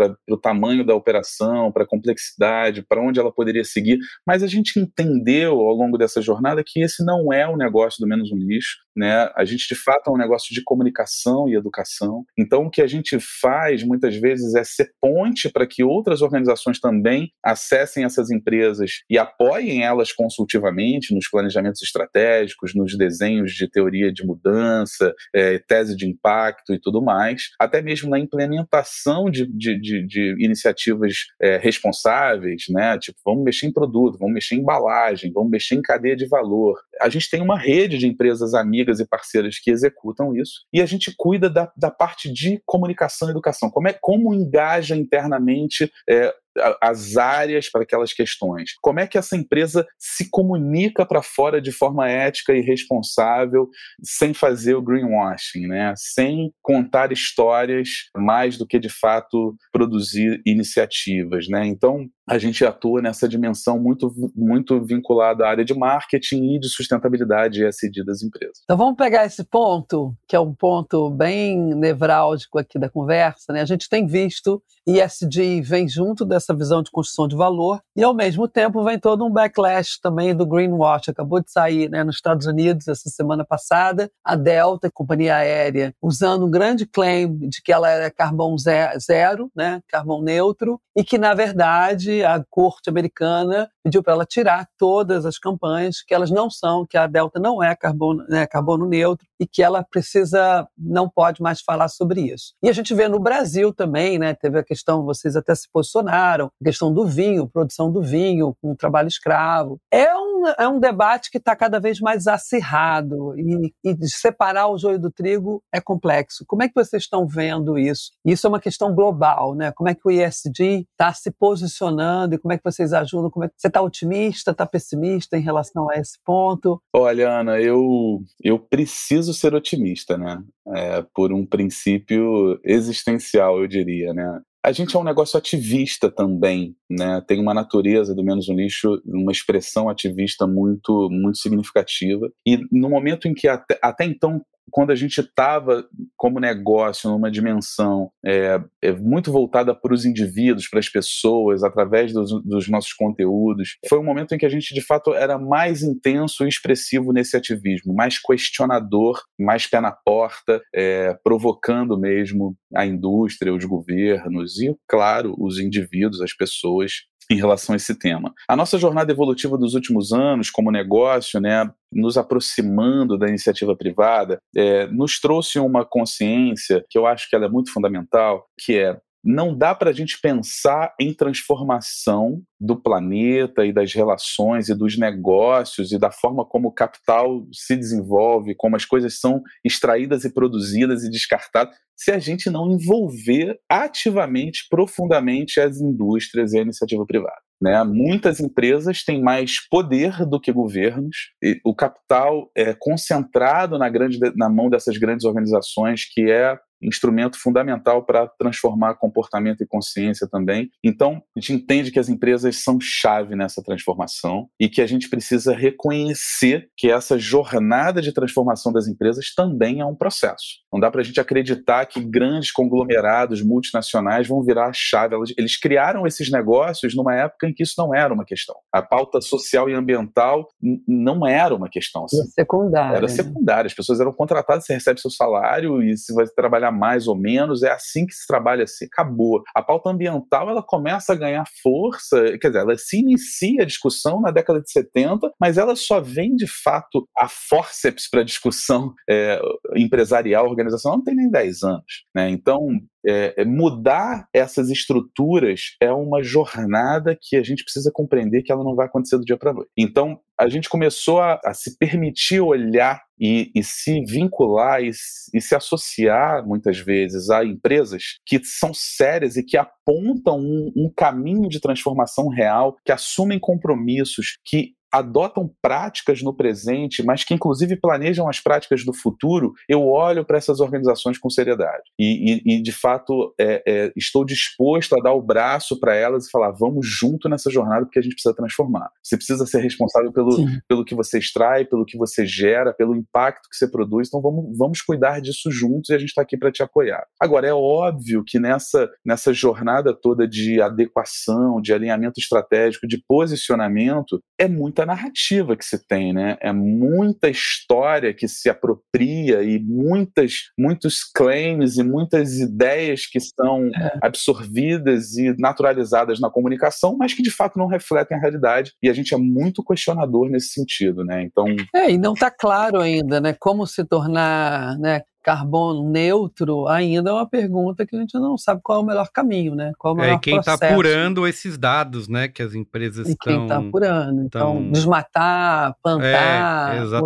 tamanho 0.43 0.85
da 0.85 0.95
operação, 0.95 1.71
para 1.73 1.85
a 1.85 1.89
complexidade, 1.89 2.85
para 2.87 3.01
onde 3.01 3.21
ela 3.21 3.33
poderia 3.33 3.65
seguir, 3.65 3.99
mas 4.27 4.43
a 4.43 4.47
gente 4.47 4.79
entendeu 4.79 5.61
ao 5.61 5.75
longo 5.75 5.90
dessa 5.99 6.21
jornada 6.21 6.63
que 6.65 6.81
esse 6.81 7.05
não 7.05 7.33
é 7.33 7.47
o 7.47 7.57
negócio 7.57 8.01
do 8.01 8.09
menos 8.09 8.31
um 8.31 8.37
lixo, 8.37 8.79
né? 8.97 9.31
A 9.37 9.45
gente 9.45 9.69
de 9.69 9.75
fato 9.75 10.09
é 10.09 10.13
um 10.13 10.19
negócio 10.19 10.55
de 10.55 10.63
comunicação 10.63 11.49
e 11.49 11.57
educação. 11.57 12.25
Então 12.39 12.65
o 12.65 12.71
que 12.71 12.83
a 12.83 12.87
gente 12.87 13.19
faz 13.41 13.83
muitas 13.83 14.17
vezes 14.17 14.55
é 14.55 14.65
ser 14.65 14.91
ponte 15.01 15.51
para 15.51 15.67
que 15.67 15.83
outras 15.83 16.23
organizações 16.23 16.81
também 16.81 17.33
acessem 17.45 18.05
essas 18.05 18.31
empresas 18.31 19.03
e 19.09 19.19
apoiem 19.19 19.83
elas 19.83 20.13
consultivamente 20.13 21.15
nos 21.15 21.29
planejamentos 21.29 21.83
estratégicos, 21.83 22.75
nos 22.75 22.97
desenhos 22.97 23.53
de 23.53 23.69
teoria 23.71 24.13
de 24.13 24.25
mudança, 24.25 25.15
é, 25.35 25.59
tese 25.59 25.97
de 25.97 26.09
impacto 26.09 26.75
e 26.75 26.81
tudo 26.81 27.03
mais, 27.03 27.51
até 27.59 27.83
mesmo 27.83 28.11
na 28.11 28.19
implementação 28.19 29.31
de, 29.31 29.47
de, 29.47 29.81
de, 29.81 30.07
de 30.07 30.37
iniciativas 30.39 31.15
é, 31.41 31.57
responsáveis, 31.57 32.65
né? 32.71 32.99
Tipo, 32.99 33.19
vamos 33.25 33.45
mexer 33.45 33.67
em 33.67 33.73
produto, 33.73 34.19
vamos 34.19 34.35
mexer 34.35 34.57
em 34.57 34.61
embalagem, 34.61 35.33
vamos 35.33 35.51
mexer 35.51 35.75
em 35.75 35.83
cadeia 35.83 36.17
de 36.17 36.27
valor. 36.27 36.79
A 37.01 37.09
gente 37.09 37.31
tem 37.31 37.41
uma 37.41 37.59
rede 37.59 37.99
de 37.99 38.07
empresas 38.07 38.55
amigas 38.55 39.01
e 39.01 39.07
parceiras 39.07 39.59
que 39.59 39.71
executam 39.71 40.37
isso 40.37 40.67
e 40.73 40.81
a 40.81 40.87
gente 40.87 41.15
cuida 41.17 41.49
da, 41.49 41.71
da 41.77 41.91
parte 41.91 42.33
de 42.33 42.63
comunicação 42.67 43.29
e 43.29 43.31
educação. 43.31 43.71
Como 43.71 43.89
é 43.89 43.97
como 44.01 44.35
engaja 44.35 44.97
internamente 44.97 45.91
é, 46.09 46.33
as 46.81 47.17
áreas 47.17 47.71
para 47.71 47.83
aquelas 47.83 48.13
questões. 48.13 48.73
Como 48.81 49.01
é 49.01 49.07
que 49.07 49.19
essa 49.19 49.37
empresa 49.37 49.87
se 49.99 50.29
comunica 50.31 51.07
para 51.07 51.23
fora 51.23 51.61
de 51.61 51.73
forma 51.73 52.09
ética 52.09 52.53
e 52.55 52.61
responsável, 52.61 53.69
sem 54.03 54.35
fazer 54.35 54.75
o 54.75 54.83
greenwashing, 54.83 55.67
né? 55.67 55.95
sem 55.97 56.53
contar 56.63 57.13
histórias 57.13 57.89
mais 58.17 58.57
do 58.57 58.67
que 58.67 58.79
de 58.79 58.89
fato 58.89 59.55
produzir 59.73 60.41
iniciativas. 60.45 61.49
Né? 61.49 61.67
Então, 61.67 62.09
a 62.29 62.39
gente 62.39 62.65
atua 62.65 63.03
nessa 63.03 63.29
dimensão 63.29 63.79
muito, 63.79 64.15
muito 64.37 64.81
vinculada 64.85 65.45
à 65.45 65.51
área 65.51 65.65
de 65.65 65.75
marketing 65.75 66.55
e 66.55 66.61
de 66.61 66.69
sustentabilidade 66.69 67.65
ESG 67.65 68.05
das 68.05 68.23
empresas. 68.23 68.61
Então 68.63 68.77
vamos 68.77 68.97
pegar 68.97 69.27
esse 69.27 69.43
ponto, 69.43 70.15
que 70.29 70.37
é 70.37 70.41
um 70.41 70.55
ponto 70.55 71.11
bem 71.11 71.59
nevrálgico 71.75 72.59
aqui 72.59 72.79
da 72.79 72.89
conversa. 72.89 73.53
Né? 73.53 73.61
A 73.61 73.65
gente 73.65 73.89
tem 73.89 74.07
visto 74.07 74.63
ESG 74.87 75.61
vem 75.61 75.89
junto 75.89 76.25
essa 76.41 76.55
visão 76.55 76.83
de 76.83 76.91
construção 76.91 77.29
de 77.29 77.37
valor, 77.37 77.81
e 77.95 78.03
ao 78.03 78.15
mesmo 78.15 78.49
tempo 78.49 78.83
vem 78.83 78.99
todo 78.99 79.25
um 79.25 79.31
backlash 79.31 80.01
também 80.01 80.35
do 80.35 80.47
greenwash. 80.47 81.09
Acabou 81.09 81.41
de 81.41 81.51
sair 81.51 81.89
né, 81.89 82.03
nos 82.03 82.17
Estados 82.17 82.47
Unidos 82.47 82.89
essa 82.89 83.09
semana 83.09 83.45
passada, 83.45 84.11
a 84.25 84.35
Delta, 84.35 84.91
companhia 84.93 85.37
aérea, 85.37 85.95
usando 86.03 86.47
um 86.47 86.51
grande 86.51 86.87
claim 86.87 87.37
de 87.49 87.63
que 87.63 87.73
ela 87.73 87.89
era 87.89 88.11
carbono 88.11 88.57
zero, 88.59 89.51
né, 89.55 89.81
carbono 89.89 90.25
neutro, 90.25 90.81
e 90.97 91.05
que, 91.05 91.19
na 91.19 91.35
verdade, 91.35 92.25
a 92.25 92.43
corte 92.51 92.89
americana 92.89 93.71
pediu 93.83 94.03
para 94.03 94.13
ela 94.13 94.25
tirar 94.25 94.69
todas 94.79 95.25
as 95.25 95.39
campanhas, 95.39 96.03
que 96.03 96.15
elas 96.15 96.31
não 96.31 96.51
são, 96.51 96.87
que 96.87 96.97
a 96.97 97.07
Delta 97.07 97.41
não 97.41 97.63
é 97.63 97.75
carbono, 97.75 98.25
né, 98.29 98.47
carbono 98.47 98.87
neutro 98.87 99.27
e 99.39 99.47
que 99.47 99.63
ela 99.63 99.83
precisa, 99.83 100.67
não 100.77 101.09
pode 101.09 101.43
mais 101.43 101.61
falar 101.61 101.89
sobre 101.89 102.21
isso. 102.21 102.55
E 102.63 102.69
a 102.69 102.73
gente 102.73 102.95
vê 102.95 103.09
no 103.09 103.19
Brasil 103.19 103.73
também, 103.73 104.19
né, 104.19 104.35
teve 104.35 104.59
a 104.59 104.65
questão, 104.65 105.05
vocês 105.05 105.37
até 105.37 105.55
se 105.55 105.69
posicionaram, 105.73 106.51
a 106.61 106.65
questão 106.65 106.93
do 106.93 107.07
vinho, 107.07 107.49
produção 107.49 107.91
do 107.91 108.03
vinho, 108.03 108.55
com 108.61 108.75
trabalho 108.75 109.09
escravo. 109.09 109.79
É 109.91 110.15
um, 110.15 110.30
é 110.59 110.69
um 110.69 110.79
debate 110.79 111.31
que 111.31 111.39
está 111.39 111.55
cada 111.55 111.79
vez 111.79 112.01
mais 112.01 112.27
acirrado 112.27 113.35
e, 113.39 113.73
e 113.85 114.09
separar 114.09 114.69
o 114.69 114.79
joio 114.79 114.99
do 114.99 115.11
trigo 115.11 115.63
é 115.73 115.81
complexo. 115.81 116.45
Como 116.47 116.63
é 116.63 116.69
que 116.69 116.75
vocês 116.75 117.03
estão 117.03 117.27
vendo 117.27 117.79
isso? 117.79 118.11
Isso 118.25 118.47
é 118.47 118.49
uma 118.49 118.61
questão 118.61 118.95
global, 118.95 119.55
né? 119.55 119.73
Como 119.73 119.89
é 119.89 119.95
que 119.95 120.03
o 120.05 120.11
ISD 120.11 120.87
está 120.93 121.13
se 121.13 121.31
posicionando 121.31 122.35
e 122.35 122.39
como 122.39 122.53
é 122.53 122.59
que 122.59 122.65
vocês 122.65 122.93
ajudam? 122.93 123.31
Como 123.31 123.45
é 123.45 123.49
que 123.49 123.55
você 123.57 123.69
está 123.69 123.83
otimista, 123.83 124.51
está 124.51 124.67
pessimista 124.67 125.37
em 125.37 125.43
relação 125.43 125.89
a 125.91 125.97
esse 125.97 126.19
ponto? 126.25 126.81
Olha, 126.95 127.41
Ana, 127.41 127.61
eu, 127.61 128.23
eu 128.43 128.59
preciso 128.59 129.33
ser 129.35 129.55
otimista, 129.55 130.17
né? 130.17 130.43
É, 130.69 131.05
por 131.15 131.33
um 131.33 131.45
princípio 131.45 132.61
existencial, 132.65 133.61
eu 133.61 133.67
diria, 133.67 134.13
né? 134.13 134.41
A 134.63 134.73
gente 134.73 134.95
é 134.95 134.99
um 134.99 135.05
negócio 135.05 135.39
ativista 135.39 136.11
também, 136.11 136.77
né? 136.89 137.23
Tem 137.27 137.41
uma 137.41 137.55
natureza 137.55 138.15
do 138.15 138.23
menos 138.23 138.49
um 138.49 138.55
lixo, 138.55 139.01
uma 139.07 139.33
expressão 139.33 139.89
ativista 139.89 140.47
muito 140.47 141.09
muito 141.11 141.39
significativa. 141.39 142.31
E 142.47 142.59
no 142.71 142.91
momento 142.91 143.27
em 143.27 143.33
que 143.33 143.49
até, 143.49 143.79
até 143.83 144.05
então 144.05 144.45
quando 144.71 144.91
a 144.91 144.95
gente 144.95 145.21
estava 145.21 145.85
como 146.17 146.41
negócio 146.41 147.11
numa 147.11 147.31
dimensão 147.31 148.11
é, 148.25 148.61
é 148.83 148.93
muito 148.93 149.33
voltada 149.33 149.75
para 149.75 149.95
os 149.95 150.05
indivíduos, 150.05 150.69
para 150.69 150.79
as 150.79 150.89
pessoas, 150.89 151.63
através 151.63 152.13
dos, 152.13 152.31
dos, 152.45 152.69
nossos 152.69 152.93
conteúdos, 152.93 153.77
foi 153.89 153.99
um 153.99 154.05
momento 154.05 154.35
em 154.35 154.39
que 154.39 154.47
a 154.47 154.51
gente 154.51 154.75
de 154.75 154.81
fato 154.81 155.15
era 155.15 155.39
mais 155.39 155.83
intenso 155.83 156.45
e 156.45 156.49
expressivo 156.49 157.13
nesse 157.13 157.37
ativismo, 157.37 157.95
mais 157.95 158.19
questionador, 158.19 159.21
mais 159.39 159.67
pé 159.67 159.81
na 159.81 159.93
porta, 159.93 160.61
é, 160.75 161.15
provocando 161.23 161.99
mesmo 161.99 162.57
a 162.75 162.87
indústria, 162.87 163.55
os 163.55 163.65
governos 163.65 164.61
e, 164.61 164.75
claro, 164.89 165.35
os 165.39 165.59
indivíduos, 165.59 166.21
as 166.21 166.35
pessoas 166.35 167.10
em 167.31 167.37
relação 167.37 167.73
a 167.73 167.77
esse 167.77 167.95
tema. 167.95 168.35
A 168.49 168.57
nossa 168.57 168.77
jornada 168.77 169.13
evolutiva 169.13 169.57
dos 169.57 169.75
últimos 169.75 170.13
anos, 170.13 170.51
como 170.51 170.73
negócio, 170.73 171.41
né, 171.41 171.71
nos 171.93 172.19
aproximando 172.19 173.17
da 173.17 173.29
iniciativa 173.29 173.77
privada, 173.77 174.39
é, 174.55 174.87
nos 174.89 175.21
trouxe 175.21 175.61
uma 175.61 175.85
consciência 175.85 176.85
que 176.91 176.99
eu 176.99 177.07
acho 177.07 177.31
que 177.31 177.37
ela 177.37 177.47
é 177.47 177.49
muito 177.49 177.73
fundamental, 177.73 178.47
que 178.59 178.77
é 178.77 178.99
não 179.23 179.57
dá 179.57 179.75
para 179.75 179.91
a 179.91 179.93
gente 179.93 180.19
pensar 180.21 180.95
em 180.99 181.13
transformação 181.13 182.43
do 182.59 182.81
planeta 182.81 183.65
e 183.65 183.73
das 183.73 183.93
relações 183.93 184.69
e 184.69 184.75
dos 184.75 184.99
negócios 184.99 185.93
e 185.93 185.99
da 185.99 186.11
forma 186.11 186.45
como 186.45 186.69
o 186.69 186.73
capital 186.73 187.47
se 187.53 187.77
desenvolve, 187.77 188.55
como 188.55 188.77
as 188.77 188.85
coisas 188.85 189.19
são 189.19 189.43
extraídas 189.65 190.25
e 190.25 190.33
produzidas 190.33 191.05
e 191.05 191.11
descartadas, 191.11 191.75
se 191.97 192.11
a 192.11 192.19
gente 192.19 192.49
não 192.49 192.73
envolver 192.73 193.59
ativamente, 193.69 194.67
profundamente 194.71 195.61
as 195.61 195.81
indústrias 195.81 196.53
e 196.53 196.59
a 196.59 196.63
iniciativa 196.63 197.05
privada. 197.05 197.41
Né? 197.61 197.85
Muitas 197.85 198.41
empresas 198.41 199.05
têm 199.05 199.23
mais 199.23 199.57
poder 199.69 200.25
do 200.25 200.41
que 200.41 200.51
governos. 200.51 201.17
o 201.63 201.75
capital 201.75 202.51
é 202.57 202.73
concentrado 202.73 203.79
na, 203.79 203.91
grande, 203.91 204.19
na 204.35 204.49
mão 204.49 204.71
dessas 204.71 204.97
grandes 204.97 205.27
organizações, 205.27 206.07
que 206.11 206.31
é 206.31 206.59
instrumento 206.83 207.39
fundamental 207.39 208.05
para 208.05 208.27
transformar 208.27 208.95
comportamento 208.95 209.63
e 209.63 209.67
consciência 209.67 210.29
também. 210.29 210.71
Então, 210.83 211.23
a 211.37 211.41
gente 211.41 211.53
entende 211.53 211.91
que 211.91 211.99
as 211.99 212.09
empresas 212.09 212.63
são 212.63 212.79
chave 212.81 213.35
nessa 213.37 213.63
transformação 213.63 214.49
e 214.59 214.69
que 214.69 214.81
a 214.81 214.87
gente 214.87 215.09
precisa 215.09 215.55
reconhecer 215.55 216.69
que 216.77 216.91
essa 216.91 217.19
jornada 217.19 218.01
de 218.01 218.13
transformação 218.13 218.73
das 218.73 218.87
empresas 218.87 219.35
também 219.35 219.81
é 219.81 219.85
um 219.85 219.95
processo. 219.95 220.61
Não 220.73 220.81
dá 220.81 220.91
para 220.91 221.01
a 221.01 221.05
gente 221.05 221.21
acreditar 221.21 221.87
que 221.87 222.01
grandes 222.01 222.51
conglomerados 222.51 223.43
multinacionais 223.43 224.27
vão 224.29 224.43
virar 224.43 224.69
a 224.69 224.73
chave. 224.73 225.17
Eles 225.37 225.59
criaram 225.59 226.07
esses 226.07 226.31
negócios 226.31 226.95
numa 226.95 227.15
época 227.15 227.49
em 227.49 227.53
que 227.53 227.63
isso 227.63 227.75
não 227.79 227.95
era 227.95 228.13
uma 228.13 228.25
questão. 228.25 228.57
A 228.73 228.83
pauta 228.83 229.21
social 229.21 229.69
e 229.69 229.75
ambiental 229.75 230.49
não 230.87 231.27
era 231.27 231.55
uma 231.55 231.69
questão. 231.69 232.05
Assim. 232.05 232.19
Era 232.19 232.27
secundária. 232.29 232.97
Era 232.97 233.07
né? 233.07 233.09
secundária. 233.09 233.67
As 233.67 233.75
pessoas 233.75 234.01
eram 234.01 234.13
contratadas, 234.13 234.65
você 234.65 234.75
recebe 234.75 235.01
seu 235.01 235.11
salário 235.11 235.83
e 235.83 235.97
se 235.97 236.15
vai 236.15 236.27
trabalhar 236.27 236.70
trabalhar 236.71 236.73
mais 236.73 237.07
ou 237.07 237.17
menos, 237.17 237.63
é 237.63 237.71
assim 237.71 238.07
que 238.07 238.15
se 238.15 238.27
trabalha 238.27 238.65
assim, 238.65 238.87
acabou. 238.87 239.43
A 239.55 239.63
pauta 239.63 239.91
ambiental 239.91 240.49
ela 240.49 240.63
começa 240.63 241.13
a 241.13 241.17
ganhar 241.17 241.45
força, 241.63 242.39
quer 242.39 242.49
dizer, 242.49 242.61
ela 242.61 242.77
se 242.79 242.99
inicia 242.99 243.63
a 243.63 243.67
discussão 243.67 244.21
na 244.21 244.31
década 244.31 244.61
de 244.61 244.71
70, 244.71 245.33
mas 245.39 245.59
ela 245.59 245.75
só 245.75 246.01
vem 246.01 246.35
de 246.35 246.47
fato 246.47 247.07
a 247.19 247.29
forceps 247.29 248.09
para 248.09 248.23
discussão 248.23 248.95
é, 249.09 249.41
empresarial, 249.77 250.47
organizacional, 250.47 250.99
não 250.99 251.05
tem 251.05 251.17
nem 251.17 251.31
10 251.31 251.63
anos. 251.63 252.05
Né? 252.15 252.31
Então, 252.31 252.69
é, 253.07 253.35
é, 253.43 253.45
mudar 253.45 254.29
essas 254.33 254.69
estruturas 254.71 255.77
é 255.81 255.93
uma 255.93 256.23
jornada 256.23 257.17
que 257.21 257.37
a 257.37 257.43
gente 257.43 257.65
precisa 257.65 257.91
compreender 257.93 258.43
que 258.43 258.53
ela 258.53 258.65
não 258.65 258.75
vai 258.75 258.87
acontecer 258.87 259.17
do 259.17 259.25
dia 259.25 259.37
para 259.37 259.53
noite. 259.53 259.71
Então, 259.77 260.21
a 260.39 260.49
gente 260.49 260.69
começou 260.69 261.21
a, 261.21 261.39
a 261.45 261.53
se 261.53 261.77
permitir 261.77 262.41
olhar 262.41 263.03
e, 263.19 263.51
e 263.55 263.63
se 263.63 264.03
vincular 264.05 264.83
e, 264.83 264.91
e, 265.35 265.41
se 265.41 265.55
associar, 265.55 266.47
muitas 266.47 266.79
vezes, 266.79 267.29
a 267.29 267.45
empresas 267.45 268.19
que 268.25 268.43
são 268.43 268.73
sérias 268.73 269.37
e 269.37 269.45
que 269.45 269.57
apontam 269.59 270.39
um, 270.39 270.73
um 270.75 270.93
caminho 270.95 271.49
de 271.49 271.61
transformação 271.61 272.29
real, 272.29 272.77
que 272.85 272.93
assumem 272.93 273.39
compromissos, 273.39 274.39
que 274.45 274.75
adotam 274.93 275.51
práticas 275.63 276.23
no 276.23 276.35
presente, 276.35 277.03
mas 277.03 277.25
que 277.25 277.35
inclusive 277.35 277.77
planejam 277.77 278.29
as 278.29 278.41
práticas 278.41 278.85
do 278.85 278.93
futuro, 278.93 279.53
eu 279.69 279.87
olho 279.87 280.25
para 280.25 280.39
essas 280.39 280.61
organizações 280.61 281.19
com 281.19 281.31
seriedade. 281.31 281.83
E, 281.99 282.43
e, 282.45 282.57
e 282.57 282.63
de 282.63 282.73
fato, 282.73 283.35
é, 283.39 283.63
é, 283.67 283.93
estou 283.97 284.25
disposto 284.25 284.95
a 284.95 285.03
dar 285.03 285.13
o 285.13 285.23
braço 285.23 285.79
para 285.79 285.95
elas 285.95 286.27
e 286.27 286.31
falar: 286.31 286.51
vamos 286.51 286.87
junto 286.87 287.29
nessa 287.29 287.51
jornada, 287.51 287.85
porque 287.85 287.99
a 287.99 288.03
gente 288.03 288.15
precisa 288.15 288.35
transformar. 288.35 288.91
Você 289.03 289.17
precisa 289.17 289.47
ser 289.47 289.61
responsável 289.61 290.13
pelo, 290.13 290.37
pelo 290.69 290.85
que 290.85 290.95
você 290.95 291.19
extrai, 291.19 291.65
pelo 291.65 291.85
que 291.85 291.97
você 291.97 292.27
gera, 292.27 292.73
pelo 292.73 292.97
impacto 292.97 293.49
que 293.49 293.57
você 293.57 293.69
produz. 293.69 294.09
Então, 294.09 294.21
vamos, 294.21 294.57
vamos 294.57 294.83
cuidar 294.83 295.21
disso 295.21 295.51
juntos 295.51 295.91
e 295.91 295.95
a 295.95 295.99
gente 295.99 296.09
está 296.09 296.23
aqui 296.23 296.37
para 296.37 296.53
te 296.53 296.63
apoiar. 296.63 297.07
Agora, 297.21 297.47
é 297.47 297.55
óbvio 297.55 298.25
que 298.27 298.39
nessa, 298.39 298.91
nessa 299.05 299.33
jornada 299.33 299.95
toda 299.95 300.27
de 300.27 300.61
adequação, 300.61 301.61
de 301.61 301.73
alinhamento 301.73 302.21
estratégico, 302.21 302.87
de 302.87 303.03
posicionamento, 303.07 304.21
é 304.39 304.49
muita 304.49 304.80
muita 304.81 304.87
narrativa 304.87 305.57
que 305.57 305.65
se 305.65 305.87
tem, 305.87 306.13
né? 306.13 306.37
É 306.41 306.53
muita 306.53 307.29
história 307.29 308.15
que 308.15 308.27
se 308.27 308.49
apropria 308.49 309.43
e 309.43 309.59
muitas, 309.59 310.51
muitos 310.59 311.05
claims 311.05 311.77
e 311.77 311.83
muitas 311.83 312.39
ideias 312.39 313.07
que 313.07 313.21
são 313.21 313.67
é. 313.67 313.99
absorvidas 314.03 315.17
e 315.17 315.35
naturalizadas 315.39 316.21
na 316.21 316.31
comunicação, 316.31 316.97
mas 316.97 317.13
que 317.13 317.23
de 317.23 317.31
fato 317.31 317.59
não 317.59 317.67
refletem 317.67 318.17
a 318.17 318.21
realidade. 318.21 318.73
E 318.83 318.89
a 318.89 318.93
gente 318.93 319.15
é 319.15 319.19
muito 319.19 319.65
questionador 319.65 320.29
nesse 320.31 320.49
sentido, 320.49 321.05
né? 321.05 321.23
Então. 321.23 321.45
É, 321.75 321.91
e 321.91 321.99
não 321.99 322.15
está 322.15 322.31
claro 322.31 322.81
ainda, 322.81 323.21
né? 323.21 323.35
Como 323.39 323.67
se 323.67 323.85
tornar 323.85 324.79
né, 324.79 325.03
carbono 325.23 325.89
neutro 325.89 326.67
ainda 326.67 327.11
é 327.11 327.13
uma 327.13 327.29
pergunta 327.29 327.87
que 327.87 327.95
a 327.95 328.01
gente 328.01 328.15
não 328.15 328.39
sabe 328.39 328.61
qual 328.63 328.79
é 328.79 328.83
o 328.83 328.87
melhor 328.87 329.09
caminho, 329.13 329.55
né? 329.55 329.73
Qual 329.79 329.95
é, 329.95 329.97
o 329.97 330.01
melhor 330.01 330.17
é 330.17 330.19
quem 330.19 330.39
está 330.39 330.55
apurando 330.55 331.27
esses 331.27 331.59
dados, 331.59 332.09
né? 332.09 332.29
Que 332.29 332.43
as 332.43 332.55
empresas 332.55 333.09
e 333.09 333.13
estão... 333.13 333.33
quem 333.33 333.43
está 333.43 333.59
apurando. 333.59 334.23
Então, 334.23 334.55
tão... 334.55 334.71
desmatar, 334.71 335.77
plantar, 335.83 336.77
é, 336.77 336.83
usar 336.83 337.01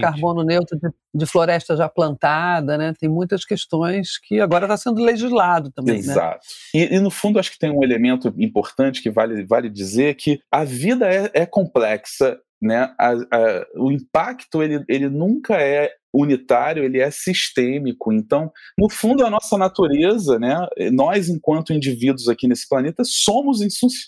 carbono 0.00 0.42
neutro 0.42 0.78
de, 0.78 0.88
de, 1.14 1.26
floresta 1.26 1.76
já 1.76 1.88
plantada, 1.88 2.76
né? 2.76 2.92
Tem 2.98 3.08
muitas 3.08 3.44
questões 3.44 4.18
que 4.18 4.40
agora 4.40 4.64
está 4.64 4.76
sendo 4.76 5.02
legislado 5.02 5.70
também, 5.70 5.94
né? 5.94 6.00
Exato. 6.00 6.46
Né? 6.74 6.80
E, 6.80 6.96
e, 6.96 7.00
no 7.00 7.10
fundo, 7.10 7.38
acho 7.38 7.52
que 7.52 7.58
tem 7.58 7.70
um 7.70 7.82
elemento 7.84 8.34
importante 8.38 9.02
que 9.02 9.10
vale, 9.10 9.44
vale 9.44 9.70
dizer 9.70 10.14
que 10.14 10.40
a 10.50 10.64
vida 10.64 11.08
é, 11.08 11.30
é 11.34 11.46
complexa 11.46 12.38
né, 12.62 12.94
a, 12.98 13.12
a, 13.12 13.66
o 13.76 13.90
impacto 13.90 14.62
ele, 14.62 14.84
ele 14.86 15.08
nunca 15.08 15.54
é 15.54 15.90
unitário, 16.12 16.84
ele 16.84 17.00
é 17.00 17.10
sistêmico. 17.10 18.12
Então, 18.12 18.50
no 18.78 18.88
fundo, 18.88 19.24
a 19.24 19.30
nossa 19.30 19.56
natureza, 19.56 20.38
né, 20.38 20.66
nós, 20.92 21.28
enquanto 21.28 21.72
indivíduos 21.72 22.28
aqui 22.28 22.48
nesse 22.48 22.68
planeta, 22.68 23.02
somos 23.04 23.60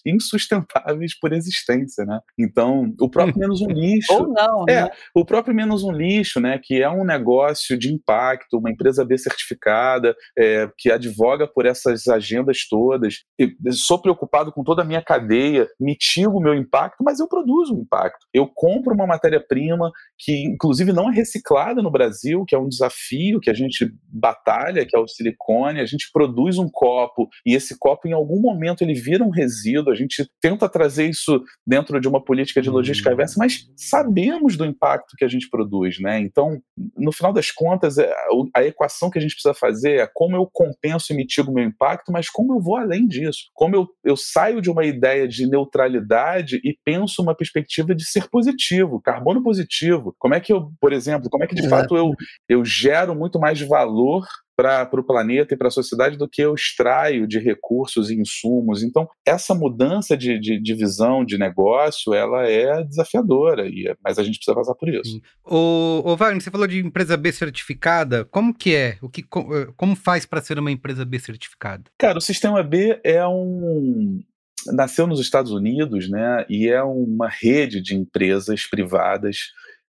insustentáveis 0.05 1.19
por 1.19 1.33
existência, 1.33 2.05
né? 2.05 2.21
Então, 2.39 2.93
o 3.01 3.09
próprio 3.09 3.39
Menos 3.39 3.61
um 3.61 3.69
Lixo... 3.73 4.13
Ou 4.13 4.29
não, 4.29 4.65
é, 4.69 4.85
né? 4.85 4.91
O 5.15 5.25
próprio 5.25 5.55
Menos 5.55 5.85
um 5.85 5.93
Lixo, 5.93 6.41
né, 6.41 6.59
que 6.63 6.83
é 6.83 6.91
um 6.91 7.05
negócio 7.05 7.79
de 7.79 7.93
impacto, 7.93 8.59
uma 8.59 8.71
empresa 8.71 9.05
B 9.05 9.17
certificada, 9.17 10.15
é, 10.37 10.69
que 10.77 10.91
advoga 10.91 11.47
por 11.47 11.67
essas 11.67 12.09
agendas 12.09 12.67
todas. 12.69 13.23
Eu 13.39 13.51
sou 13.73 14.01
preocupado 14.01 14.53
com 14.53 14.65
toda 14.65 14.83
a 14.83 14.85
minha 14.85 15.03
cadeia, 15.03 15.69
mitigo 15.79 16.39
o 16.39 16.43
meu 16.43 16.55
impacto, 16.55 17.03
mas 17.05 17.21
eu 17.21 17.29
produzo 17.29 17.75
um 17.75 17.83
impacto. 17.83 18.27
Eu 18.33 18.49
compro 18.53 18.95
uma 18.95 19.07
matéria-prima 19.07 19.91
que, 20.19 20.45
inclusive, 20.45 20.93
não 20.93 21.11
é 21.11 21.15
reciclada 21.15 21.83
no 21.83 21.92
Brasil, 21.93 22.45
que 22.45 22.55
é 22.55 22.59
um 22.59 22.69
desafio 22.69 23.41
que 23.41 23.51
a 23.51 23.55
gente 23.55 23.93
batalha, 24.09 24.85
que 24.87 24.97
é 24.97 24.99
o 24.99 25.07
silicone. 25.07 25.81
A 25.81 25.87
gente 25.87 26.11
produz 26.13 26.59
um 26.59 26.69
copo 26.69 27.29
e 27.47 27.55
esse 27.55 27.79
copo, 27.79 28.09
em 28.09 28.13
algum 28.13 28.41
momento, 28.41 28.83
ele 28.83 28.95
vira 28.95 29.23
um 29.23 29.31
resíduo. 29.31 29.93
A 29.93 29.97
gente 29.97 30.29
tenta 30.41 30.69
trazer 30.69 31.09
isso 31.09 31.43
dentro 31.67 32.01
de 32.01 32.09
uma 32.09 32.23
política 32.23 32.61
de 32.61 32.71
logística 32.71 33.09
uhum. 33.11 33.17
reversa, 33.17 33.37
mas 33.39 33.67
sabemos 33.77 34.57
do 34.57 34.65
impacto 34.65 35.17
que 35.17 35.25
a 35.25 35.29
gente 35.29 35.49
produz, 35.49 35.99
né? 36.01 36.19
Então, 36.19 36.61
no 36.97 37.13
final 37.13 37.33
das 37.33 37.51
contas, 37.51 37.99
é, 37.99 38.13
a 38.55 38.65
equação 38.65 39.11
que 39.11 39.19
a 39.19 39.23
gente 39.23 39.35
precisa 39.35 39.55
fazer 39.55 40.01
é 40.01 40.09
como 40.13 40.37
eu 40.37 40.49
compenso 40.51 41.13
e 41.13 41.17
mitigo 41.17 41.51
o 41.51 41.55
meu 41.55 41.65
impacto, 41.65 42.11
mas 42.11 42.29
como 42.29 42.55
eu 42.55 42.61
vou 42.61 42.77
além 42.77 43.07
disso. 43.07 43.51
Como 43.55 43.77
eu, 43.77 43.89
eu 44.05 44.17
saio 44.17 44.61
de 44.61 44.71
uma 44.71 44.85
ideia 44.85 45.29
de 45.29 45.47
neutralidade 45.47 46.61
e 46.65 46.77
penso 46.85 47.23
uma 47.23 47.35
perspectiva 47.35 47.95
de 47.95 48.05
ser 48.05 48.29
positivo, 48.29 49.01
carbono 49.01 49.43
positivo. 49.43 50.15
Como 50.19 50.35
é 50.35 50.41
que 50.41 50.53
eu, 50.53 50.73
por 50.81 50.93
exemplo, 50.93 51.29
como 51.31 51.45
é 51.45 51.47
que 51.47 51.55
de 51.55 51.69
fato 51.69 51.82
eu, 51.91 52.13
eu 52.49 52.65
gero 52.65 53.15
muito 53.15 53.39
mais 53.39 53.61
valor 53.61 54.27
para 54.55 55.01
o 55.01 55.05
planeta 55.05 55.55
e 55.55 55.57
para 55.57 55.69
a 55.69 55.73
sociedade 55.73 56.17
do 56.17 56.29
que 56.29 56.43
eu 56.43 56.55
extraio 56.55 57.27
de 57.27 57.39
recursos 57.39 58.11
e 58.11 58.15
insumos. 58.15 58.83
Então, 58.83 59.09
essa 59.27 59.55
mudança 59.55 60.17
de, 60.17 60.39
de, 60.39 60.61
de 60.61 60.75
visão 60.75 61.25
de 61.25 61.39
negócio, 61.39 62.13
ela 62.15 62.47
é 62.47 62.85
desafiadora, 62.85 63.67
e, 63.67 63.89
é, 63.89 63.97
mas 64.05 64.19
a 64.19 64.23
gente 64.23 64.37
precisa 64.37 64.55
passar 64.55 64.75
por 64.75 64.89
isso. 64.89 65.21
O, 65.45 66.03
o 66.05 66.17
Wagner, 66.17 66.41
você 66.41 66.51
falou 66.51 66.67
de 66.67 66.79
empresa 66.79 67.17
B 67.17 67.33
certificada. 67.33 68.25
Como 68.27 68.55
que 68.55 68.75
é? 68.75 68.99
O 69.01 69.09
que, 69.09 69.23
eh, 69.23 69.73
como 69.77 69.97
faz 69.97 70.27
para 70.27 70.41
ser 70.41 70.59
uma 70.59 70.71
empresa 70.71 71.05
B 71.05 71.19
certificada? 71.19 71.85
Cara, 71.99 72.19
o 72.19 72.23
sistema 72.23 72.63
B 72.63 73.01
é 73.03 73.27
um, 73.27 74.21
nasceu 74.67 75.07
nos 75.07 75.21
Estados 75.21 75.51
Unidos, 75.51 76.09
né, 76.09 76.45
e 76.49 76.69
é 76.69 76.83
uma 76.83 77.29
rede 77.29 77.81
de 77.81 77.95
empresas 77.95 78.67
privadas 78.67 79.51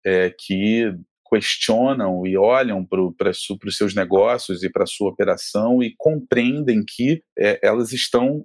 é, 0.05 0.31
que 0.31 0.93
questionam 1.29 2.27
e 2.27 2.37
olham 2.37 2.85
para 2.85 3.31
os 3.31 3.77
seus 3.77 3.95
negócios 3.95 4.63
e 4.63 4.71
para 4.71 4.85
a 4.85 4.87
sua 4.87 5.11
operação 5.11 5.83
e 5.83 5.95
compreendem 5.97 6.83
que 6.87 7.23
é, 7.39 7.59
elas 7.63 7.93
estão 7.93 8.45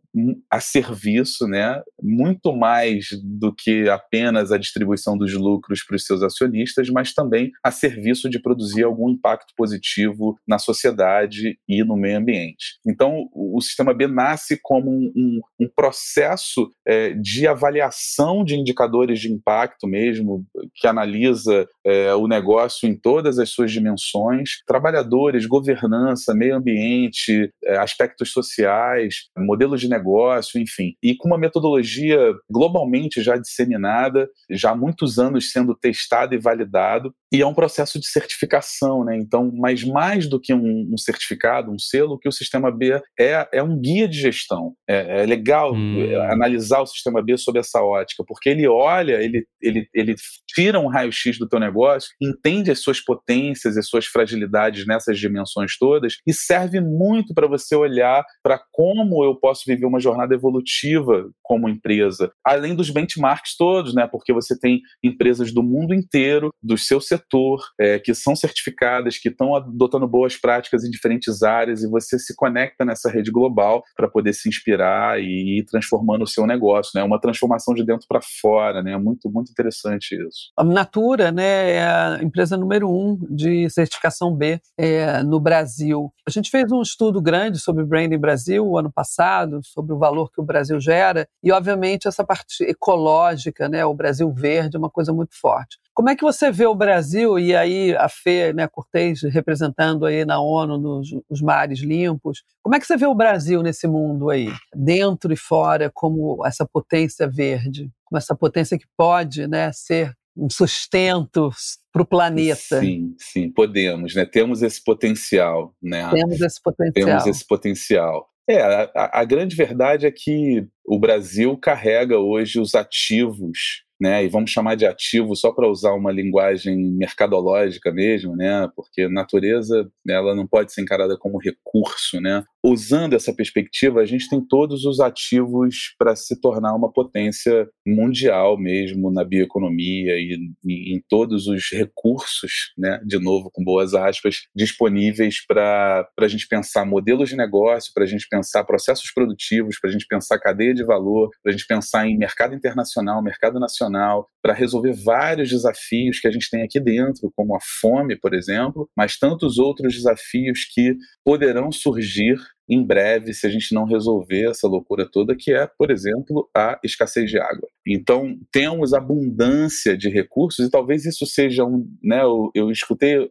a 0.50 0.60
serviço, 0.60 1.48
né, 1.48 1.82
muito 2.02 2.54
mais 2.54 3.08
do 3.24 3.54
que 3.54 3.90
apenas 3.90 4.52
a 4.52 4.58
distribuição 4.58 5.18
dos 5.18 5.34
lucros 5.34 5.84
para 5.84 5.96
os 5.96 6.06
seus 6.06 6.22
acionistas, 6.22 6.90
mas 6.90 7.14
também 7.14 7.52
a 7.64 7.72
serviço 7.72 8.30
de 8.30 8.42
produzir 8.42 8.84
algum 8.84 9.10
impacto 9.10 9.54
positivo 9.56 10.38
na 10.48 10.60
sociedade 10.60 11.58
e 11.68 11.84
no 11.84 11.96
meio 11.96 12.18
ambiente. 12.18 12.80
Então, 12.86 13.30
o, 13.34 13.62
sistema 13.62 13.94
B 13.94 14.08
nasce 14.08 14.60
como 14.62 14.90
um, 14.90 15.12
um, 15.16 15.40
um 15.62 15.70
processo 15.76 16.70
é, 16.86 17.14
de 17.14 17.48
avaliação 17.48 18.44
de 18.44 18.56
indicadores 18.56 19.20
de 19.20 19.32
impacto 19.32 19.88
mesmo, 19.88 20.46
que 20.76 20.88
analisa 20.88 21.68
é, 21.86 22.14
o 22.16 22.28
negócio 22.28 22.71
em 22.84 22.96
todas 22.96 23.40
as 23.40 23.50
suas 23.50 23.72
dimensões, 23.72 24.62
trabalhadores, 24.66 25.46
governança, 25.46 26.34
meio 26.34 26.56
ambiente, 26.56 27.52
é, 27.64 27.78
aspectos 27.78 28.32
sociais, 28.32 29.28
modelos 29.38 29.82
de 29.82 29.90
negócio, 29.90 30.60
enfim, 30.60 30.96
e 31.02 31.16
com 31.16 31.28
uma 31.28 31.38
metodologia 31.38 32.20
globalmente 32.50 33.22
já 33.22 33.38
disseminada, 33.38 34.30
já 34.50 34.72
há 34.72 34.76
muitos 34.76 35.18
anos 35.18 35.52
sendo 35.52 35.76
testado 35.76 36.36
e 36.36 36.38
validado, 36.40 37.14
e 37.34 37.42
é 37.42 37.48
um 37.48 37.54
processo 37.54 38.00
de 38.00 38.08
certificação, 38.08 39.06
né? 39.06 39.18
Então, 39.18 39.52
mas 39.56 39.84
mais 39.84 40.28
do 40.28 40.40
que 40.40 40.54
um, 40.54 40.90
um 40.92 40.98
certificado, 40.98 41.72
um 41.72 41.80
selo, 41.80 42.20
que 42.20 42.28
o 42.28 42.32
sistema 42.32 42.70
B 42.70 43.02
é, 43.18 43.48
é 43.54 43.64
um 43.64 43.80
guia 43.80 44.08
de 44.08 44.20
gestão. 44.20 44.74
É, 44.88 45.22
é 45.22 45.26
legal 45.26 45.74
hum. 45.74 45.98
analisar 46.30 46.82
o 46.82 46.86
sistema 46.86 47.22
B 47.22 47.38
sob 47.38 47.58
essa 47.58 47.82
ótica, 47.82 48.24
porque 48.28 48.50
ele 48.50 48.68
olha, 48.68 49.22
ele, 49.22 49.46
ele, 49.62 49.88
ele 49.94 50.16
tira 50.54 50.80
um 50.80 50.88
raio-x 50.88 51.38
do 51.38 51.48
teu 51.48 51.60
negócio, 51.60 52.12
entende 52.22 52.72
as 52.72 52.80
suas 52.80 53.00
potências 53.00 53.78
e 53.78 53.84
suas 53.84 54.06
fragilidades 54.06 54.86
nessas 54.86 55.20
dimensões 55.20 55.78
todas 55.78 56.18
e 56.28 56.34
serve 56.34 56.80
muito 56.80 57.34
para 57.34 57.48
você 57.48 57.76
olhar 57.76 58.24
para 58.44 58.62
como 58.72 59.24
eu 59.24 59.36
posso 59.36 59.64
viver 59.66 59.86
uma 59.86 60.00
jornada 60.00 60.34
evolutiva 60.34 61.30
como 61.42 61.70
empresa, 61.70 62.32
além 62.46 62.76
dos 62.76 62.90
benchmarks 62.90 63.56
todos, 63.58 63.94
né? 63.94 64.08
Porque 64.08 64.32
você 64.32 64.58
tem 64.58 64.82
empresas 65.04 65.54
do 65.54 65.62
mundo 65.62 65.94
inteiro, 65.94 66.50
do 66.64 66.78
seu 66.78 67.02
setor 67.02 67.62
é, 67.80 68.00
que 68.00 68.14
são 68.14 68.36
certificadas, 68.36 69.18
que 69.18 69.30
estão 69.30 69.56
adotando 69.56 70.08
boas 70.08 70.38
práticas 70.38 70.84
em 70.84 70.90
diferentes 70.90 71.44
áreas, 71.44 71.84
e 71.84 71.90
você 71.90 72.18
se 72.18 72.36
conecta 72.36 72.86
nessa 72.86 73.10
rede 73.10 73.32
global 73.32 73.84
para 73.96 74.08
poder 74.08 74.34
se 74.34 74.48
inspirar 74.48 75.22
e 75.22 75.60
ir 75.60 75.66
transformando 75.66 76.24
o 76.24 76.28
seu 76.28 76.48
negócio, 76.48 76.92
né? 76.96 77.04
Uma 77.04 77.20
transformação 77.20 77.74
de 77.74 77.86
dentro 77.86 78.08
para 78.08 78.22
fora, 78.22 78.82
né? 78.82 78.98
Muito, 78.98 79.30
muito 79.30 79.52
interessante 79.52 80.16
isso. 80.16 80.41
A 80.58 80.64
Natura, 80.64 81.32
né, 81.32 81.72
é 81.72 81.84
a 81.84 82.20
empresa 82.22 82.58
número 82.58 82.90
um 82.90 83.18
de 83.30 83.70
certificação 83.70 84.36
B 84.36 84.60
é, 84.78 85.24
no 85.24 85.40
Brasil. 85.40 86.12
A 86.28 86.32
gente 86.32 86.50
fez 86.50 86.72
um 86.72 86.82
estudo 86.82 87.22
grande 87.22 87.60
sobre 87.60 87.84
branding 87.84 88.18
Brasil 88.18 88.66
o 88.66 88.78
ano 88.78 88.92
passado, 88.92 89.62
sobre 89.64 89.94
o 89.94 89.98
valor 89.98 90.32
que 90.32 90.42
o 90.42 90.46
Brasil 90.46 90.80
gera, 90.80 91.28
e 91.44 91.52
obviamente 91.52 92.08
essa 92.08 92.24
parte 92.24 92.64
ecológica, 92.64 93.68
né, 93.68 93.86
o 93.86 93.94
Brasil 93.94 94.32
verde 94.32 94.76
é 94.76 94.80
uma 94.80 94.90
coisa 94.90 95.14
muito 95.14 95.40
forte. 95.40 95.78
Como 95.94 96.10
é 96.10 96.16
que 96.16 96.24
você 96.24 96.50
vê 96.52 96.66
o 96.66 96.74
Brasil 96.74 97.38
e 97.38 97.56
aí 97.56 97.96
a 97.96 98.08
Fê, 98.08 98.54
né, 98.54 98.68
Cortez 98.68 99.22
representando 99.24 100.06
aí 100.06 100.24
na 100.24 100.40
ONU 100.40 100.78
nos, 100.78 101.10
os 101.30 101.42
mares 101.42 101.80
limpos? 101.80 102.44
Como 102.64 102.76
é 102.76 102.80
que 102.80 102.88
você 102.88 102.96
vê 102.96 103.06
o 103.06 103.16
Brasil 103.16 103.62
nesse 103.62 103.88
mundo 103.88 104.30
aí, 104.30 104.48
dentro 104.74 105.34
e 105.34 105.38
fora, 105.38 105.92
como 105.94 106.46
essa 106.46 106.66
potência 106.66 107.28
verde, 107.28 107.92
como 108.06 108.18
essa 108.18 108.36
potência 108.36 108.78
que 108.78 108.86
pode, 108.98 109.48
né, 109.48 109.72
ser 109.74 110.16
um 110.36 110.50
sustento 110.50 111.50
para 111.92 112.02
o 112.02 112.06
planeta. 112.06 112.80
Sim, 112.80 113.16
sim, 113.18 113.52
podemos, 113.52 114.16
né? 114.16 114.26
Temos 114.26 114.62
esse 114.62 114.84
potencial, 114.84 115.76
né? 115.82 116.10
Temos 116.12 116.42
esse 116.42 116.62
potencial. 116.62 116.94
Temos 116.94 117.28
esse 117.28 117.46
potencial. 117.48 118.30
É, 118.50 118.62
a, 118.62 119.22
a 119.22 119.24
grande 119.24 119.56
verdade 119.56 120.06
é 120.06 120.12
que 120.12 120.66
o 120.86 121.00
Brasil 121.00 121.58
carrega 121.58 122.18
hoje 122.18 122.60
os 122.60 122.76
ativos 122.76 123.84
né, 124.02 124.26
e 124.26 124.28
vamos 124.28 124.50
chamar 124.50 124.74
de 124.76 124.84
ativo 124.84 125.36
só 125.36 125.52
para 125.52 125.70
usar 125.70 125.94
uma 125.94 126.12
linguagem 126.12 126.76
mercadológica 126.76 127.92
mesmo, 127.92 128.36
né, 128.36 128.68
porque 128.76 129.08
natureza 129.08 129.88
ela 130.10 130.34
não 130.34 130.48
pode 130.48 130.74
ser 130.74 130.82
encarada 130.82 131.16
como 131.20 131.38
recurso, 131.38 132.20
né. 132.20 132.44
Usando 132.64 133.16
essa 133.16 133.34
perspectiva, 133.34 134.02
a 134.02 134.06
gente 134.06 134.30
tem 134.30 134.40
todos 134.40 134.86
os 134.86 135.00
ativos 135.00 135.96
para 135.98 136.16
se 136.16 136.40
tornar 136.40 136.76
uma 136.76 136.92
potência 136.92 137.68
mundial 137.86 138.56
mesmo 138.56 139.12
na 139.12 139.24
bioeconomia 139.24 140.14
e, 140.16 140.38
em 140.64 141.02
todos 141.10 141.48
os 141.48 141.72
recursos, 141.72 142.72
né, 142.78 143.02
de 143.04 143.18
novo 143.18 143.50
com 143.52 143.64
boas 143.64 143.96
aspas, 143.96 144.42
disponíveis 144.56 145.44
para 145.46 146.08
a 146.20 146.28
gente 146.28 146.48
pensar 146.48 146.86
modelos 146.86 147.30
de 147.30 147.36
negócio, 147.36 147.92
para 147.96 148.04
a 148.04 148.08
gente 148.08 148.28
pensar 148.30 148.64
processos 148.64 149.12
produtivos, 149.12 149.80
para 149.80 149.90
a 149.90 149.94
gente 149.94 150.06
pensar 150.08 150.38
cadeia 150.38 150.74
de 150.74 150.84
valor, 150.84 151.30
para 151.42 151.52
a 151.52 151.58
gente 151.58 151.66
pensar 151.66 152.08
em 152.08 152.16
mercado 152.16 152.54
internacional, 152.54 153.24
mercado 153.24 153.60
nacional 153.60 154.28
para 154.42 154.54
resolver 154.54 154.94
vários 154.94 155.50
desafios 155.50 156.20
que 156.20 156.28
a 156.28 156.32
gente 156.32 156.50
tem 156.50 156.64
aqui 156.64 156.80
dentro, 156.80 157.32
como 157.36 157.56
a 157.56 157.60
fome, 157.80 158.16
por 158.16 158.34
exemplo, 158.34 158.90
mas 158.98 159.18
tantos 159.18 159.58
outros 159.60 159.94
desafios 159.94 160.66
que 160.74 160.96
poderão 161.24 161.72
surgir 161.72 162.38
em 162.72 162.82
breve 162.82 163.34
se 163.34 163.46
a 163.46 163.50
gente 163.50 163.76
não 163.76 163.84
resolver 163.84 164.50
essa 164.50 164.66
loucura 164.66 165.06
toda, 165.06 165.36
que 165.36 165.52
é, 165.52 165.70
por 165.78 165.92
exemplo, 165.92 166.50
a 166.56 166.80
escassez 166.82 167.30
de 167.30 167.38
água. 167.38 167.68
Então, 167.86 168.38
temos 168.50 168.94
abundância 168.94 169.98
de 169.98 170.08
recursos, 170.08 170.66
e 170.66 170.72
talvez 170.72 171.06
isso 171.06 171.26
seja 171.26 171.66
um. 171.66 171.86
Né, 172.02 172.22
eu, 172.22 172.50
eu 172.56 172.72
escutei 172.72 173.18
uh, 173.18 173.30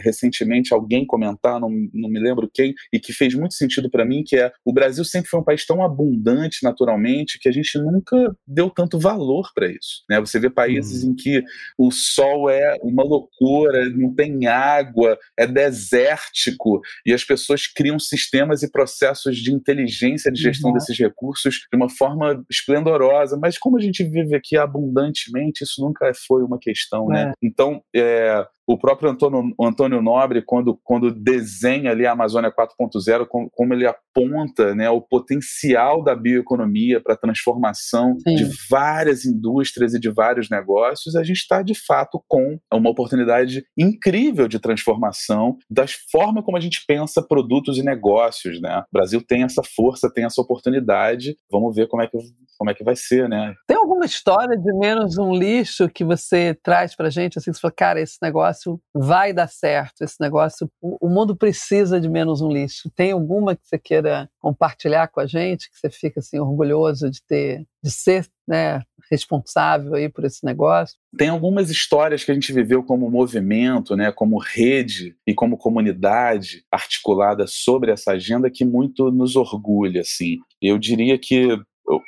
recentemente 0.00 0.72
alguém 0.72 1.04
comentar, 1.04 1.58
não, 1.58 1.70
não 1.92 2.08
me 2.08 2.20
lembro 2.20 2.48
quem, 2.52 2.74
e 2.92 3.00
que 3.00 3.12
fez 3.12 3.34
muito 3.34 3.54
sentido 3.54 3.90
para 3.90 4.04
mim, 4.04 4.22
que 4.24 4.36
é 4.36 4.52
o 4.64 4.72
Brasil 4.72 5.04
sempre 5.04 5.30
foi 5.30 5.40
um 5.40 5.44
país 5.44 5.66
tão 5.66 5.82
abundante 5.82 6.62
naturalmente 6.62 7.38
que 7.40 7.48
a 7.48 7.52
gente 7.52 7.76
nunca 7.78 8.36
deu 8.46 8.70
tanto 8.70 8.98
valor 8.98 9.50
para 9.52 9.66
isso. 9.66 10.04
Né? 10.08 10.20
Você 10.20 10.38
vê 10.38 10.48
países 10.48 11.02
uhum. 11.02 11.10
em 11.10 11.14
que 11.14 11.42
o 11.76 11.90
sol 11.90 12.48
é 12.48 12.76
uma 12.82 13.02
loucura, 13.02 13.88
não 13.90 14.14
tem 14.14 14.46
água, 14.46 15.18
é 15.36 15.46
desértico, 15.46 16.80
e 17.04 17.12
as 17.12 17.24
pessoas 17.24 17.66
criam 17.66 17.98
sistemas 17.98 18.62
e 18.62 18.70
processos 18.76 19.38
de 19.38 19.52
inteligência 19.52 20.30
de 20.30 20.40
gestão 20.40 20.68
uhum. 20.68 20.74
desses 20.76 20.98
recursos 20.98 21.54
de 21.72 21.76
uma 21.76 21.88
forma 21.88 22.44
esplendorosa. 22.50 23.38
Mas 23.40 23.56
como 23.56 23.78
a 23.78 23.80
gente 23.80 24.04
vive 24.04 24.36
aqui 24.36 24.54
abundantemente, 24.56 25.64
isso 25.64 25.80
nunca 25.80 26.12
foi 26.26 26.42
uma 26.42 26.58
questão, 26.58 27.06
né? 27.08 27.22
é. 27.22 27.24
né? 27.26 27.32
Então, 27.42 27.82
é, 27.94 28.46
o 28.66 28.78
próprio 28.78 29.10
Antônio, 29.10 29.54
Antônio 29.60 30.02
Nobre, 30.02 30.42
quando, 30.42 30.78
quando 30.82 31.12
desenha 31.12 31.90
ali 31.92 32.06
a 32.06 32.12
Amazônia 32.12 32.52
4.0, 32.52 33.26
como, 33.26 33.48
como, 33.50 33.72
ele 33.72 33.86
aponta 33.86 34.74
né, 34.74 34.90
o 34.90 35.00
potencial 35.00 36.02
da 36.02 36.14
bioeconomia 36.16 37.00
para 37.00 37.14
a 37.14 37.18
transformação 37.18 38.16
Sim. 38.26 38.34
de 38.34 38.50
várias 38.68 39.24
indústrias 39.24 39.94
e 39.94 40.00
de 40.00 40.10
vários 40.10 40.50
negócios, 40.50 41.14
a 41.14 41.22
gente 41.22 41.38
está, 41.38 41.62
de 41.62 41.74
fato, 41.74 42.22
com 42.26 42.58
uma 42.72 42.90
oportunidade 42.90 43.64
incrível 43.78 44.48
de 44.48 44.58
transformação 44.58 45.56
das 45.70 45.92
formas 46.10 46.44
como 46.44 46.56
a 46.56 46.60
gente 46.60 46.84
pensa 46.86 47.22
produtos 47.22 47.78
e 47.78 47.82
negócios. 47.82 48.60
Né? 48.60 48.78
O 48.80 48.92
Brasil 48.92 49.22
tem 49.22 49.42
essa 49.42 49.62
força, 49.62 50.12
tem 50.12 50.24
essa 50.24 50.40
oportunidade. 50.40 51.36
Vamos 51.50 51.74
ver 51.74 51.88
como 51.88 52.02
é 52.02 52.08
que 52.08 52.16
como 52.58 52.70
é 52.70 52.74
que 52.74 52.84
vai 52.84 52.96
ser, 52.96 53.28
né? 53.28 53.54
Tem 53.66 53.76
alguma 53.76 54.04
história 54.04 54.56
de 54.56 54.72
menos 54.78 55.18
um 55.18 55.34
lixo 55.34 55.88
que 55.88 56.04
você 56.04 56.56
traz 56.62 56.96
pra 56.96 57.10
gente, 57.10 57.38
assim, 57.38 57.50
que 57.50 57.56
você 57.56 57.60
fala, 57.60 57.74
cara, 57.76 58.00
esse 58.00 58.16
negócio 58.22 58.55
vai 58.94 59.32
dar 59.32 59.48
certo, 59.48 60.02
esse 60.02 60.16
negócio, 60.20 60.70
o, 60.80 61.08
mundo 61.08 61.36
precisa 61.36 62.00
de 62.00 62.08
menos 62.08 62.40
um 62.40 62.50
lixo. 62.50 62.90
Tem 62.94 63.12
alguma 63.12 63.54
que 63.54 63.66
você 63.66 63.78
queira 63.78 64.28
compartilhar 64.38 65.08
com 65.08 65.20
a 65.20 65.26
gente, 65.26 65.70
que 65.70 65.78
você 65.78 65.90
fica, 65.90 66.20
assim, 66.20 66.38
orgulhoso 66.38 67.10
de 67.10 67.22
ter, 67.26 67.64
de 67.82 67.90
ser, 67.90 68.26
né, 68.46 68.82
responsável 69.10 69.94
aí 69.94 70.08
por 70.08 70.24
esse 70.24 70.44
negócio? 70.44 70.96
Tem 71.16 71.28
algumas 71.28 71.70
histórias 71.70 72.24
que 72.24 72.30
a 72.30 72.34
gente 72.34 72.52
viveu 72.52 72.82
como 72.82 73.10
movimento, 73.10 73.96
né, 73.96 74.12
como 74.12 74.38
rede 74.38 75.16
e 75.26 75.34
como 75.34 75.56
comunidade 75.56 76.64
articulada 76.70 77.46
sobre 77.46 77.92
essa 77.92 78.12
agenda 78.12 78.50
que 78.50 78.64
muito 78.64 79.10
nos 79.10 79.36
orgulha, 79.36 80.00
assim. 80.00 80.38
Eu 80.60 80.78
diria 80.78 81.18
que 81.18 81.58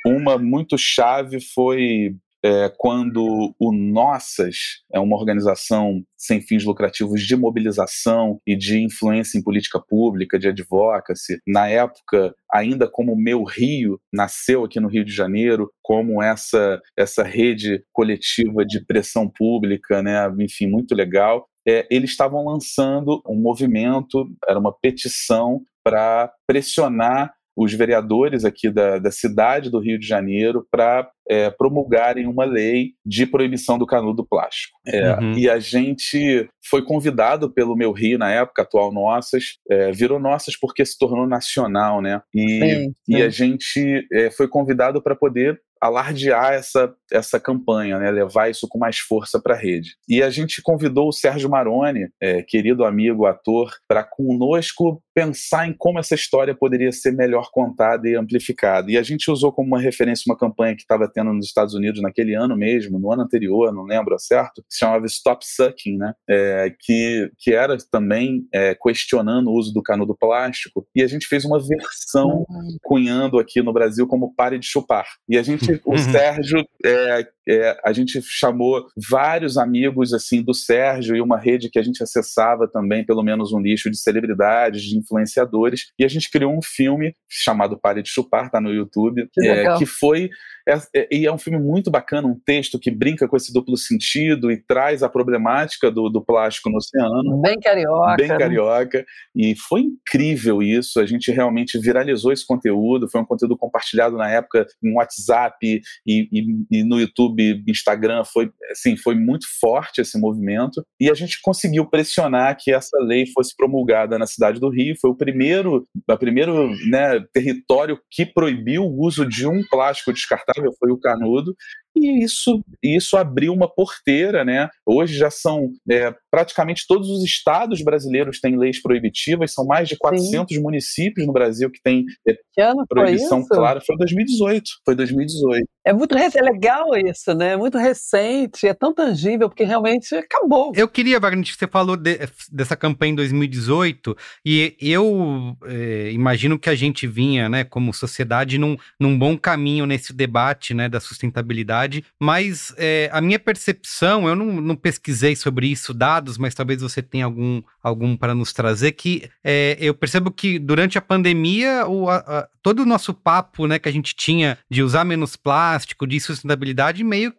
uma 0.05 0.37
muito 0.37 0.77
chave 0.77 1.39
foi 1.39 2.15
é, 2.43 2.71
quando 2.77 3.53
o 3.59 3.71
Nossas 3.71 4.55
é 4.93 4.99
uma 4.99 5.17
organização 5.17 6.03
sem 6.17 6.41
fins 6.41 6.63
lucrativos 6.63 7.21
de 7.21 7.35
mobilização 7.35 8.39
e 8.45 8.55
de 8.55 8.79
influência 8.81 9.37
em 9.37 9.43
política 9.43 9.79
pública, 9.79 10.39
de 10.39 10.47
advocacy. 10.47 11.39
Na 11.47 11.67
época, 11.67 12.33
ainda 12.51 12.89
como 12.89 13.15
Meu 13.15 13.43
Rio 13.43 13.99
nasceu 14.11 14.63
aqui 14.63 14.79
no 14.79 14.87
Rio 14.87 15.03
de 15.03 15.13
Janeiro, 15.13 15.71
como 15.81 16.21
essa, 16.21 16.81
essa 16.97 17.23
rede 17.23 17.83
coletiva 17.91 18.65
de 18.65 18.85
pressão 18.85 19.29
pública, 19.29 20.01
né? 20.01 20.29
enfim, 20.39 20.67
muito 20.67 20.95
legal. 20.95 21.47
É, 21.67 21.85
eles 21.91 22.11
estavam 22.11 22.45
lançando 22.45 23.21
um 23.27 23.35
movimento, 23.35 24.27
era 24.47 24.59
uma 24.59 24.73
petição 24.73 25.61
para 25.83 26.31
pressionar 26.47 27.33
os 27.59 27.73
vereadores 27.73 28.45
aqui 28.45 28.71
da, 28.71 28.97
da 28.99 29.11
cidade 29.11 29.69
do 29.69 29.79
Rio 29.79 29.99
de 29.99 30.07
Janeiro 30.07 30.65
para 30.71 31.09
é, 31.29 31.49
promulgarem 31.49 32.25
uma 32.25 32.45
lei 32.45 32.91
de 33.05 33.25
proibição 33.25 33.77
do 33.77 33.85
canudo 33.85 34.25
plástico. 34.25 34.77
É, 34.87 35.13
uhum. 35.15 35.33
E 35.33 35.49
a 35.49 35.59
gente 35.59 36.49
foi 36.69 36.83
convidado 36.83 37.51
pelo 37.51 37.75
Meu 37.75 37.91
Rio, 37.91 38.17
na 38.17 38.31
época, 38.31 38.61
atual 38.61 38.93
Nossas, 38.93 39.57
é, 39.69 39.91
virou 39.91 40.19
Nossas 40.19 40.57
porque 40.57 40.85
se 40.85 40.97
tornou 40.97 41.27
nacional, 41.27 42.01
né? 42.01 42.21
E, 42.33 42.47
sim, 42.47 42.93
sim. 43.05 43.17
e 43.17 43.21
a 43.21 43.29
gente 43.29 44.07
é, 44.13 44.31
foi 44.31 44.47
convidado 44.47 45.01
para 45.03 45.15
poder 45.15 45.59
alardear 45.81 46.53
essa, 46.53 46.93
essa 47.11 47.39
campanha, 47.39 47.97
né, 47.99 48.11
levar 48.11 48.49
isso 48.49 48.67
com 48.67 48.77
mais 48.77 48.99
força 48.99 49.39
para 49.39 49.55
a 49.55 49.57
rede. 49.57 49.95
E 50.07 50.21
a 50.21 50.29
gente 50.29 50.61
convidou 50.61 51.09
o 51.09 51.13
Sérgio 51.13 51.49
Maroni, 51.49 52.07
é, 52.21 52.41
querido 52.41 52.83
amigo, 52.83 53.25
ator, 53.25 53.71
para 53.87 54.03
conosco 54.03 55.01
pensar 55.13 55.67
em 55.67 55.73
como 55.73 55.99
essa 55.99 56.15
história 56.15 56.55
poderia 56.55 56.91
ser 56.91 57.11
melhor 57.11 57.49
contada 57.51 58.07
e 58.07 58.15
amplificada. 58.15 58.91
E 58.91 58.97
a 58.97 59.03
gente 59.03 59.29
usou 59.29 59.51
como 59.51 59.67
uma 59.67 59.79
referência 59.79 60.23
uma 60.27 60.37
campanha 60.37 60.75
que 60.75 60.81
estava 60.81 61.09
tendo 61.11 61.33
nos 61.33 61.45
Estados 61.45 61.73
Unidos 61.73 62.01
naquele 62.01 62.35
ano 62.35 62.55
mesmo, 62.55 62.99
no 62.99 63.11
ano 63.11 63.23
anterior, 63.23 63.73
não 63.73 63.83
lembro 63.83 64.17
certo, 64.17 64.61
que 64.61 64.73
se 64.73 64.79
chamava 64.79 65.05
Stop 65.05 65.45
Sucking, 65.45 65.97
né, 65.97 66.13
é, 66.29 66.73
que, 66.79 67.31
que 67.37 67.53
era 67.53 67.77
também 67.91 68.47
é, 68.53 68.75
questionando 68.75 69.47
o 69.49 69.53
uso 69.53 69.73
do 69.73 69.83
canudo 69.83 70.15
plástico. 70.15 70.87
E 70.95 71.03
a 71.03 71.07
gente 71.07 71.27
fez 71.27 71.45
uma 71.45 71.59
versão 71.59 72.45
uhum. 72.49 72.77
cunhando 72.81 73.39
aqui 73.39 73.61
no 73.61 73.73
Brasil 73.73 74.07
como 74.07 74.33
Pare 74.33 74.57
de 74.57 74.67
Chupar. 74.67 75.05
E 75.27 75.37
a 75.37 75.43
gente 75.43 75.68
o 75.85 75.91
uhum. 75.91 75.97
Sérgio, 75.97 76.65
é, 76.83 77.27
é, 77.49 77.77
a 77.83 77.91
gente 77.91 78.21
chamou 78.21 78.85
vários 79.09 79.57
amigos 79.57 80.13
assim 80.13 80.43
do 80.43 80.53
Sérgio 80.53 81.15
e 81.15 81.21
uma 81.21 81.37
rede 81.37 81.69
que 81.69 81.79
a 81.79 81.83
gente 81.83 82.03
acessava 82.03 82.67
também, 82.67 83.03
pelo 83.03 83.23
menos 83.23 83.51
um 83.51 83.59
lixo 83.59 83.89
de 83.89 83.97
celebridades, 83.97 84.83
de 84.83 84.97
influenciadores, 84.97 85.87
e 85.97 86.05
a 86.05 86.07
gente 86.07 86.29
criou 86.29 86.55
um 86.55 86.61
filme 86.61 87.15
chamado 87.27 87.79
Pare 87.79 88.03
de 88.03 88.09
Chupar, 88.09 88.51
tá 88.51 88.61
no 88.61 88.71
YouTube, 88.71 89.27
que, 89.33 89.47
é, 89.47 89.77
que 89.77 89.85
foi 89.85 90.29
é, 90.69 90.77
é, 90.95 91.07
e 91.11 91.25
é 91.25 91.31
um 91.31 91.37
filme 91.37 91.57
muito 91.57 91.89
bacana, 91.89 92.27
um 92.27 92.39
texto 92.45 92.77
que 92.77 92.91
brinca 92.91 93.27
com 93.27 93.35
esse 93.35 93.51
duplo 93.51 93.75
sentido 93.75 94.51
e 94.51 94.57
traz 94.57 95.01
a 95.01 95.09
problemática 95.09 95.89
do, 95.89 96.09
do 96.09 96.23
plástico 96.23 96.69
no 96.69 96.77
oceano. 96.77 97.41
Bem 97.41 97.59
carioca. 97.59 98.15
Bem 98.17 98.27
né? 98.27 98.37
carioca. 98.37 99.05
E 99.35 99.55
foi 99.55 99.81
incrível 99.81 100.61
isso. 100.61 100.99
A 100.99 101.05
gente 101.07 101.31
realmente 101.31 101.79
viralizou 101.79 102.31
esse 102.31 102.45
conteúdo. 102.45 103.09
Foi 103.09 103.19
um 103.19 103.25
conteúdo 103.25 103.57
compartilhado 103.57 104.15
na 104.15 104.29
época 104.29 104.67
em 104.83 104.93
WhatsApp 104.93 105.57
e, 105.63 105.81
e, 106.05 106.45
e 106.71 106.83
no 106.83 106.99
YouTube, 106.99 107.38
Instagram. 107.67 108.23
Foi, 108.23 108.51
assim, 108.71 108.97
foi 108.97 109.15
muito 109.15 109.45
forte 109.59 110.01
esse 110.01 110.19
movimento. 110.19 110.83
E 110.99 111.09
a 111.09 111.13
gente 111.13 111.39
conseguiu 111.41 111.85
pressionar 111.85 112.57
que 112.59 112.71
essa 112.71 112.97
lei 112.99 113.25
fosse 113.27 113.55
promulgada 113.55 114.17
na 114.17 114.27
cidade 114.27 114.59
do 114.59 114.69
Rio. 114.69 114.95
Foi 114.99 115.09
o 115.09 115.15
primeiro, 115.15 115.85
o 116.07 116.17
primeiro 116.17 116.69
né, 116.89 117.19
território 117.33 117.99
que 118.11 118.25
proibiu 118.25 118.83
o 118.83 119.01
uso 119.01 119.25
de 119.25 119.47
um 119.47 119.63
plástico 119.69 120.13
descartável 120.13 120.71
foi 120.79 120.91
o 120.91 120.99
Canudo, 120.99 121.55
e 122.01 122.23
isso, 122.23 122.63
isso 122.83 123.17
abriu 123.17 123.53
uma 123.53 123.67
porteira, 123.67 124.43
né? 124.43 124.69
Hoje 124.85 125.17
já 125.17 125.29
são 125.29 125.69
é, 125.89 126.13
praticamente 126.31 126.85
todos 126.87 127.09
os 127.09 127.23
estados 127.23 127.81
brasileiros 127.81 128.39
têm 128.39 128.57
leis 128.57 128.81
proibitivas, 128.81 129.53
são 129.53 129.65
mais 129.65 129.87
de 129.87 129.97
400 129.97 130.55
Sim. 130.55 130.61
municípios 130.61 131.25
no 131.25 131.33
Brasil 131.33 131.69
que 131.71 131.81
têm 131.81 132.05
é, 132.27 132.33
que 132.53 132.61
ano 132.61 132.85
proibição 132.87 133.45
foi 133.45 133.57
clara. 133.57 133.81
Foi 133.85 133.97
2018. 133.97 134.69
Foi 134.85 134.95
2018. 134.95 135.65
É 135.85 135.93
muito 135.93 136.15
é 136.15 136.41
legal 136.41 136.95
isso, 136.97 137.33
né? 137.33 137.53
É 137.53 137.57
muito 137.57 137.77
recente, 137.77 138.67
é 138.67 138.73
tão 138.73 138.93
tangível, 138.93 139.49
porque 139.49 139.63
realmente 139.63 140.13
acabou. 140.13 140.71
Eu 140.75 140.87
queria, 140.87 141.19
Wagner, 141.19 141.43
que 141.43 141.53
você 141.53 141.67
falou 141.67 141.95
de, 141.95 142.19
dessa 142.51 142.75
campanha 142.75 143.13
em 143.13 143.15
2018, 143.15 144.15
e 144.45 144.75
eu 144.79 145.57
é, 145.65 146.11
imagino 146.11 146.59
que 146.59 146.69
a 146.69 146.75
gente 146.75 147.07
vinha, 147.07 147.49
né, 147.49 147.63
como 147.63 147.93
sociedade, 147.93 148.57
num, 148.57 148.77
num 148.99 149.17
bom 149.17 149.37
caminho 149.37 149.85
nesse 149.85 150.13
debate 150.13 150.73
né, 150.73 150.87
da 150.87 150.99
sustentabilidade 150.99 151.88
verdade, 151.89 152.05
mas 152.19 152.73
é, 152.77 153.09
a 153.11 153.19
minha 153.19 153.39
percepção, 153.39 154.27
eu 154.27 154.35
não, 154.35 154.61
não, 154.61 154.75
pesquisei 154.75 155.35
sobre 155.35 155.67
isso, 155.67 155.93
dados, 155.93 156.37
mas 156.37 156.53
talvez 156.53 156.81
você 156.81 157.01
tenha 157.01 157.25
algum, 157.25 157.61
algum 157.81 158.15
para 158.15 158.35
nos 158.35 158.53
trazer, 158.53 158.91
que 158.93 159.29
é, 159.43 159.75
eu 159.79 159.93
percebo 159.93 160.31
que 160.31 160.59
durante 160.59 160.97
a 160.97 161.01
pandemia, 161.01 161.85
o, 161.87 162.09
a, 162.09 162.17
a, 162.17 162.47
todo 162.61 162.81
o 162.81 162.85
nosso 162.85 163.13
papo 163.13 163.67
né, 163.67 163.79
que 163.79 163.89
a 163.89 163.91
gente 163.91 164.15
tinha 164.15 164.57
de 164.69 164.83
usar 164.83 165.03
menos 165.03 165.35
plástico, 165.35 166.07
de 166.07 166.19
sustentabilidade, 166.19 167.03
meio 167.03 167.33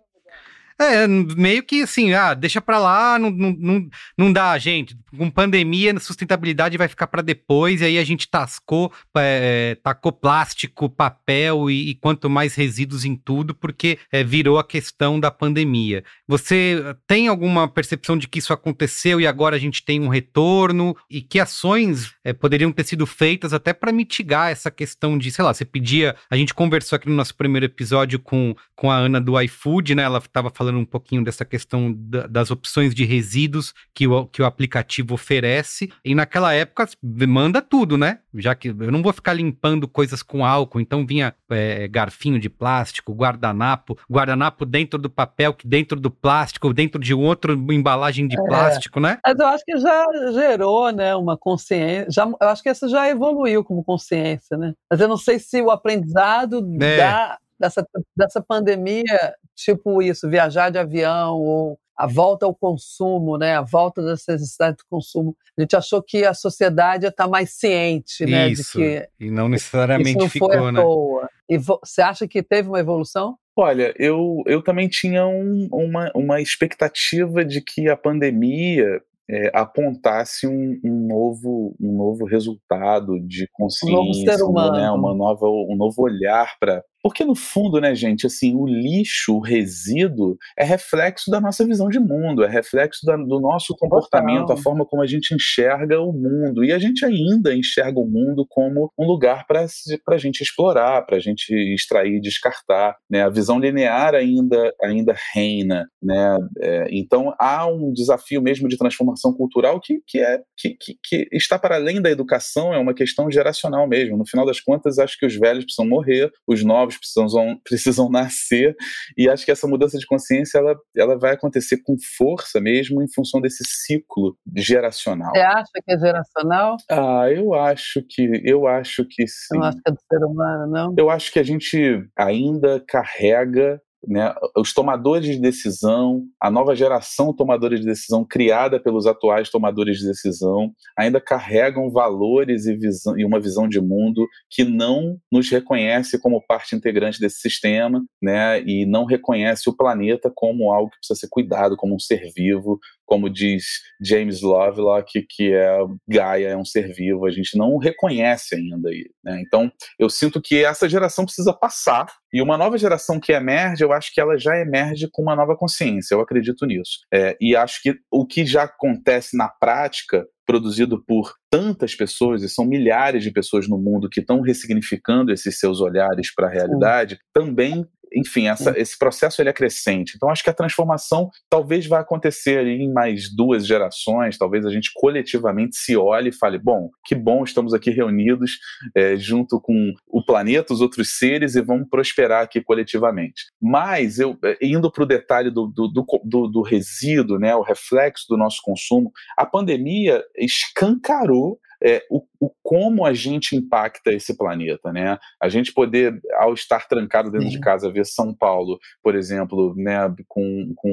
é, 0.80 1.06
meio 1.06 1.62
que 1.62 1.82
assim, 1.82 2.14
ah, 2.14 2.32
deixa 2.32 2.58
pra 2.58 2.78
lá, 2.78 3.18
não, 3.18 3.30
não, 3.30 3.54
não, 3.58 3.88
não 4.16 4.32
dá, 4.32 4.56
gente. 4.56 4.96
Com 5.14 5.28
pandemia, 5.28 5.98
sustentabilidade 6.00 6.78
vai 6.78 6.88
ficar 6.88 7.06
para 7.06 7.20
depois, 7.20 7.82
e 7.82 7.84
aí 7.84 7.98
a 7.98 8.04
gente 8.04 8.26
tascou, 8.26 8.90
é, 9.14 9.76
tacou 9.82 10.10
plástico, 10.10 10.88
papel 10.88 11.70
e, 11.70 11.90
e, 11.90 11.94
quanto 11.94 12.30
mais 12.30 12.54
resíduos 12.54 13.04
em 13.04 13.14
tudo, 13.14 13.54
porque 13.54 13.98
é, 14.10 14.24
virou 14.24 14.58
a 14.58 14.64
questão 14.64 15.20
da 15.20 15.30
pandemia. 15.30 16.02
Você 16.26 16.82
tem 17.06 17.28
alguma 17.28 17.68
percepção 17.68 18.16
de 18.16 18.26
que 18.26 18.38
isso 18.38 18.52
aconteceu 18.52 19.20
e 19.20 19.26
agora 19.26 19.56
a 19.56 19.58
gente 19.58 19.84
tem 19.84 20.00
um 20.00 20.08
retorno? 20.08 20.96
E 21.10 21.20
que 21.20 21.38
ações 21.38 22.14
é, 22.24 22.32
poderiam 22.32 22.72
ter 22.72 22.84
sido 22.84 23.04
feitas 23.04 23.52
até 23.52 23.74
para 23.74 23.92
mitigar 23.92 24.50
essa 24.50 24.70
questão 24.70 25.18
de, 25.18 25.30
sei 25.30 25.44
lá, 25.44 25.52
você 25.52 25.64
pedia. 25.64 26.16
A 26.30 26.36
gente 26.36 26.54
conversou 26.54 26.96
aqui 26.96 27.08
no 27.08 27.14
nosso 27.14 27.34
primeiro 27.34 27.66
episódio 27.66 28.18
com, 28.18 28.54
com 28.74 28.90
a 28.90 28.96
Ana 28.96 29.20
do 29.20 29.38
iFood, 29.40 29.94
né? 29.94 30.04
Ela 30.04 30.18
estava 30.18 30.50
falando 30.50 30.69
falando 30.70 30.78
um 30.78 30.84
pouquinho 30.84 31.24
dessa 31.24 31.44
questão 31.44 31.92
da, 31.92 32.26
das 32.26 32.50
opções 32.50 32.94
de 32.94 33.04
resíduos 33.04 33.74
que 33.92 34.06
o, 34.06 34.26
que 34.26 34.40
o 34.40 34.46
aplicativo 34.46 35.14
oferece. 35.14 35.92
E 36.04 36.14
naquela 36.14 36.54
época, 36.54 36.88
manda 37.02 37.60
tudo, 37.60 37.98
né? 37.98 38.20
Já 38.34 38.54
que 38.54 38.68
eu 38.68 38.92
não 38.92 39.02
vou 39.02 39.12
ficar 39.12 39.32
limpando 39.32 39.88
coisas 39.88 40.22
com 40.22 40.44
álcool, 40.44 40.80
então 40.80 41.04
vinha 41.04 41.34
é, 41.50 41.88
garfinho 41.88 42.38
de 42.38 42.48
plástico, 42.48 43.12
guardanapo, 43.12 43.98
guardanapo 44.08 44.64
dentro 44.64 44.98
do 45.00 45.10
papel, 45.10 45.56
dentro 45.64 45.98
do 45.98 46.10
plástico, 46.10 46.72
dentro 46.72 47.00
de 47.00 47.12
outra 47.12 47.52
embalagem 47.52 48.28
de 48.28 48.38
é. 48.38 48.44
plástico, 48.44 49.00
né? 49.00 49.18
Mas 49.26 49.38
eu 49.38 49.46
acho 49.46 49.64
que 49.64 49.76
já 49.78 50.06
gerou, 50.32 50.92
né, 50.92 51.14
uma 51.16 51.36
consciência. 51.36 52.06
Já, 52.10 52.26
eu 52.26 52.48
acho 52.48 52.62
que 52.62 52.68
essa 52.68 52.88
já 52.88 53.08
evoluiu 53.08 53.64
como 53.64 53.82
consciência, 53.82 54.56
né? 54.56 54.72
Mas 54.88 55.00
eu 55.00 55.08
não 55.08 55.16
sei 55.16 55.38
se 55.38 55.60
o 55.60 55.70
aprendizado 55.70 56.64
é. 56.80 56.96
da 56.96 57.38
dessa, 57.60 57.86
dessa 58.16 58.42
pandemia, 58.42 59.34
tipo 59.54 60.00
isso, 60.02 60.28
viajar 60.28 60.70
de 60.70 60.78
avião 60.78 61.34
ou 61.36 61.78
a 61.96 62.06
volta 62.06 62.46
ao 62.46 62.54
consumo, 62.54 63.36
né, 63.36 63.56
a 63.56 63.60
volta 63.60 64.02
dessa 64.02 64.32
necessidade 64.32 64.78
do 64.78 64.84
consumo. 64.88 65.36
A 65.58 65.60
gente 65.60 65.76
achou 65.76 66.02
que 66.02 66.24
a 66.24 66.32
sociedade 66.32 67.04
ia 67.04 67.10
estar 67.10 67.28
mais 67.28 67.50
ciente, 67.50 68.24
né, 68.24 68.48
isso, 68.48 68.78
de 68.78 68.84
que 68.84 69.08
e 69.20 69.30
não 69.30 69.50
necessariamente 69.50 70.12
isso 70.12 70.18
não 70.18 70.28
ficou, 70.28 70.48
foi 70.48 70.56
à 70.56 70.72
né? 70.72 70.80
Toa. 70.80 71.28
E 71.46 71.58
você 71.58 72.00
acha 72.00 72.26
que 72.26 72.42
teve 72.42 72.68
uma 72.68 72.80
evolução? 72.80 73.36
Olha, 73.54 73.92
eu, 73.98 74.42
eu 74.46 74.62
também 74.62 74.88
tinha 74.88 75.26
um, 75.26 75.68
uma, 75.70 76.10
uma 76.14 76.40
expectativa 76.40 77.44
de 77.44 77.60
que 77.60 77.90
a 77.90 77.96
pandemia 77.96 79.02
é, 79.28 79.50
apontasse 79.54 80.46
um, 80.46 80.80
um, 80.82 81.06
novo, 81.06 81.76
um 81.78 81.92
novo 81.92 82.24
resultado 82.24 83.20
de 83.20 83.46
consciência, 83.52 83.98
um 83.98 84.04
novo 84.04 84.14
ser 84.14 84.42
humano. 84.42 84.76
Né, 84.76 84.90
uma 84.90 85.14
nova, 85.14 85.46
um 85.46 85.76
novo 85.76 86.02
olhar 86.02 86.56
para 86.58 86.82
porque 87.02 87.24
no 87.24 87.34
fundo, 87.34 87.80
né, 87.80 87.94
gente, 87.94 88.26
assim, 88.26 88.54
o 88.54 88.66
lixo, 88.66 89.34
o 89.34 89.40
resíduo 89.40 90.36
é 90.56 90.64
reflexo 90.64 91.30
da 91.30 91.40
nossa 91.40 91.64
visão 91.64 91.88
de 91.88 91.98
mundo, 91.98 92.44
é 92.44 92.48
reflexo 92.48 93.04
da, 93.04 93.16
do 93.16 93.40
nosso 93.40 93.74
comportamento, 93.76 94.46
Total. 94.46 94.56
a 94.56 94.62
forma 94.62 94.84
como 94.84 95.02
a 95.02 95.06
gente 95.06 95.34
enxerga 95.34 96.00
o 96.00 96.12
mundo. 96.12 96.64
E 96.64 96.72
a 96.72 96.78
gente 96.78 97.04
ainda 97.04 97.54
enxerga 97.54 97.98
o 97.98 98.06
mundo 98.06 98.46
como 98.48 98.92
um 98.98 99.06
lugar 99.06 99.46
para 99.46 99.66
a 100.08 100.18
gente 100.18 100.42
explorar, 100.42 101.02
para 101.06 101.16
a 101.16 101.20
gente 101.20 101.52
extrair, 101.74 102.20
descartar. 102.20 102.96
Né? 103.08 103.22
A 103.22 103.30
visão 103.30 103.58
linear 103.58 104.14
ainda, 104.14 104.72
ainda 104.82 105.14
reina. 105.32 105.86
Né? 106.02 106.38
É, 106.60 106.88
então 106.90 107.34
há 107.38 107.66
um 107.66 107.92
desafio 107.92 108.42
mesmo 108.42 108.68
de 108.68 108.76
transformação 108.76 109.32
cultural 109.32 109.80
que, 109.80 110.02
que, 110.06 110.18
é, 110.18 110.40
que, 110.56 110.76
que, 110.78 110.98
que 111.02 111.28
está 111.32 111.58
para 111.58 111.76
além 111.76 112.00
da 112.00 112.10
educação, 112.10 112.74
é 112.74 112.78
uma 112.78 112.94
questão 112.94 113.30
geracional 113.30 113.86
mesmo. 113.88 114.16
No 114.16 114.26
final 114.26 114.44
das 114.44 114.60
contas, 114.60 114.98
acho 114.98 115.18
que 115.18 115.26
os 115.26 115.34
velhos 115.36 115.64
precisam 115.64 115.88
morrer, 115.88 116.30
os 116.46 116.62
novos 116.64 116.89
novos 116.90 116.98
precisam, 116.98 117.60
precisam 117.64 118.10
nascer, 118.10 118.74
e 119.16 119.28
acho 119.28 119.44
que 119.44 119.50
essa 119.50 119.66
mudança 119.66 119.98
de 119.98 120.06
consciência 120.06 120.58
ela, 120.58 120.74
ela 120.96 121.18
vai 121.18 121.34
acontecer 121.34 121.82
com 121.84 121.96
força 122.16 122.60
mesmo 122.60 123.02
em 123.02 123.12
função 123.12 123.40
desse 123.40 123.64
ciclo 123.66 124.36
geracional. 124.56 125.30
Você 125.32 125.40
acha 125.40 125.70
que 125.84 125.92
é 125.92 125.98
geracional? 125.98 126.76
Ah, 126.90 127.30
eu 127.30 127.54
acho 127.54 128.02
que 128.08 128.42
eu 128.44 128.66
acho 128.66 129.04
que 129.08 129.26
sim. 129.26 129.58
Não 129.58 129.64
acho 129.64 129.78
que 129.78 129.90
é 129.90 129.92
do 129.92 130.00
ser 130.00 130.24
humano, 130.24 130.66
não? 130.70 130.94
Eu 130.98 131.10
acho 131.10 131.32
que 131.32 131.38
a 131.38 131.42
gente 131.42 132.04
ainda 132.16 132.82
carrega 132.86 133.80
né, 134.06 134.34
os 134.56 134.72
tomadores 134.72 135.26
de 135.26 135.38
decisão, 135.38 136.24
a 136.40 136.50
nova 136.50 136.74
geração 136.74 137.34
tomadores 137.34 137.80
de 137.80 137.86
decisão 137.86 138.24
criada 138.24 138.80
pelos 138.80 139.06
atuais 139.06 139.50
tomadores 139.50 139.98
de 139.98 140.06
decisão, 140.06 140.72
ainda 140.96 141.20
carregam 141.20 141.90
valores 141.90 142.66
e, 142.66 142.74
visão, 142.74 143.18
e 143.18 143.24
uma 143.24 143.40
visão 143.40 143.68
de 143.68 143.80
mundo 143.80 144.26
que 144.50 144.64
não 144.64 145.18
nos 145.30 145.50
reconhece 145.50 146.18
como 146.18 146.44
parte 146.46 146.74
integrante 146.74 147.20
desse 147.20 147.40
sistema, 147.40 148.02
né, 148.22 148.62
e 148.62 148.86
não 148.86 149.04
reconhece 149.04 149.68
o 149.68 149.76
planeta 149.76 150.30
como 150.34 150.72
algo 150.72 150.90
que 150.90 150.98
precisa 150.98 151.20
ser 151.20 151.28
cuidado, 151.28 151.76
como 151.76 151.94
um 151.94 151.98
ser 151.98 152.32
vivo, 152.34 152.78
como 153.10 153.28
diz 153.28 153.64
James 154.00 154.40
Lovelock, 154.40 155.26
que 155.28 155.52
é 155.52 155.78
Gaia 156.08 156.50
é 156.50 156.56
um 156.56 156.64
ser 156.64 156.94
vivo, 156.94 157.26
a 157.26 157.30
gente 157.30 157.58
não 157.58 157.76
reconhece 157.76 158.54
ainda. 158.54 158.88
Né? 159.24 159.42
Então, 159.44 159.70
eu 159.98 160.08
sinto 160.08 160.40
que 160.40 160.64
essa 160.64 160.88
geração 160.88 161.24
precisa 161.24 161.52
passar, 161.52 162.06
e 162.32 162.40
uma 162.40 162.56
nova 162.56 162.78
geração 162.78 163.18
que 163.18 163.32
emerge, 163.32 163.82
eu 163.82 163.92
acho 163.92 164.14
que 164.14 164.20
ela 164.20 164.38
já 164.38 164.56
emerge 164.56 165.08
com 165.10 165.22
uma 165.22 165.34
nova 165.34 165.56
consciência, 165.56 166.14
eu 166.14 166.20
acredito 166.20 166.64
nisso. 166.64 167.00
É, 167.12 167.36
e 167.40 167.56
acho 167.56 167.82
que 167.82 167.96
o 168.12 168.24
que 168.24 168.46
já 168.46 168.62
acontece 168.62 169.36
na 169.36 169.48
prática 169.48 170.24
produzido 170.46 171.04
por 171.04 171.32
tantas 171.50 171.94
pessoas, 171.94 172.42
e 172.42 172.48
são 172.48 172.64
milhares 172.64 173.24
de 173.24 173.32
pessoas 173.32 173.68
no 173.68 173.78
mundo 173.78 174.08
que 174.08 174.20
estão 174.20 174.40
ressignificando 174.40 175.32
esses 175.32 175.58
seus 175.58 175.80
olhares 175.80 176.32
para 176.32 176.46
a 176.46 176.50
realidade, 176.50 177.18
também 177.32 177.86
enfim, 178.12 178.48
essa, 178.48 178.78
esse 178.78 178.98
processo 178.98 179.40
ele 179.40 179.48
é 179.48 179.52
crescente. 179.52 180.14
Então, 180.16 180.30
acho 180.30 180.42
que 180.42 180.50
a 180.50 180.54
transformação 180.54 181.30
talvez 181.48 181.86
vai 181.86 182.00
acontecer 182.00 182.58
ali 182.58 182.82
em 182.82 182.92
mais 182.92 183.34
duas 183.34 183.66
gerações. 183.66 184.38
Talvez 184.38 184.66
a 184.66 184.70
gente 184.70 184.90
coletivamente 184.94 185.76
se 185.76 185.96
olhe 185.96 186.30
e 186.30 186.36
fale: 186.36 186.58
bom, 186.58 186.90
que 187.04 187.14
bom 187.14 187.44
estamos 187.44 187.74
aqui 187.74 187.90
reunidos 187.90 188.58
é, 188.94 189.16
junto 189.16 189.60
com 189.60 189.92
o 190.08 190.24
planeta, 190.24 190.72
os 190.72 190.80
outros 190.80 191.18
seres 191.18 191.54
e 191.54 191.62
vamos 191.62 191.88
prosperar 191.88 192.42
aqui 192.42 192.60
coletivamente. 192.60 193.44
Mas, 193.60 194.18
eu 194.18 194.36
é, 194.44 194.56
indo 194.62 194.90
para 194.90 195.04
o 195.04 195.06
detalhe 195.06 195.50
do, 195.50 195.66
do, 195.66 195.88
do, 195.88 196.48
do 196.48 196.62
resíduo, 196.62 197.38
né, 197.38 197.54
o 197.54 197.62
reflexo 197.62 198.26
do 198.28 198.36
nosso 198.36 198.58
consumo, 198.62 199.12
a 199.36 199.46
pandemia 199.46 200.22
escancarou 200.36 201.58
é, 201.82 202.02
o, 202.10 202.22
o, 202.38 202.50
como 202.62 203.04
a 203.04 203.12
gente 203.12 203.56
impacta 203.56 204.12
esse 204.12 204.36
planeta, 204.36 204.92
né? 204.92 205.18
A 205.40 205.48
gente 205.48 205.72
poder, 205.72 206.20
ao 206.38 206.52
estar 206.54 206.86
trancado 206.86 207.30
dentro 207.30 207.48
Sim. 207.48 207.54
de 207.54 207.60
casa, 207.60 207.90
ver 207.90 208.04
São 208.06 208.34
Paulo, 208.34 208.78
por 209.02 209.14
exemplo, 209.14 209.74
né, 209.76 210.12
com, 210.28 210.72
com 210.76 210.90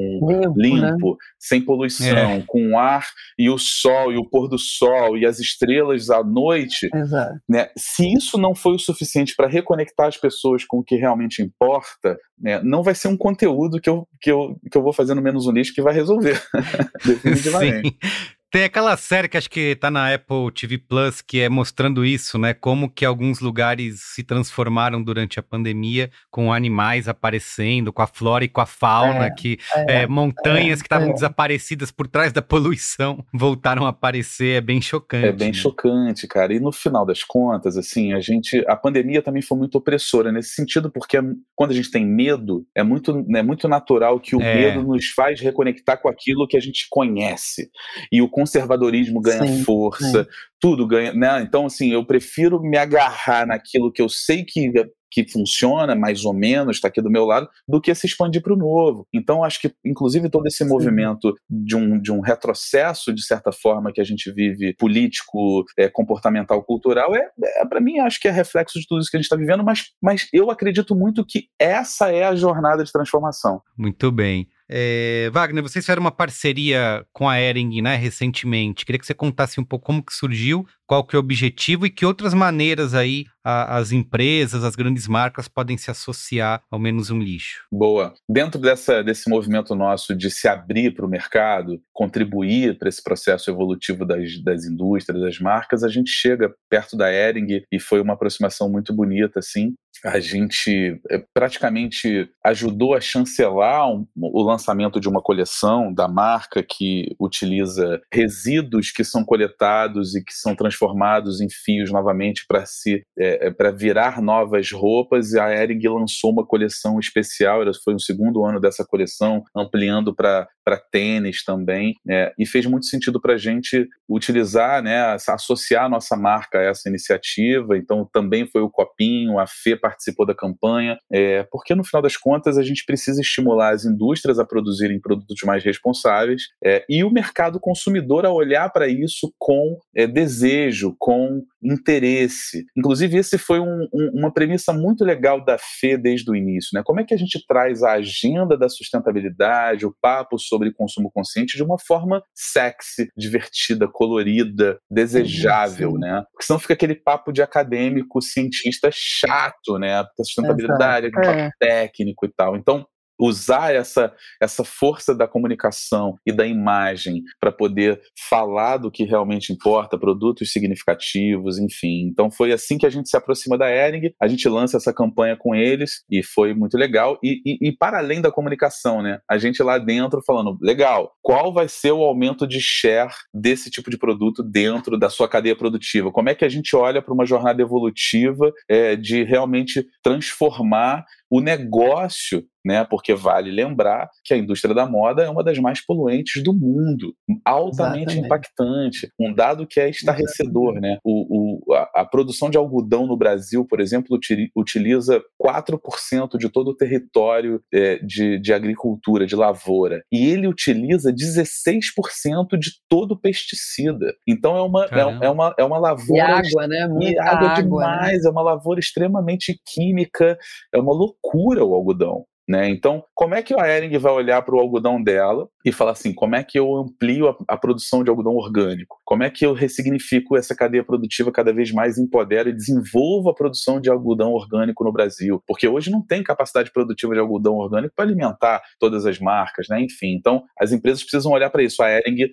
limpo, 0.55 0.59
limpo 0.59 1.11
né? 1.11 1.17
sem 1.37 1.61
poluição, 1.61 2.31
é. 2.31 2.43
com 2.45 2.71
o 2.71 2.77
ar 2.77 3.05
e 3.37 3.49
o 3.49 3.57
sol 3.57 4.11
e 4.11 4.17
o 4.17 4.25
pôr 4.25 4.47
do 4.47 4.57
sol 4.57 5.17
e 5.17 5.25
as 5.25 5.39
estrelas 5.39 6.09
à 6.09 6.23
noite, 6.23 6.89
Exato. 6.93 7.39
né? 7.47 7.69
Se 7.77 8.11
isso 8.13 8.37
não 8.37 8.55
foi 8.55 8.75
o 8.75 8.79
suficiente 8.79 9.35
para 9.35 9.47
reconectar 9.47 10.07
as 10.07 10.17
pessoas 10.17 10.63
com 10.63 10.79
o 10.79 10.83
que 10.83 10.95
realmente 10.95 11.41
importa, 11.41 12.17
né, 12.39 12.61
não 12.63 12.83
vai 12.83 12.93
ser 12.93 13.07
um 13.07 13.17
conteúdo 13.17 13.81
que 13.81 13.89
eu, 13.89 14.07
que 14.21 14.31
eu, 14.31 14.59
que 14.71 14.77
eu 14.77 14.83
vou 14.83 14.93
fazer 14.93 15.13
no 15.15 15.21
menos 15.21 15.47
um 15.47 15.51
lixo 15.51 15.73
que 15.73 15.81
vai 15.81 15.93
resolver, 15.93 16.41
definitivamente. 17.03 17.89
Sim. 17.89 18.36
Tem 18.49 18.63
aquela 18.63 18.95
série 18.95 19.27
que 19.27 19.35
acho 19.35 19.49
que 19.49 19.75
tá 19.75 19.91
na 19.91 20.13
Apple 20.13 20.49
TV 20.53 20.77
Plus, 20.77 21.21
que 21.21 21.41
é 21.41 21.49
mostrando 21.49 22.05
isso, 22.05 22.39
né? 22.39 22.53
Como 22.53 22.89
que 22.89 23.03
alguns 23.03 23.41
lugares 23.41 23.99
se 24.01 24.23
transformaram 24.23 25.03
durante 25.03 25.37
a 25.37 25.43
pandemia, 25.43 26.09
com 26.31 26.53
animais 26.53 27.09
aparecendo, 27.09 27.91
com 27.91 28.01
a 28.01 28.07
flora 28.07 28.45
e 28.45 28.47
com 28.47 28.61
a 28.61 28.65
fauna, 28.65 29.25
é, 29.25 29.31
que 29.31 29.59
é, 29.75 30.03
é, 30.03 30.07
montanhas 30.07 30.79
é, 30.79 30.81
que 30.81 30.85
estavam 30.85 31.09
é. 31.09 31.13
desaparecidas 31.13 31.91
por 31.91 32.07
trás 32.07 32.31
da 32.31 32.41
poluição 32.41 33.21
voltaram 33.35 33.85
a 33.85 33.89
aparecer. 33.89 34.57
É 34.57 34.61
bem 34.61 34.81
chocante. 34.81 35.27
É 35.27 35.33
bem 35.33 35.49
né? 35.49 35.53
chocante, 35.53 36.25
cara. 36.25 36.53
E 36.53 36.59
no 36.59 36.71
final 36.71 37.05
das 37.05 37.23
contas, 37.23 37.75
assim, 37.75 38.13
a 38.13 38.21
gente. 38.21 38.63
A 38.65 38.77
pandemia 38.77 39.21
também 39.21 39.41
foi 39.41 39.57
muito 39.57 39.77
opressora 39.77 40.31
nesse 40.31 40.51
sentido, 40.51 40.89
porque 40.89 41.17
quando 41.53 41.71
a 41.71 41.75
gente 41.75 41.91
tem 41.91 42.05
medo, 42.05 42.65
é 42.73 42.81
muito, 42.81 43.25
é 43.35 43.43
muito 43.43 43.67
natural 43.67 44.21
que 44.21 44.37
o 44.37 44.41
é. 44.41 44.55
medo 44.55 44.83
nos 44.83 45.07
faz 45.09 45.41
reconectar 45.41 46.01
com 46.01 46.07
aquilo 46.07 46.47
que 46.47 46.55
a 46.55 46.61
gente 46.61 46.87
conhece. 46.89 47.69
E 48.09 48.21
o 48.21 48.36
conservadorismo 48.37 49.19
ganha 49.19 49.47
sim, 49.47 49.63
força, 49.63 50.23
sim. 50.23 50.29
tudo 50.59 50.85
ganha, 50.85 51.11
né? 51.11 51.41
Então, 51.41 51.65
assim, 51.65 51.91
eu 51.91 52.05
prefiro 52.05 52.61
me 52.61 52.77
agarrar 52.77 53.47
naquilo 53.47 53.91
que 53.91 53.99
eu 53.99 54.07
sei 54.07 54.45
que 54.45 54.71
que 55.09 55.25
funciona 55.25 55.95
mais 55.95 56.25
ou 56.25 56.33
menos, 56.33 56.75
está 56.75 56.89
aqui 56.89 57.01
do 57.01 57.09
meu 57.09 57.23
lado, 57.23 57.47
do 57.65 57.79
que 57.79 57.95
se 57.95 58.05
expandir 58.05 58.41
para 58.41 58.53
o 58.53 58.57
novo. 58.57 59.07
Então, 59.13 59.41
acho 59.41 59.61
que, 59.61 59.73
inclusive, 59.83 60.29
todo 60.29 60.45
esse 60.45 60.65
Sim. 60.65 60.69
movimento 60.69 61.33
de 61.49 61.77
um, 61.77 61.97
de 61.97 62.11
um 62.11 62.19
retrocesso, 62.19 63.13
de 63.13 63.23
certa 63.25 63.53
forma, 63.53 63.93
que 63.93 64.01
a 64.01 64.03
gente 64.03 64.29
vive 64.29 64.75
político, 64.75 65.63
é, 65.77 65.87
comportamental, 65.87 66.61
cultural, 66.61 67.15
é, 67.15 67.31
é 67.61 67.65
para 67.65 67.79
mim, 67.79 67.99
acho 67.99 68.19
que 68.19 68.27
é 68.27 68.31
reflexo 68.31 68.77
de 68.77 68.85
tudo 68.85 68.99
isso 68.99 69.09
que 69.09 69.15
a 69.15 69.19
gente 69.19 69.27
está 69.27 69.37
vivendo, 69.37 69.63
mas, 69.63 69.85
mas 70.01 70.27
eu 70.33 70.51
acredito 70.51 70.93
muito 70.93 71.25
que 71.25 71.47
essa 71.57 72.11
é 72.11 72.25
a 72.25 72.35
jornada 72.35 72.83
de 72.83 72.91
transformação. 72.91 73.61
Muito 73.77 74.11
bem. 74.11 74.45
É, 74.69 75.29
Wagner, 75.31 75.63
vocês 75.63 75.85
fizeram 75.85 76.01
uma 76.01 76.11
parceria 76.11 77.05
com 77.13 77.27
a 77.27 77.39
Ering, 77.39 77.81
né, 77.81 77.95
recentemente. 77.95 78.85
Queria 78.85 78.99
que 78.99 79.05
você 79.05 79.13
contasse 79.13 79.59
um 79.59 79.63
pouco 79.63 79.85
como 79.85 80.03
que 80.03 80.13
surgiu, 80.13 80.65
qual 80.85 81.05
que 81.05 81.15
é 81.15 81.19
o 81.19 81.21
objetivo 81.21 81.85
e 81.85 81.89
que 81.89 82.05
outras 82.05 82.33
maneiras 82.33 82.93
aí 82.93 83.25
a, 83.43 83.77
as 83.77 83.91
empresas, 83.91 84.63
as 84.63 84.75
grandes 84.75 85.07
marcas 85.07 85.47
podem 85.47 85.77
se 85.77 85.89
associar 85.89 86.61
ao 86.69 86.79
menos 86.79 87.09
um 87.09 87.19
lixo. 87.19 87.65
Boa. 87.71 88.13
Dentro 88.29 88.59
dessa, 88.59 89.01
desse 89.01 89.29
movimento 89.29 89.73
nosso 89.73 90.13
de 90.13 90.29
se 90.29 90.47
abrir 90.47 90.93
para 90.93 91.05
o 91.05 91.09
mercado, 91.09 91.81
contribuir 91.93 92.77
para 92.77 92.89
esse 92.89 93.01
processo 93.01 93.49
evolutivo 93.49 94.05
das, 94.05 94.41
das 94.43 94.65
indústrias, 94.65 95.21
das 95.21 95.39
marcas, 95.39 95.83
a 95.83 95.89
gente 95.89 96.09
chega 96.09 96.53
perto 96.69 96.97
da 96.97 97.11
Ering 97.11 97.63
e 97.71 97.79
foi 97.79 98.01
uma 98.01 98.13
aproximação 98.13 98.69
muito 98.69 98.93
bonita, 98.93 99.39
assim. 99.39 99.75
A 100.05 100.19
gente 100.19 100.99
é, 101.09 101.23
praticamente 101.33 102.29
ajudou 102.43 102.93
a 102.93 103.01
chancelar 103.01 103.89
um, 103.89 104.07
o 104.15 104.41
lançamento 104.41 104.99
de 104.99 105.09
uma 105.09 105.21
coleção 105.21 105.93
da 105.93 106.07
marca 106.07 106.63
que 106.63 107.15
utiliza 107.19 108.01
resíduos 108.11 108.91
que 108.91 109.03
são 109.03 109.23
coletados 109.23 110.15
e 110.15 110.23
que 110.23 110.33
são 110.33 110.55
transformados 110.55 111.41
em 111.41 111.47
fios 111.49 111.91
novamente 111.91 112.45
para 112.47 112.65
se 112.65 113.03
é, 113.17 113.47
é 113.47 113.51
para 113.51 113.71
virar 113.71 114.21
novas 114.21 114.71
roupas. 114.71 115.33
E 115.33 115.39
a 115.39 115.51
Ering 115.51 115.87
lançou 115.87 116.31
uma 116.31 116.45
coleção 116.45 116.99
especial. 116.99 117.61
Foi 117.83 117.93
o 117.93 117.99
segundo 117.99 118.43
ano 118.43 118.59
dessa 118.59 118.85
coleção, 118.85 119.43
ampliando 119.55 120.15
para 120.15 120.47
para 120.67 120.75
tênis 120.91 121.45
também, 121.45 121.95
é, 122.09 122.33
e 122.37 122.45
fez 122.45 122.65
muito 122.65 122.87
sentido 122.87 123.21
para 123.21 123.35
a 123.35 123.37
gente 123.37 123.87
utilizar, 124.09 124.83
né, 124.83 125.15
associar 125.29 125.85
a 125.85 125.89
nossa 125.89 126.17
marca 126.17 126.59
a 126.59 126.63
essa 126.63 126.89
iniciativa. 126.89 127.77
Então 127.77 128.05
também 128.11 128.45
foi 128.45 128.61
o 128.61 128.69
Copinho, 128.69 129.39
a 129.39 129.47
Fê 129.47 129.77
participou 129.77 130.25
da 130.25 130.35
campanha, 130.35 130.99
é, 131.09 131.43
porque 131.49 131.73
no 131.73 131.85
final 131.85 132.01
das 132.01 132.17
contas 132.17 132.57
a 132.57 132.63
gente 132.63 132.83
precisa 132.85 133.21
estimular 133.21 133.73
as 133.73 133.85
indústrias 133.85 134.39
a 134.39 134.45
produzirem 134.45 134.99
produtos 134.99 135.37
mais 135.45 135.63
responsáveis 135.63 136.49
é, 136.61 136.83
e 136.89 137.01
o 137.01 137.09
mercado 137.09 137.61
consumidor 137.61 138.25
a 138.25 138.29
olhar 138.29 138.69
para 138.69 138.89
isso 138.89 139.33
com 139.39 139.79
é, 139.95 140.05
desejo, 140.05 140.97
com 140.99 141.45
interesse. 141.63 142.65
Inclusive, 142.75 143.17
esse 143.17 143.37
foi 143.37 143.59
um, 143.59 143.87
um, 143.93 144.11
uma 144.13 144.33
premissa 144.33 144.73
muito 144.73 145.03
legal 145.03 145.43
da 145.43 145.57
FE 145.57 145.97
desde 145.97 146.29
o 146.29 146.35
início. 146.35 146.69
Né? 146.73 146.81
Como 146.85 146.99
é 146.99 147.03
que 147.03 147.13
a 147.13 147.17
gente 147.17 147.43
traz 147.47 147.83
a 147.83 147.93
agenda 147.93 148.57
da 148.57 148.69
sustentabilidade, 148.69 149.85
o 149.85 149.95
papo 150.01 150.37
sobre 150.37 150.71
consumo 150.71 151.11
consciente 151.11 151.57
de 151.57 151.63
uma 151.63 151.77
forma 151.79 152.21
sexy, 152.33 153.09
divertida, 153.17 153.87
colorida, 153.87 154.79
desejável, 154.89 155.91
sim, 155.91 155.99
né? 155.99 156.23
Porque 156.31 156.45
senão 156.45 156.59
fica 156.59 156.73
aquele 156.73 156.95
papo 156.95 157.31
de 157.31 157.41
acadêmico, 157.41 158.21
cientista 158.21 158.89
chato, 158.91 159.77
né? 159.79 159.95
A 159.95 160.07
sustentabilidade, 160.23 161.09
é. 161.23 161.49
técnico 161.59 162.25
e 162.25 162.29
tal. 162.35 162.55
Então, 162.55 162.85
usar 163.19 163.73
essa, 163.73 164.13
essa 164.41 164.63
força 164.63 165.13
da 165.15 165.27
comunicação 165.27 166.17
e 166.25 166.31
da 166.31 166.45
imagem 166.45 167.23
para 167.39 167.51
poder 167.51 168.01
falar 168.29 168.77
do 168.77 168.91
que 168.91 169.03
realmente 169.03 169.51
importa, 169.51 169.97
produtos 169.97 170.51
significativos, 170.51 171.57
enfim. 171.57 172.07
Então 172.11 172.29
foi 172.29 172.51
assim 172.51 172.77
que 172.77 172.85
a 172.85 172.89
gente 172.89 173.09
se 173.09 173.17
aproxima 173.17 173.57
da 173.57 173.69
Ering, 173.69 174.11
a 174.21 174.27
gente 174.27 174.47
lança 174.47 174.77
essa 174.77 174.93
campanha 174.93 175.35
com 175.35 175.55
eles 175.55 176.03
e 176.09 176.23
foi 176.23 176.53
muito 176.53 176.77
legal. 176.77 177.17
E, 177.23 177.41
e, 177.45 177.69
e 177.69 177.71
para 177.71 177.97
além 177.97 178.21
da 178.21 178.31
comunicação, 178.31 179.01
né? 179.01 179.19
A 179.29 179.37
gente 179.37 179.61
lá 179.63 179.77
dentro 179.77 180.21
falando, 180.25 180.57
legal, 180.61 181.13
qual 181.21 181.53
vai 181.53 181.67
ser 181.67 181.91
o 181.91 182.03
aumento 182.03 182.47
de 182.47 182.59
share 182.59 183.13
desse 183.33 183.69
tipo 183.69 183.89
de 183.89 183.97
produto 183.97 184.43
dentro 184.43 184.97
da 184.97 185.09
sua 185.09 185.27
cadeia 185.27 185.55
produtiva? 185.55 186.11
Como 186.11 186.29
é 186.29 186.35
que 186.35 186.45
a 186.45 186.49
gente 186.49 186.75
olha 186.75 187.01
para 187.01 187.13
uma 187.13 187.25
jornada 187.25 187.61
evolutiva 187.61 188.51
é, 188.69 188.95
de 188.95 189.23
realmente 189.23 189.85
transformar 190.03 191.05
o 191.29 191.39
negócio 191.39 192.45
né? 192.67 192.83
Porque 192.83 193.15
vale 193.15 193.49
lembrar 193.49 194.09
que 194.25 194.33
a 194.33 194.37
indústria 194.37 194.75
da 194.75 194.85
moda 194.85 195.23
é 195.23 195.29
uma 195.29 195.41
das 195.41 195.57
mais 195.57 195.83
poluentes 195.83 196.43
do 196.43 196.53
mundo, 196.53 197.13
altamente 197.45 198.11
Exatamente. 198.11 198.25
impactante. 198.25 199.09
Um 199.17 199.33
dado 199.33 199.65
que 199.65 199.79
é 199.79 199.89
estarrecedor, 199.89 200.73
Exatamente. 200.73 200.95
né? 200.95 200.99
O, 201.03 201.61
o 201.69 201.73
a, 201.73 202.01
a, 202.01 202.05
produção 202.05 202.49
de 202.49 202.57
algodão 202.57 203.07
no 203.07 203.15
Brasil, 203.15 203.65
por 203.65 203.79
exemplo, 203.79 204.19
utiliza 204.53 205.21
4% 205.41 206.37
de 206.37 206.49
todo 206.49 206.69
o 206.69 206.75
território 206.75 207.61
é, 207.73 207.99
de, 207.99 208.37
de 208.37 208.53
agricultura, 208.53 209.25
de 209.25 209.35
lavoura, 209.35 210.03
e 210.11 210.27
ele 210.27 210.47
utiliza 210.47 211.13
16% 211.13 212.57
de 212.59 212.71
todo 212.89 213.13
o 213.13 213.19
pesticida. 213.19 214.13
Então 214.27 214.57
é 214.57 214.61
uma, 214.61 214.85
é, 214.85 215.25
é, 215.25 215.29
uma, 215.29 215.55
é 215.57 215.63
uma 215.63 215.77
lavoura. 215.77 216.17
E 216.17 216.19
água, 216.19 216.67
né? 216.67 216.87
Muita 216.87 217.23
água, 217.23 217.31
água 217.31 217.47
né? 217.47 217.55
demais, 217.63 218.23
né? 218.23 218.27
é 218.27 218.29
uma 218.29 218.41
lavoura 218.41 218.79
extremamente 218.81 219.57
química, 219.65 220.37
é 220.73 220.77
uma 220.77 220.93
loucura 220.93 221.26
o 221.63 221.73
algodão. 221.75 222.25
Né? 222.47 222.69
Então, 222.69 223.03
como 223.13 223.35
é 223.35 223.43
que 223.43 223.53
a 223.59 223.67
Ering 223.67 223.97
vai 223.97 224.13
olhar 224.13 224.41
para 224.41 224.55
o 224.55 224.59
algodão 224.59 225.01
dela 225.03 225.49
e 225.67 225.71
falar 225.71 225.91
assim: 225.91 226.13
como 226.13 226.35
é 226.35 226.43
que 226.43 226.57
eu 226.57 226.73
amplio 226.75 227.27
a, 227.27 227.37
a, 227.49 227.57
produção 227.57 228.01
de 228.01 228.09
algodão 228.09 228.35
orgânico? 228.35 228.97
Como 229.03 229.23
é 229.23 229.29
que 229.29 229.45
eu 229.45 229.53
ressignifico 229.53 230.37
essa 230.37 230.55
cadeia 230.55 230.83
produtiva 230.83 231.29
cada 231.29 231.51
vez 231.53 231.73
mais, 231.73 231.97
empodero 231.97 232.47
e 232.47 232.53
desenvolvo 232.53 233.29
a 233.29 233.35
produção 233.35 233.81
de 233.81 233.89
algodão 233.89 234.31
orgânico 234.31 234.85
no 234.85 234.93
Brasil? 234.93 235.43
Porque 235.45 235.67
hoje 235.67 235.91
não 235.91 236.01
tem 236.01 236.23
capacidade 236.23 236.71
produtiva 236.71 237.13
de 237.13 237.19
algodão 237.19 237.55
orgânico 237.55 237.93
para 237.93 238.05
alimentar 238.05 238.61
todas 238.79 239.05
as 239.05 239.19
marcas, 239.19 239.67
né? 239.69 239.81
enfim. 239.81 240.15
Então, 240.17 240.43
as 240.57 240.71
empresas 240.71 241.03
precisam 241.03 241.33
olhar 241.33 241.49
para 241.49 241.63
isso. 241.63 241.83
A 241.83 241.89
Ering, 241.91 242.29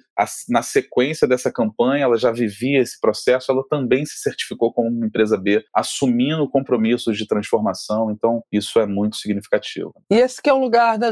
na 0.48 0.62
sequência 0.62 1.26
dessa 1.26 1.50
campanha, 1.50 2.04
ela 2.04 2.16
já 2.16 2.30
vivia 2.30 2.80
esse 2.80 3.00
processo, 3.00 3.50
ela 3.50 3.64
também 3.68 4.04
se 4.06 4.18
certificou 4.18 4.72
como 4.72 4.88
uma 4.88 5.06
empresa 5.06 5.36
B, 5.36 5.64
assumindo 5.74 6.48
compromissos 6.48 7.18
de 7.18 7.26
transformação. 7.26 8.12
Então, 8.12 8.42
isso 8.52 8.78
é 8.78 8.86
muito 8.86 9.16
significativo. 9.16 9.92
E 10.08 10.14
esse 10.14 10.40
que 10.40 10.48
é 10.48 10.52
o 10.52 10.60
lugar 10.60 10.98
da 10.98 11.10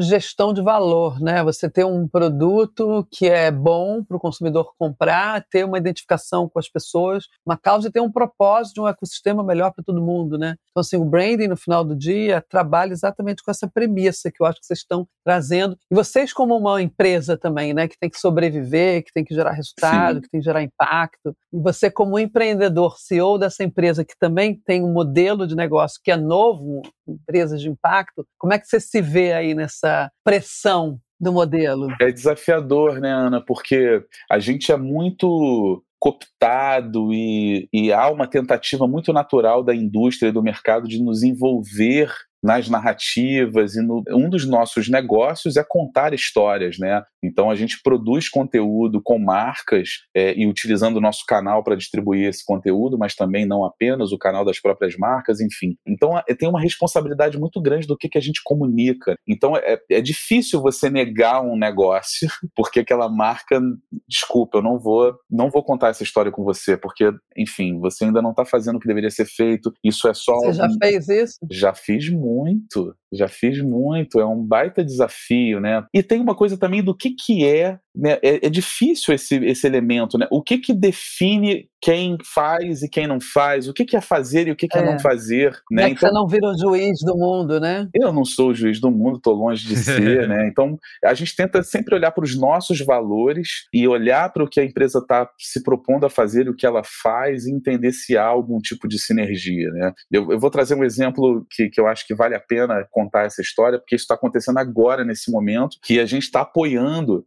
gestão 0.00 0.52
de 0.52 0.62
valor, 0.62 1.20
né? 1.20 1.44
Você 1.44 1.59
ter 1.68 1.84
um 1.84 2.06
produto 2.06 3.06
que 3.10 3.28
é 3.28 3.50
bom 3.50 4.02
para 4.04 4.16
o 4.16 4.20
consumidor 4.20 4.72
comprar, 4.78 5.44
ter 5.50 5.64
uma 5.64 5.78
identificação 5.78 6.48
com 6.48 6.58
as 6.58 6.68
pessoas, 6.68 7.26
uma 7.44 7.56
causa 7.56 7.88
e 7.88 7.92
ter 7.92 8.00
um 8.00 8.10
propósito 8.10 8.74
de 8.74 8.80
um 8.80 8.88
ecossistema 8.88 9.42
melhor 9.42 9.72
para 9.72 9.84
todo 9.84 10.00
mundo, 10.00 10.38
né? 10.38 10.56
Então, 10.70 10.80
assim, 10.80 10.96
o 10.96 11.04
branding, 11.04 11.48
no 11.48 11.56
final 11.56 11.84
do 11.84 11.96
dia, 11.96 12.44
trabalha 12.48 12.92
exatamente 12.92 13.42
com 13.42 13.50
essa 13.50 13.68
premissa 13.68 14.30
que 14.30 14.42
eu 14.42 14.46
acho 14.46 14.60
que 14.60 14.66
vocês 14.66 14.80
estão 14.80 15.06
trazendo. 15.24 15.76
E 15.90 15.94
vocês, 15.94 16.32
como 16.32 16.56
uma 16.56 16.80
empresa 16.80 17.36
também, 17.36 17.74
né? 17.74 17.88
Que 17.88 17.98
tem 17.98 18.08
que 18.08 18.18
sobreviver, 18.18 19.04
que 19.04 19.12
tem 19.12 19.24
que 19.24 19.34
gerar 19.34 19.52
resultado, 19.52 20.16
Sim. 20.16 20.20
que 20.22 20.30
tem 20.30 20.40
que 20.40 20.44
gerar 20.44 20.62
impacto. 20.62 21.36
E 21.52 21.58
você, 21.58 21.90
como 21.90 22.18
empreendedor, 22.18 22.98
CEO 22.98 23.38
dessa 23.38 23.64
empresa, 23.64 24.04
que 24.04 24.14
também 24.18 24.54
tem 24.54 24.82
um 24.84 24.92
modelo 24.92 25.46
de 25.46 25.56
negócio 25.56 26.00
que 26.02 26.10
é 26.10 26.16
novo, 26.16 26.82
empresas 27.06 27.60
de 27.60 27.68
impacto, 27.68 28.26
como 28.38 28.52
é 28.52 28.58
que 28.58 28.66
você 28.66 28.80
se 28.80 29.00
vê 29.00 29.32
aí 29.32 29.54
nessa 29.54 30.10
pressão 30.24 30.98
do 31.20 31.32
modelo? 31.32 31.88
É 32.00 32.10
desafiador, 32.10 32.98
né, 33.00 33.10
Ana? 33.12 33.40
Porque 33.44 34.02
a 34.30 34.38
gente 34.38 34.72
é 34.72 34.76
muito 34.76 35.84
cooptado 35.98 37.12
e, 37.12 37.68
e 37.70 37.92
há 37.92 38.08
uma 38.10 38.26
tentativa 38.26 38.88
muito 38.88 39.12
natural 39.12 39.62
da 39.62 39.74
indústria 39.74 40.30
e 40.30 40.32
do 40.32 40.42
mercado 40.42 40.88
de 40.88 41.02
nos 41.02 41.22
envolver 41.22 42.10
nas 42.42 42.70
narrativas 42.70 43.76
e 43.76 43.82
no, 43.82 44.02
um 44.08 44.30
dos 44.30 44.48
nossos 44.48 44.88
negócios 44.88 45.58
é 45.58 45.64
contar 45.66 46.14
histórias, 46.14 46.78
né? 46.78 47.02
Então 47.22 47.50
a 47.50 47.54
gente 47.54 47.82
produz 47.82 48.28
conteúdo 48.28 49.00
com 49.02 49.18
marcas 49.18 49.88
é, 50.14 50.34
e 50.36 50.46
utilizando 50.46 50.96
o 50.96 51.00
nosso 51.00 51.24
canal 51.26 51.62
para 51.62 51.76
distribuir 51.76 52.28
esse 52.28 52.44
conteúdo, 52.44 52.98
mas 52.98 53.14
também 53.14 53.46
não 53.46 53.64
apenas 53.64 54.12
o 54.12 54.18
canal 54.18 54.44
das 54.44 54.60
próprias 54.60 54.96
marcas, 54.96 55.40
enfim. 55.40 55.76
Então 55.86 56.18
é, 56.18 56.34
tem 56.34 56.48
uma 56.48 56.60
responsabilidade 56.60 57.38
muito 57.38 57.60
grande 57.60 57.86
do 57.86 57.96
que, 57.96 58.08
que 58.08 58.18
a 58.18 58.22
gente 58.22 58.40
comunica. 58.44 59.16
Então 59.26 59.56
é, 59.56 59.78
é 59.90 60.00
difícil 60.00 60.60
você 60.60 60.88
negar 60.88 61.42
um 61.42 61.56
negócio 61.56 62.28
porque 62.54 62.80
aquela 62.80 63.08
marca, 63.08 63.60
desculpa, 64.08 64.58
eu 64.58 64.62
não 64.62 64.78
vou, 64.78 65.14
não 65.30 65.50
vou 65.50 65.62
contar 65.62 65.88
essa 65.88 66.02
história 66.02 66.32
com 66.32 66.44
você, 66.44 66.76
porque, 66.76 67.10
enfim, 67.36 67.78
você 67.78 68.04
ainda 68.04 68.22
não 68.22 68.30
está 68.30 68.44
fazendo 68.44 68.76
o 68.76 68.80
que 68.80 68.88
deveria 68.88 69.10
ser 69.10 69.26
feito. 69.26 69.72
Isso 69.84 70.08
é 70.08 70.14
só. 70.14 70.36
Você 70.38 70.54
já 70.54 70.68
fez 70.80 71.08
isso? 71.08 71.38
Já 71.50 71.74
fiz 71.74 72.08
muito, 72.10 72.94
já 73.12 73.28
fiz 73.28 73.60
muito, 73.62 74.20
é 74.20 74.26
um 74.26 74.44
baita 74.44 74.84
desafio, 74.84 75.60
né? 75.60 75.84
E 75.92 76.02
tem 76.02 76.20
uma 76.20 76.34
coisa 76.34 76.56
também 76.56 76.82
do 76.82 76.94
que 76.94 77.10
que 77.10 77.44
é, 77.44 77.78
né? 77.94 78.18
É, 78.22 78.46
é 78.46 78.50
difícil 78.50 79.14
esse, 79.14 79.36
esse 79.44 79.66
elemento, 79.66 80.16
né? 80.18 80.26
O 80.30 80.42
que 80.42 80.58
que 80.58 80.72
define 80.72 81.68
quem 81.80 82.18
faz 82.22 82.82
e 82.82 82.88
quem 82.88 83.06
não 83.06 83.18
faz, 83.20 83.66
o 83.66 83.72
que, 83.72 83.84
que 83.84 83.96
é 83.96 84.00
fazer 84.00 84.48
e 84.48 84.50
o 84.50 84.56
que, 84.56 84.68
que 84.68 84.76
é, 84.76 84.82
é 84.82 84.84
não 84.84 84.98
fazer. 84.98 85.58
Né? 85.70 85.84
É 85.84 85.88
então, 85.88 86.08
você 86.08 86.14
não 86.14 86.28
vira 86.28 86.48
o 86.48 86.58
juiz 86.58 86.98
do 87.00 87.16
mundo, 87.16 87.58
né? 87.58 87.88
Eu 87.94 88.12
não 88.12 88.24
sou 88.24 88.50
o 88.50 88.54
juiz 88.54 88.78
do 88.80 88.90
mundo, 88.90 89.16
estou 89.16 89.34
longe 89.34 89.66
de 89.66 89.76
ser, 89.76 90.28
né? 90.28 90.46
Então 90.46 90.78
a 91.04 91.14
gente 91.14 91.34
tenta 91.34 91.62
sempre 91.62 91.94
olhar 91.94 92.10
para 92.10 92.24
os 92.24 92.38
nossos 92.38 92.80
valores 92.80 93.66
e 93.72 93.88
olhar 93.88 94.30
para 94.32 94.44
o 94.44 94.48
que 94.48 94.60
a 94.60 94.64
empresa 94.64 94.98
está 94.98 95.28
se 95.38 95.62
propondo 95.62 96.04
a 96.04 96.10
fazer 96.10 96.48
o 96.48 96.54
que 96.54 96.66
ela 96.66 96.82
faz 96.84 97.46
e 97.46 97.52
entender 97.52 97.92
se 97.92 98.16
há 98.16 98.26
algum 98.26 98.58
tipo 98.58 98.86
de 98.86 99.00
sinergia, 99.00 99.70
né? 99.70 99.92
Eu, 100.10 100.30
eu 100.32 100.38
vou 100.38 100.50
trazer 100.50 100.74
um 100.74 100.84
exemplo 100.84 101.46
que, 101.50 101.70
que 101.70 101.80
eu 101.80 101.86
acho 101.86 102.06
que 102.06 102.14
vale 102.14 102.34
a 102.34 102.40
pena 102.40 102.86
contar 102.90 103.24
essa 103.24 103.40
história, 103.40 103.78
porque 103.78 103.94
isso 103.94 104.04
está 104.04 104.14
acontecendo 104.14 104.58
agora, 104.58 105.04
nesse 105.04 105.30
momento, 105.30 105.78
que 105.82 105.98
a 105.98 106.04
gente 106.04 106.24
está 106.24 106.42
apoiando 106.42 107.24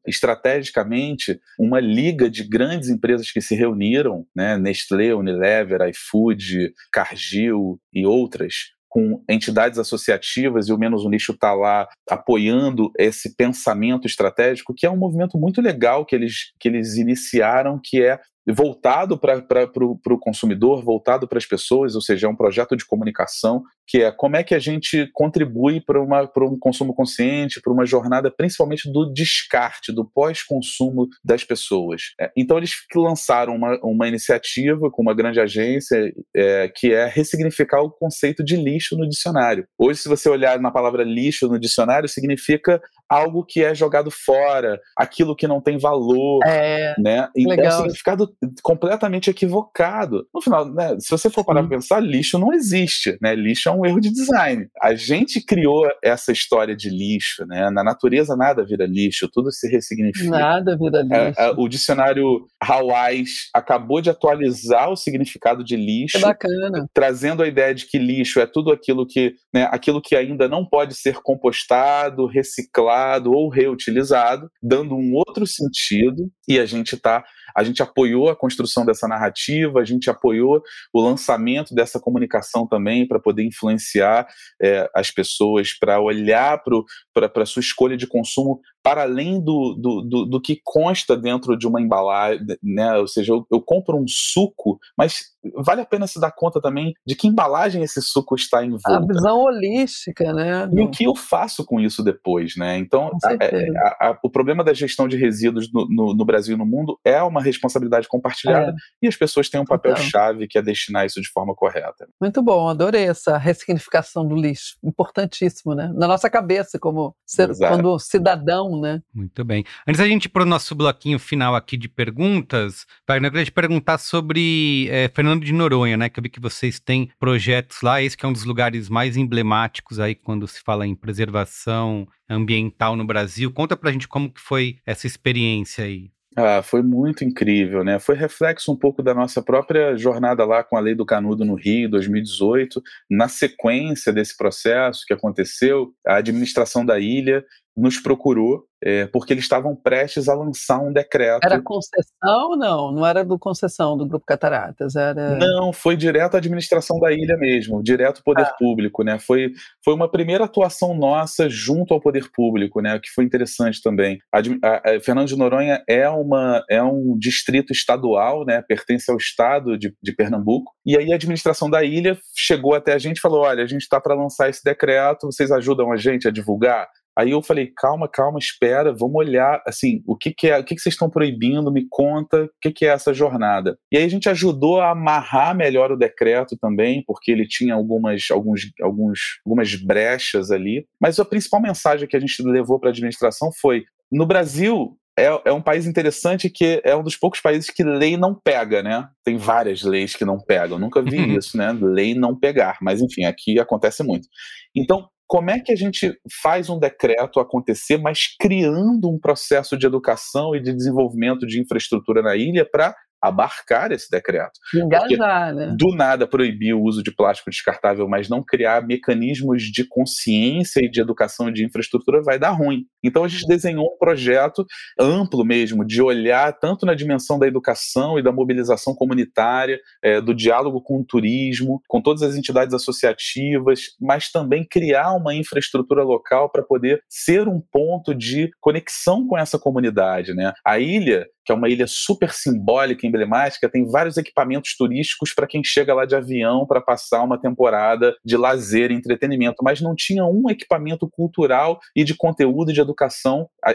estrategicamente 0.59 1.39
uma 1.59 1.79
liga 1.79 2.29
de 2.29 2.43
grandes 2.43 2.89
empresas 2.89 3.31
que 3.31 3.41
se 3.41 3.55
reuniram, 3.55 4.25
né? 4.35 4.57
Nestlé, 4.57 5.13
Unilever, 5.13 5.81
iFood, 5.89 6.73
Cargill 6.91 7.79
e 7.93 8.05
outras, 8.05 8.53
com 8.89 9.23
entidades 9.27 9.79
associativas 9.79 10.67
e 10.67 10.73
o 10.73 10.77
Menos 10.77 11.03
um 11.03 11.09
Lixo 11.09 11.31
está 11.31 11.53
lá 11.53 11.87
apoiando 12.09 12.91
esse 12.97 13.35
pensamento 13.35 14.05
estratégico, 14.05 14.73
que 14.75 14.85
é 14.85 14.89
um 14.89 14.97
movimento 14.97 15.37
muito 15.37 15.61
legal 15.61 16.05
que 16.05 16.15
eles, 16.15 16.51
que 16.59 16.67
eles 16.67 16.95
iniciaram, 16.95 17.79
que 17.83 18.03
é 18.03 18.19
voltado 18.51 19.17
para 19.17 19.69
o 19.75 20.19
consumidor, 20.19 20.83
voltado 20.83 21.27
para 21.27 21.37
as 21.37 21.45
pessoas, 21.45 21.95
ou 21.95 22.01
seja, 22.01 22.27
é 22.27 22.29
um 22.29 22.35
projeto 22.35 22.75
de 22.75 22.85
comunicação 22.85 23.63
que 23.85 24.01
é 24.01 24.11
como 24.11 24.37
é 24.37 24.43
que 24.43 24.55
a 24.55 24.59
gente 24.59 25.09
contribui 25.13 25.81
para 25.81 26.01
um 26.45 26.57
consumo 26.57 26.93
consciente, 26.93 27.61
para 27.61 27.71
uma 27.71 27.85
jornada 27.85 28.31
principalmente 28.31 28.91
do 28.91 29.11
descarte, 29.11 29.91
do 29.91 30.05
pós-consumo 30.05 31.07
das 31.23 31.43
pessoas. 31.43 32.13
É, 32.19 32.31
então 32.35 32.57
eles 32.57 32.73
lançaram 32.95 33.55
uma, 33.55 33.77
uma 33.83 34.07
iniciativa 34.07 34.89
com 34.89 35.01
uma 35.01 35.13
grande 35.13 35.39
agência 35.39 36.13
é, 36.35 36.71
que 36.73 36.93
é 36.93 37.07
ressignificar 37.07 37.81
o 37.81 37.91
conceito 37.91 38.43
de 38.43 38.55
lixo 38.55 38.97
no 38.97 39.07
dicionário. 39.07 39.67
Hoje, 39.77 39.99
se 39.99 40.09
você 40.09 40.29
olhar 40.29 40.59
na 40.59 40.71
palavra 40.71 41.03
lixo 41.03 41.47
no 41.47 41.59
dicionário, 41.59 42.07
significa 42.07 42.81
algo 43.09 43.45
que 43.45 43.63
é 43.63 43.75
jogado 43.75 44.09
fora, 44.09 44.79
aquilo 44.97 45.35
que 45.35 45.47
não 45.47 45.61
tem 45.61 45.77
valor, 45.77 46.39
é, 46.45 46.95
né? 46.97 47.29
Então, 47.35 47.55
legal. 47.55 47.65
é 47.65 47.75
um 47.75 47.77
significado 47.77 48.32
completamente 48.61 49.29
equivocado. 49.29 50.27
No 50.34 50.41
final, 50.41 50.65
né, 50.65 50.97
se 50.99 51.09
você 51.09 51.29
for 51.29 51.43
parar 51.43 51.61
para 51.61 51.77
pensar, 51.77 51.99
lixo 51.99 52.38
não 52.38 52.53
existe, 52.53 53.17
né? 53.21 53.36
Lixo 53.36 53.69
é 53.69 53.71
um 53.71 53.86
erro 53.86 53.99
de 53.99 54.11
design. 54.11 54.67
A 54.81 54.95
gente 54.95 55.43
criou 55.43 55.88
essa 56.03 56.31
história 56.31 56.75
de 56.75 56.89
lixo, 56.89 57.45
né? 57.45 57.69
Na 57.69 57.84
natureza 57.84 58.36
nada 58.36 58.65
vira 58.65 58.86
lixo, 58.86 59.29
tudo 59.31 59.51
se 59.51 59.69
ressignifica. 59.69 60.29
Nada 60.29 60.77
vira 60.77 61.01
lixo. 61.01 61.39
É, 61.39 61.47
é, 61.49 61.53
o 61.57 61.67
dicionário 61.67 62.45
Hawaii 62.61 63.25
acabou 63.53 64.01
de 64.01 64.09
atualizar 64.09 64.89
o 64.89 64.95
significado 64.95 65.63
de 65.63 65.75
lixo, 65.75 66.19
bacana. 66.19 66.88
trazendo 66.93 67.43
a 67.43 67.47
ideia 67.47 67.73
de 67.73 67.86
que 67.86 67.97
lixo 67.97 68.39
é 68.39 68.45
tudo 68.45 68.71
aquilo 68.71 69.05
que, 69.07 69.34
né, 69.53 69.67
aquilo 69.71 70.01
que 70.01 70.15
ainda 70.15 70.47
não 70.47 70.65
pode 70.65 70.95
ser 70.95 71.15
compostado, 71.21 72.25
reciclado 72.25 73.31
ou 73.31 73.49
reutilizado, 73.49 74.49
dando 74.61 74.95
um 74.95 75.13
outro 75.13 75.45
sentido. 75.45 76.29
E 76.47 76.59
a 76.59 76.65
gente 76.65 76.95
está 76.95 77.23
a 77.55 77.63
gente 77.63 77.81
apoiou 77.81 78.29
a 78.29 78.35
construção 78.35 78.85
dessa 78.85 79.07
narrativa, 79.07 79.79
a 79.79 79.85
gente 79.85 80.09
apoiou 80.09 80.61
o 80.91 81.01
lançamento 81.01 81.75
dessa 81.75 81.99
comunicação 81.99 82.67
também 82.67 83.07
para 83.07 83.19
poder 83.19 83.43
influenciar 83.43 84.27
é, 84.61 84.89
as 84.95 85.11
pessoas, 85.11 85.73
para 85.73 85.99
olhar 85.99 86.61
para 86.63 87.12
a 87.16 87.45
sua 87.45 87.59
escolha 87.59 87.97
de 87.97 88.07
consumo 88.07 88.59
para 88.84 89.03
além 89.03 89.39
do, 89.39 89.74
do, 89.76 90.01
do, 90.01 90.26
do, 90.26 90.41
que 90.41 90.59
consta 90.61 91.16
dentro 91.16 91.57
de 91.57 91.66
uma 91.66 91.82
embalagem, 91.82 92.45
né? 92.61 92.97
ou 92.97 93.07
seja, 93.07 93.32
eu, 93.32 93.47
eu 93.49 93.61
compro 93.61 93.97
um 93.97 94.05
suco, 94.07 94.78
mas 94.97 95.34
vale 95.55 95.82
a 95.82 95.86
pena 95.86 96.05
se 96.05 96.20
dar 96.20 96.32
conta 96.32 96.61
também 96.61 96.93
de 97.05 97.16
que 97.16 97.28
embalagem 97.28 97.82
esse 97.82 98.01
suco 98.01 98.36
está 98.36 98.64
envolto. 98.64 98.91
A 98.91 99.05
visão 99.05 99.39
holística, 99.39 100.34
né? 100.34 100.70
E 100.72 100.82
o 100.82 100.89
que 100.89 101.05
eu 101.05 101.16
faço 101.16 101.66
com 101.66 101.80
isso 101.80 102.03
depois, 102.03 102.55
né? 102.57 102.78
Então, 102.78 103.11
a, 103.24 103.30
a, 103.30 104.09
a, 104.09 104.20
o 104.24 104.30
problema 104.30 104.64
da 104.64 104.74
gestão 104.74 105.07
de 105.07 105.18
resíduos 105.18 105.72
no, 105.72 105.88
no, 105.89 106.14
no, 106.14 106.26
Brasil 106.26 106.55
e 106.55 106.57
no 106.57 106.66
mundo 106.66 106.99
é 107.03 107.22
uma 107.22 107.41
responsabilidade 107.41 108.07
compartilhada 108.07 108.72
é. 108.72 108.74
e 109.01 109.07
as 109.07 109.16
pessoas 109.16 109.49
têm 109.49 109.59
um 109.59 109.66
papel-chave 109.66 110.47
que 110.47 110.57
é 110.57 110.61
destinar 110.61 111.05
isso 111.05 111.22
de 111.22 111.30
forma 111.30 111.53
correta. 111.55 112.07
Muito 112.22 112.41
bom, 112.41 112.68
adorei 112.68 113.05
essa 113.05 113.38
ressignificação 113.38 114.26
do 114.28 114.36
lixo. 114.36 114.78
Importantíssimo, 114.84 115.74
né? 115.74 115.91
Na 115.95 116.07
nossa 116.07 116.30
cabeça, 116.30 116.80
como 116.80 117.02
ser, 117.25 117.55
quando 117.57 117.97
cidadão, 117.99 118.79
né? 118.79 119.01
Muito 119.13 119.43
bem. 119.43 119.63
Antes 119.87 119.99
da 119.99 120.07
gente 120.07 120.25
ir 120.25 120.29
para 120.29 120.43
o 120.43 120.45
nosso 120.45 120.75
bloquinho 120.75 121.17
final 121.17 121.55
aqui 121.55 121.75
de 121.75 121.89
perguntas, 121.89 122.85
Wagner, 123.07 123.27
eu 123.27 123.31
queria 123.31 123.45
te 123.45 123.51
perguntar 123.51 123.97
sobre 123.97 124.87
é, 124.89 125.09
Fernando 125.13 125.43
de 125.43 125.53
Noronha, 125.53 125.97
né? 125.97 126.09
Que 126.09 126.19
eu 126.19 126.23
vi 126.23 126.29
que 126.29 126.39
vocês 126.39 126.79
têm 126.79 127.09
projetos 127.19 127.81
lá, 127.81 128.01
esse 128.01 128.15
que 128.15 128.25
é 128.25 128.29
um 128.29 128.33
dos 128.33 128.45
lugares 128.45 128.89
mais 128.89 129.17
emblemáticos 129.17 129.99
aí 129.99 130.13
quando 130.13 130.47
se 130.47 130.61
fala 130.61 130.85
em 130.85 130.95
preservação 130.95 132.07
ambiental 132.29 132.95
no 132.95 133.05
Brasil. 133.05 133.51
Conta 133.51 133.75
pra 133.75 133.91
gente 133.91 134.07
como 134.07 134.31
que 134.31 134.41
foi 134.41 134.77
essa 134.85 135.07
experiência 135.07 135.85
aí. 135.85 136.12
Ah, 136.36 136.63
foi 136.63 136.81
muito 136.81 137.23
incrível, 137.23 137.84
né? 137.84 137.99
Foi 137.99 138.15
reflexo 138.15 138.71
um 138.71 138.75
pouco 138.75 139.03
da 139.03 139.13
nossa 139.13 139.41
própria 139.41 139.95
jornada 139.95 140.43
lá 140.43 140.63
com 140.63 140.75
a 140.75 140.79
Lei 140.79 140.95
do 140.95 141.05
Canudo 141.05 141.45
no 141.45 141.53
Rio, 141.53 141.89
2018. 141.89 142.81
Na 143.09 143.27
sequência 143.27 144.11
desse 144.11 144.36
processo 144.36 145.05
que 145.05 145.13
aconteceu, 145.13 145.93
a 146.05 146.15
administração 146.15 146.84
da 146.84 146.99
ilha 146.99 147.45
nos 147.77 147.99
procurou 147.99 148.65
é, 148.86 149.07
porque 149.07 149.34
eles 149.34 149.45
estavam 149.45 149.75
prestes 149.75 150.27
a 150.27 150.36
lançar 150.36 150.79
um 150.79 150.91
decreto. 150.91 151.45
Era 151.45 151.61
concessão 151.61 152.55
não? 152.57 152.91
Não 152.91 153.05
era 153.05 153.23
do 153.23 153.39
concessão 153.39 153.97
do 153.97 154.05
Grupo 154.05 154.25
Cataratas? 154.25 154.95
Era... 154.95 155.38
Não, 155.38 155.71
foi 155.71 155.95
direto 155.95 156.36
à 156.36 156.38
administração 156.38 156.99
da 156.99 157.11
ilha 157.11 157.38
mesmo, 157.38 157.81
direto 157.81 158.17
ao 158.17 158.23
poder 158.23 158.45
ah. 158.45 158.55
público, 158.59 159.03
né? 159.03 159.17
Foi, 159.19 159.51
foi 159.84 159.93
uma 159.93 160.11
primeira 160.11 160.43
atuação 160.43 160.93
nossa 160.93 161.49
junto 161.49 161.93
ao 161.93 162.01
poder 162.01 162.29
público, 162.34 162.81
né? 162.81 162.99
Que 162.99 163.09
foi 163.09 163.23
interessante 163.23 163.81
também. 163.81 164.19
A, 164.34 164.39
a, 164.39 164.95
a 164.95 164.99
Fernando 164.99 165.27
de 165.27 165.38
Noronha 165.38 165.81
é, 165.88 166.09
uma, 166.09 166.63
é 166.69 166.84
um 166.84 167.17
distrito 167.17 167.71
estadual, 167.71 168.45
né? 168.45 168.61
Pertence 168.61 169.09
ao 169.09 169.17
estado 169.17 169.77
de, 169.77 169.95
de 170.01 170.11
Pernambuco. 170.11 170.73
E 170.86 170.97
aí 170.97 171.13
a 171.13 171.15
administração 171.15 171.69
da 171.69 171.84
ilha 171.84 172.17
chegou 172.36 172.75
até 172.75 172.93
a 172.93 172.97
gente 172.97 173.17
e 173.17 173.21
falou: 173.21 173.41
olha, 173.41 173.63
a 173.63 173.67
gente 173.67 173.81
está 173.81 174.01
para 174.01 174.13
lançar 174.13 174.49
esse 174.49 174.63
decreto, 174.63 175.27
vocês 175.27 175.51
ajudam 175.51 175.91
a 175.91 175.97
gente 175.97 176.27
a 176.27 176.31
divulgar? 176.31 176.88
Aí 177.18 177.32
eu 177.32 177.41
falei, 177.41 177.72
calma, 177.76 178.07
calma, 178.07 178.39
espera, 178.39 178.93
vamos 178.93 179.16
olhar, 179.16 179.61
assim, 179.68 180.01
o 180.07 180.18
que, 180.18 180.34
que 180.34 180.47
é, 180.47 180.57
o 180.57 180.64
que, 180.64 180.76
que 180.76 180.82
vocês 180.82 180.93
estão 180.93 181.09
proibindo, 181.09 181.72
me 181.72 181.86
conta, 181.89 182.45
o 182.45 182.49
que, 182.61 182.72
que 182.72 182.86
é 182.86 182.89
essa 182.89 183.14
jornada. 183.14 183.78
E 183.91 183.97
aí 183.97 184.03
a 184.03 184.09
gente 184.09 184.30
ajudou 184.30 184.82
a 184.82 184.91
amarrar 184.91 185.55
melhor 185.55 185.91
o 185.91 185.97
decreto 185.97 186.57
também, 186.59 187.03
porque 187.05 187.32
ele 187.32 187.47
tinha 187.47 187.76
algumas, 187.76 188.24
alguns, 188.32 188.61
alguns, 188.82 189.20
algumas 189.45 189.76
brechas 189.76 190.51
ali. 190.51 190.86
Mas 190.99 191.20
a 191.20 191.26
principal 191.26 191.61
mensagem 191.61 192.07
que 192.07 192.18
a 192.18 192.20
gente 192.20 192.41
levou 192.43 192.80
para 192.80 192.89
a 192.89 192.91
administração 192.91 193.49
foi: 193.61 193.84
no 194.11 194.26
Brasil, 194.26 194.97
é, 195.18 195.26
é, 195.45 195.51
um 195.51 195.61
país 195.61 195.86
interessante 195.86 196.49
que 196.49 196.82
é 196.84 196.95
um 196.95 197.03
dos 197.03 197.16
poucos 197.16 197.39
países 197.39 197.70
que 197.70 197.84
lei 197.84 198.18
não 198.18 198.34
pega, 198.34 198.82
né? 198.82 199.07
Tem 199.24 199.38
várias 199.38 199.84
leis 199.84 200.16
que 200.16 200.26
não 200.26 200.39
pegam. 200.39 200.80
Nunca 200.80 201.01
vi 201.01 201.36
isso, 201.38 201.55
né? 201.55 201.72
Lei 201.72 202.16
não 202.16 202.36
pegar. 202.36 202.78
Mas, 202.82 202.99
enfim, 202.99 203.24
aqui 203.24 203.59
acontece 203.59 204.03
muito. 204.03 204.28
Então, 204.76 205.07
como 205.34 205.49
é 205.49 205.59
que 205.59 205.71
a 205.71 205.75
gente 205.75 206.15
faz 206.43 206.69
um 206.69 206.77
decreto 206.77 207.39
acontecer, 207.39 207.97
mas 207.97 208.27
criando 208.39 209.09
um 209.09 209.17
processo 209.17 209.75
de 209.75 209.88
educação 209.88 210.55
e 210.55 210.61
de 210.61 210.71
desenvolvimento 210.71 211.47
de 211.47 211.59
infraestrutura 211.59 212.21
na 212.21 212.36
ilha 212.36 212.63
para 212.63 212.95
abarcar 213.19 213.91
esse 213.91 214.11
decreto. 214.11 214.59
Engajar, 214.75 215.51
né? 215.55 215.75
Do 215.75 215.95
nada 215.95 216.27
proibir 216.27 216.75
o 216.75 216.84
uso 216.84 217.01
de 217.01 217.11
plástico 217.11 217.49
descartável, 217.49 218.07
mas 218.07 218.29
não 218.29 218.43
criar 218.43 218.86
mecanismos 218.86 219.63
de 219.63 219.88
consciência 219.88 220.81
e 220.86 220.91
de 220.91 221.01
educação 221.01 221.49
e 221.49 221.53
de 221.53 221.65
infraestrutura 221.65 222.21
vai 222.21 222.38
dar 222.38 222.51
ruim. 222.51 222.86
Então 223.03 223.23
a 223.23 223.27
gente 223.27 223.45
desenhou 223.47 223.85
um 223.85 223.97
projeto 223.97 224.65
amplo 224.99 225.43
mesmo, 225.43 225.85
de 225.85 226.01
olhar 226.01 226.51
tanto 226.59 226.85
na 226.85 226.93
dimensão 226.93 227.37
da 227.37 227.47
educação 227.47 228.17
e 228.17 228.23
da 228.23 228.31
mobilização 228.31 228.95
comunitária, 228.95 229.79
é, 230.01 230.21
do 230.21 230.33
diálogo 230.33 230.81
com 230.81 230.99
o 230.99 231.05
turismo, 231.05 231.81
com 231.87 232.01
todas 232.01 232.21
as 232.21 232.35
entidades 232.35 232.73
associativas, 232.73 233.81
mas 233.99 234.31
também 234.31 234.65
criar 234.69 235.13
uma 235.13 235.33
infraestrutura 235.33 236.03
local 236.03 236.49
para 236.49 236.63
poder 236.63 237.01
ser 237.09 237.47
um 237.47 237.61
ponto 237.71 238.13
de 238.13 238.49
conexão 238.59 239.27
com 239.27 239.37
essa 239.37 239.59
comunidade. 239.59 240.33
Né? 240.33 240.53
A 240.65 240.79
ilha 240.79 241.27
que 241.45 241.51
é 241.51 241.55
uma 241.55 241.69
ilha 241.69 241.85
super 241.87 242.31
simbólica, 242.31 243.05
emblemática, 243.05 243.69
tem 243.69 243.85
vários 243.85 244.17
equipamentos 244.17 244.75
turísticos 244.77 245.33
para 245.33 245.47
quem 245.47 245.63
chega 245.63 245.93
lá 245.93 246.05
de 246.05 246.15
avião 246.15 246.65
para 246.65 246.81
passar 246.81 247.23
uma 247.23 247.39
temporada 247.39 248.15
de 248.23 248.37
lazer 248.37 248.91
e 248.91 248.95
entretenimento, 248.95 249.63
mas 249.63 249.81
não 249.81 249.93
tinha 249.95 250.25
um 250.25 250.49
equipamento 250.49 251.07
cultural 251.09 251.79
e 251.95 252.03
de 252.03 252.15
conteúdo 252.15 252.71
e 252.71 252.73
de 252.73 252.81
educação, 252.81 252.92